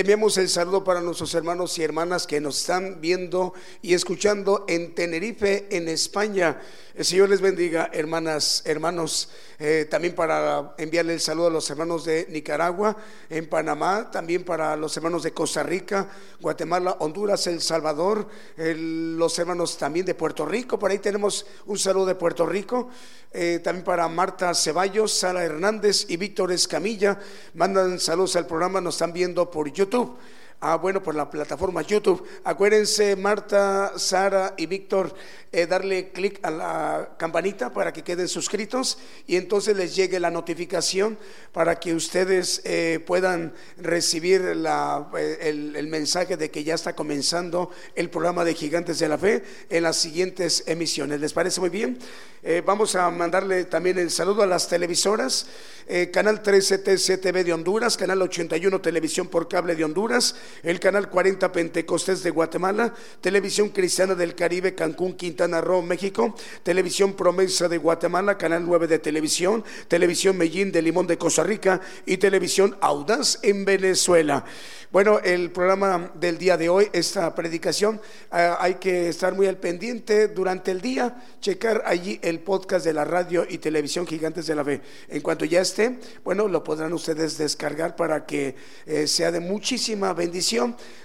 Enviamos 0.00 0.38
el 0.38 0.48
saludo 0.48 0.84
para 0.84 1.00
nuestros 1.00 1.34
hermanos 1.34 1.76
y 1.76 1.82
hermanas 1.82 2.28
que 2.28 2.40
nos 2.40 2.60
están 2.60 3.00
viendo 3.00 3.52
y 3.82 3.94
escuchando 3.94 4.64
en 4.68 4.94
Tenerife, 4.94 5.66
en 5.76 5.88
España. 5.88 6.60
El 6.98 7.04
Señor 7.04 7.28
les 7.28 7.40
bendiga, 7.40 7.90
hermanas, 7.92 8.62
hermanos. 8.64 9.28
Eh, 9.60 9.86
también 9.88 10.16
para 10.16 10.74
enviarle 10.78 11.14
el 11.14 11.20
saludo 11.20 11.46
a 11.46 11.50
los 11.50 11.70
hermanos 11.70 12.04
de 12.04 12.26
Nicaragua, 12.28 12.96
en 13.30 13.48
Panamá, 13.48 14.10
también 14.10 14.42
para 14.42 14.74
los 14.74 14.96
hermanos 14.96 15.22
de 15.22 15.32
Costa 15.32 15.62
Rica, 15.62 16.08
Guatemala, 16.40 16.96
Honduras, 16.98 17.46
El 17.46 17.60
Salvador, 17.60 18.26
los 18.56 19.38
hermanos 19.38 19.78
también 19.78 20.06
de 20.06 20.16
Puerto 20.16 20.44
Rico. 20.44 20.76
Por 20.76 20.90
ahí 20.90 20.98
tenemos 20.98 21.46
un 21.66 21.78
saludo 21.78 22.06
de 22.06 22.16
Puerto 22.16 22.44
Rico. 22.44 22.88
Eh, 23.30 23.60
también 23.62 23.84
para 23.84 24.08
Marta 24.08 24.52
Ceballos, 24.52 25.12
Sara 25.12 25.44
Hernández 25.44 26.04
y 26.08 26.16
Víctor 26.16 26.50
Escamilla. 26.50 27.20
Mandan 27.54 28.00
saludos 28.00 28.34
al 28.34 28.48
programa, 28.48 28.80
nos 28.80 28.96
están 28.96 29.12
viendo 29.12 29.48
por 29.48 29.70
YouTube. 29.70 30.18
Ah, 30.60 30.74
bueno, 30.74 31.00
por 31.00 31.14
la 31.14 31.30
plataforma 31.30 31.82
YouTube. 31.82 32.26
Acuérdense, 32.42 33.14
Marta, 33.14 33.92
Sara 33.96 34.54
y 34.56 34.66
Víctor, 34.66 35.14
eh, 35.52 35.66
darle 35.66 36.10
clic 36.10 36.40
a 36.42 36.50
la 36.50 37.10
campanita 37.16 37.72
para 37.72 37.90
que 37.90 38.02
queden 38.02 38.28
suscritos 38.28 38.98
y 39.26 39.36
entonces 39.36 39.74
les 39.76 39.96
llegue 39.96 40.20
la 40.20 40.30
notificación 40.30 41.16
para 41.52 41.80
que 41.80 41.94
ustedes 41.94 42.60
eh, 42.64 43.02
puedan 43.06 43.54
recibir 43.78 44.42
eh, 44.44 45.38
el, 45.40 45.74
el, 45.74 45.86
mensaje 45.86 46.36
de 46.36 46.50
que 46.50 46.64
ya 46.64 46.74
está 46.74 46.94
comenzando 46.94 47.70
el 47.94 48.10
programa 48.10 48.44
de 48.44 48.52
Gigantes 48.52 48.98
de 48.98 49.08
la 49.08 49.16
Fe 49.16 49.42
en 49.70 49.84
las 49.84 49.96
siguientes 49.96 50.64
emisiones. 50.66 51.20
¿Les 51.20 51.32
parece 51.32 51.60
muy 51.60 51.70
bien? 51.70 51.98
vamos 52.64 52.94
a 52.94 53.10
mandarle 53.10 53.64
también 53.64 53.98
el 53.98 54.12
saludo 54.12 54.42
a 54.42 54.46
las 54.46 54.68
televisoras. 54.68 55.48
canal 56.12 56.40
13 56.40 56.78
TCTV 56.78 57.44
de 57.44 57.52
Honduras, 57.52 57.96
Canal 57.96 58.22
81 58.22 58.80
Televisión 58.80 59.26
por 59.26 59.48
Cable 59.48 59.74
de 59.74 59.84
Honduras, 59.84 60.36
el 60.62 60.80
Canal 60.80 61.08
40 61.08 61.52
Pentecostés 61.52 62.22
de 62.22 62.30
Guatemala, 62.30 62.94
Televisión 63.20 63.70
Cristiana 63.70 64.14
del 64.14 64.34
Caribe 64.34 64.74
Cancún, 64.74 65.14
Quintana 65.14 65.60
Roo, 65.60 65.82
México, 65.82 66.34
Televisión 66.62 67.14
Promesa 67.14 67.68
de 67.68 67.78
Guatemala, 67.78 68.38
Canal 68.38 68.64
9 68.64 68.86
de 68.86 68.98
Televisión, 68.98 69.64
Televisión 69.88 70.36
Medellín 70.36 70.72
de 70.72 70.82
Limón 70.82 71.06
de 71.06 71.18
Costa 71.18 71.42
Rica 71.42 71.80
y 72.06 72.16
Televisión 72.16 72.76
Audaz 72.80 73.38
en 73.42 73.64
Venezuela. 73.64 74.44
Bueno, 74.90 75.18
el 75.18 75.50
programa 75.50 76.12
del 76.14 76.38
día 76.38 76.56
de 76.56 76.70
hoy, 76.70 76.88
esta 76.94 77.34
predicación, 77.34 78.00
eh, 78.32 78.54
hay 78.58 78.76
que 78.76 79.10
estar 79.10 79.34
muy 79.34 79.46
al 79.46 79.58
pendiente 79.58 80.28
durante 80.28 80.70
el 80.70 80.80
día, 80.80 81.14
checar 81.42 81.82
allí 81.84 82.18
el 82.22 82.40
podcast 82.40 82.86
de 82.86 82.94
la 82.94 83.04
radio 83.04 83.46
y 83.46 83.58
televisión 83.58 84.06
Gigantes 84.06 84.46
de 84.46 84.54
la 84.54 84.64
Fe. 84.64 84.80
En 85.08 85.20
cuanto 85.20 85.44
ya 85.44 85.60
esté, 85.60 85.98
bueno, 86.24 86.48
lo 86.48 86.64
podrán 86.64 86.94
ustedes 86.94 87.36
descargar 87.36 87.96
para 87.96 88.24
que 88.24 88.56
eh, 88.86 89.06
sea 89.06 89.30
de 89.30 89.40
muchísima 89.40 90.14
bendición 90.14 90.37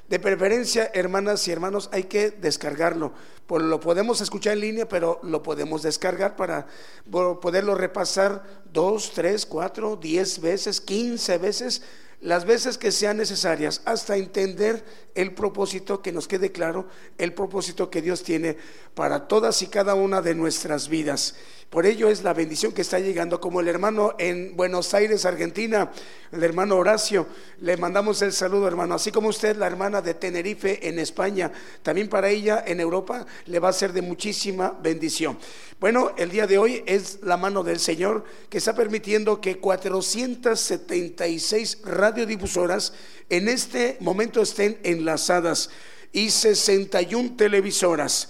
De 0.09 0.19
preferencia, 0.19 0.91
hermanas 0.93 1.47
y 1.47 1.51
hermanos, 1.51 1.89
hay 1.91 2.03
que 2.03 2.31
descargarlo. 2.31 3.13
Lo 3.49 3.79
podemos 3.79 4.21
escuchar 4.21 4.53
en 4.53 4.61
línea, 4.61 4.87
pero 4.87 5.19
lo 5.23 5.43
podemos 5.43 5.83
descargar 5.83 6.35
para 6.35 6.67
poderlo 7.09 7.75
repasar 7.75 8.43
dos, 8.71 9.11
tres, 9.13 9.45
cuatro, 9.45 9.95
diez 9.95 10.39
veces, 10.39 10.81
quince 10.81 11.37
veces 11.37 11.81
las 12.23 12.45
veces 12.45 12.77
que 12.77 12.93
sean 12.93 13.17
necesarias 13.17 13.81
hasta 13.83 14.15
entender 14.15 14.85
el 15.13 15.33
propósito, 15.33 16.01
que 16.01 16.13
nos 16.13 16.29
quede 16.29 16.53
claro, 16.53 16.87
el 17.17 17.33
propósito 17.33 17.89
que 17.89 18.01
Dios 18.01 18.23
tiene 18.23 18.55
para 18.95 19.27
todas 19.27 19.61
y 19.61 19.67
cada 19.67 19.93
una 19.93 20.21
de 20.21 20.33
nuestras 20.33 20.87
vidas. 20.87 21.35
Por 21.73 21.85
ello 21.87 22.07
es 22.07 22.21
la 22.21 22.35
bendición 22.35 22.71
que 22.71 22.83
está 22.83 22.99
llegando, 22.99 23.41
como 23.41 23.59
el 23.59 23.67
hermano 23.67 24.13
en 24.19 24.55
Buenos 24.55 24.93
Aires, 24.93 25.25
Argentina, 25.25 25.91
el 26.31 26.43
hermano 26.43 26.77
Horacio, 26.77 27.25
le 27.61 27.77
mandamos 27.77 28.21
el 28.21 28.31
saludo, 28.31 28.67
hermano, 28.67 28.93
así 28.93 29.11
como 29.11 29.29
usted, 29.29 29.57
la 29.57 29.65
hermana 29.65 29.99
de 29.99 30.13
Tenerife 30.13 30.87
en 30.87 30.99
España, 30.99 31.51
también 31.81 32.09
para 32.09 32.29
ella 32.29 32.63
en 32.67 32.79
Europa 32.79 33.25
le 33.47 33.57
va 33.57 33.69
a 33.69 33.73
ser 33.73 33.91
de 33.91 34.03
muchísima 34.03 34.77
bendición. 34.83 35.39
Bueno, 35.79 36.11
el 36.15 36.29
día 36.29 36.45
de 36.45 36.59
hoy 36.59 36.83
es 36.85 37.23
la 37.23 37.37
mano 37.37 37.63
del 37.63 37.79
Señor 37.79 38.23
que 38.51 38.59
está 38.59 38.75
permitiendo 38.75 39.41
que 39.41 39.57
476 39.57 41.79
radiodifusoras 41.85 42.93
en 43.31 43.49
este 43.49 43.97
momento 43.99 44.43
estén 44.43 44.77
enlazadas 44.83 45.71
y 46.11 46.29
61 46.29 47.35
televisoras. 47.35 48.29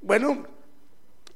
Bueno, 0.00 0.53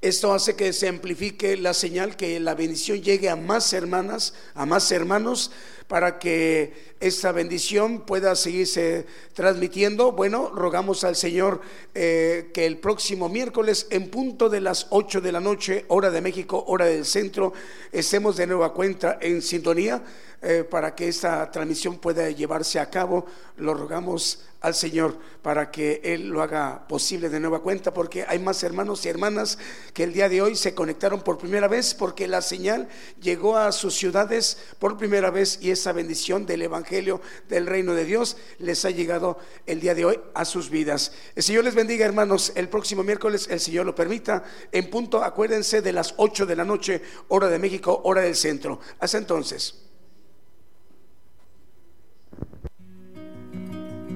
esto 0.01 0.33
hace 0.33 0.55
que 0.55 0.73
se 0.73 0.89
amplifique 0.89 1.57
la 1.57 1.75
señal, 1.75 2.17
que 2.17 2.39
la 2.39 2.55
bendición 2.55 3.03
llegue 3.03 3.29
a 3.29 3.37
más 3.37 3.73
hermanas, 3.73 4.35
a 4.55 4.65
más 4.65 4.91
hermanos, 4.93 5.51
para 5.89 6.19
que 6.19 6.75
esta 7.01 7.33
bendición 7.33 8.03
pueda 8.03 8.37
seguirse 8.37 9.07
transmitiendo. 9.33 10.13
Bueno, 10.13 10.51
rogamos 10.55 11.03
al 11.03 11.17
Señor 11.17 11.63
eh, 11.95 12.51
que 12.53 12.67
el 12.67 12.79
próximo 12.79 13.29
miércoles, 13.29 13.87
en 13.91 14.11
punto 14.11 14.51
de 14.51 14.61
las 14.61 14.87
8 14.91 15.23
de 15.23 15.33
la 15.33 15.41
noche, 15.41 15.87
hora 15.89 16.11
de 16.11 16.21
México, 16.21 16.63
hora 16.69 16.85
del 16.85 17.07
centro, 17.07 17.55
estemos 17.91 18.37
de 18.37 18.47
nueva 18.47 18.75
cuenta 18.75 19.19
en 19.21 19.41
sintonía 19.41 20.03
eh, 20.41 20.63
para 20.63 20.95
que 20.95 21.09
esta 21.09 21.51
transmisión 21.51 21.99
pueda 21.99 22.31
llevarse 22.31 22.79
a 22.79 22.91
cabo. 22.91 23.27
Lo 23.57 23.75
rogamos 23.75 24.45
al 24.61 24.75
Señor 24.75 25.17
para 25.43 25.71
que 25.71 26.01
Él 26.05 26.29
lo 26.29 26.43
haga 26.43 26.87
posible 26.87 27.29
de 27.29 27.41
nueva 27.41 27.61
cuenta, 27.61 27.93
porque 27.93 28.25
hay 28.29 28.39
más 28.39 28.63
hermanos 28.63 29.05
y 29.05 29.09
hermanas 29.09 29.59
que 29.95 30.05
el 30.05 30.13
día 30.13 30.29
de 30.29 30.43
hoy 30.43 30.55
se 30.55 30.75
conectaron 30.75 31.23
por 31.23 31.39
primera 31.39 31.69
vez, 31.69 31.95
porque 31.95 32.29
la 32.29 32.43
señal 32.43 32.89
llegó 33.21 33.57
a 33.57 33.73
sus 33.73 33.97
ciudades 33.97 34.59
por 34.79 34.97
primera 34.97 35.31
vez 35.31 35.59
y 35.61 35.71
esa 35.79 35.93
bendición 35.93 36.45
del 36.45 36.63
Evangelio 36.63 37.21
del 37.49 37.67
reino 37.67 37.95
de 37.95 38.05
Dios 38.05 38.37
les 38.59 38.85
ha 38.85 38.91
llegado 38.91 39.39
el 39.67 39.81
día 39.81 39.95
de 39.95 40.05
hoy 40.05 40.21
a 40.35 40.45
sus 40.45 40.71
vidas. 40.71 41.13
El 41.35 41.43
Señor 41.43 41.65
les 41.65 41.75
bendiga, 41.75 42.05
hermanos. 42.05 42.53
El 42.55 42.69
próximo 42.69 43.03
miércoles, 43.03 43.47
el 43.51 43.61
Señor 43.61 43.87
lo 43.87 43.95
permita, 43.95 44.45
en 44.73 44.91
punto, 44.91 45.23
acuérdense 45.23 45.81
de 45.81 45.93
las 45.93 46.15
8 46.17 46.47
de 46.47 46.57
la 46.57 46.65
noche, 46.65 47.03
hora 47.29 47.49
de 47.49 47.59
México, 47.59 48.01
hora 48.05 48.23
del 48.23 48.35
centro. 48.37 48.81
Hasta 48.99 49.19
entonces. 49.19 49.88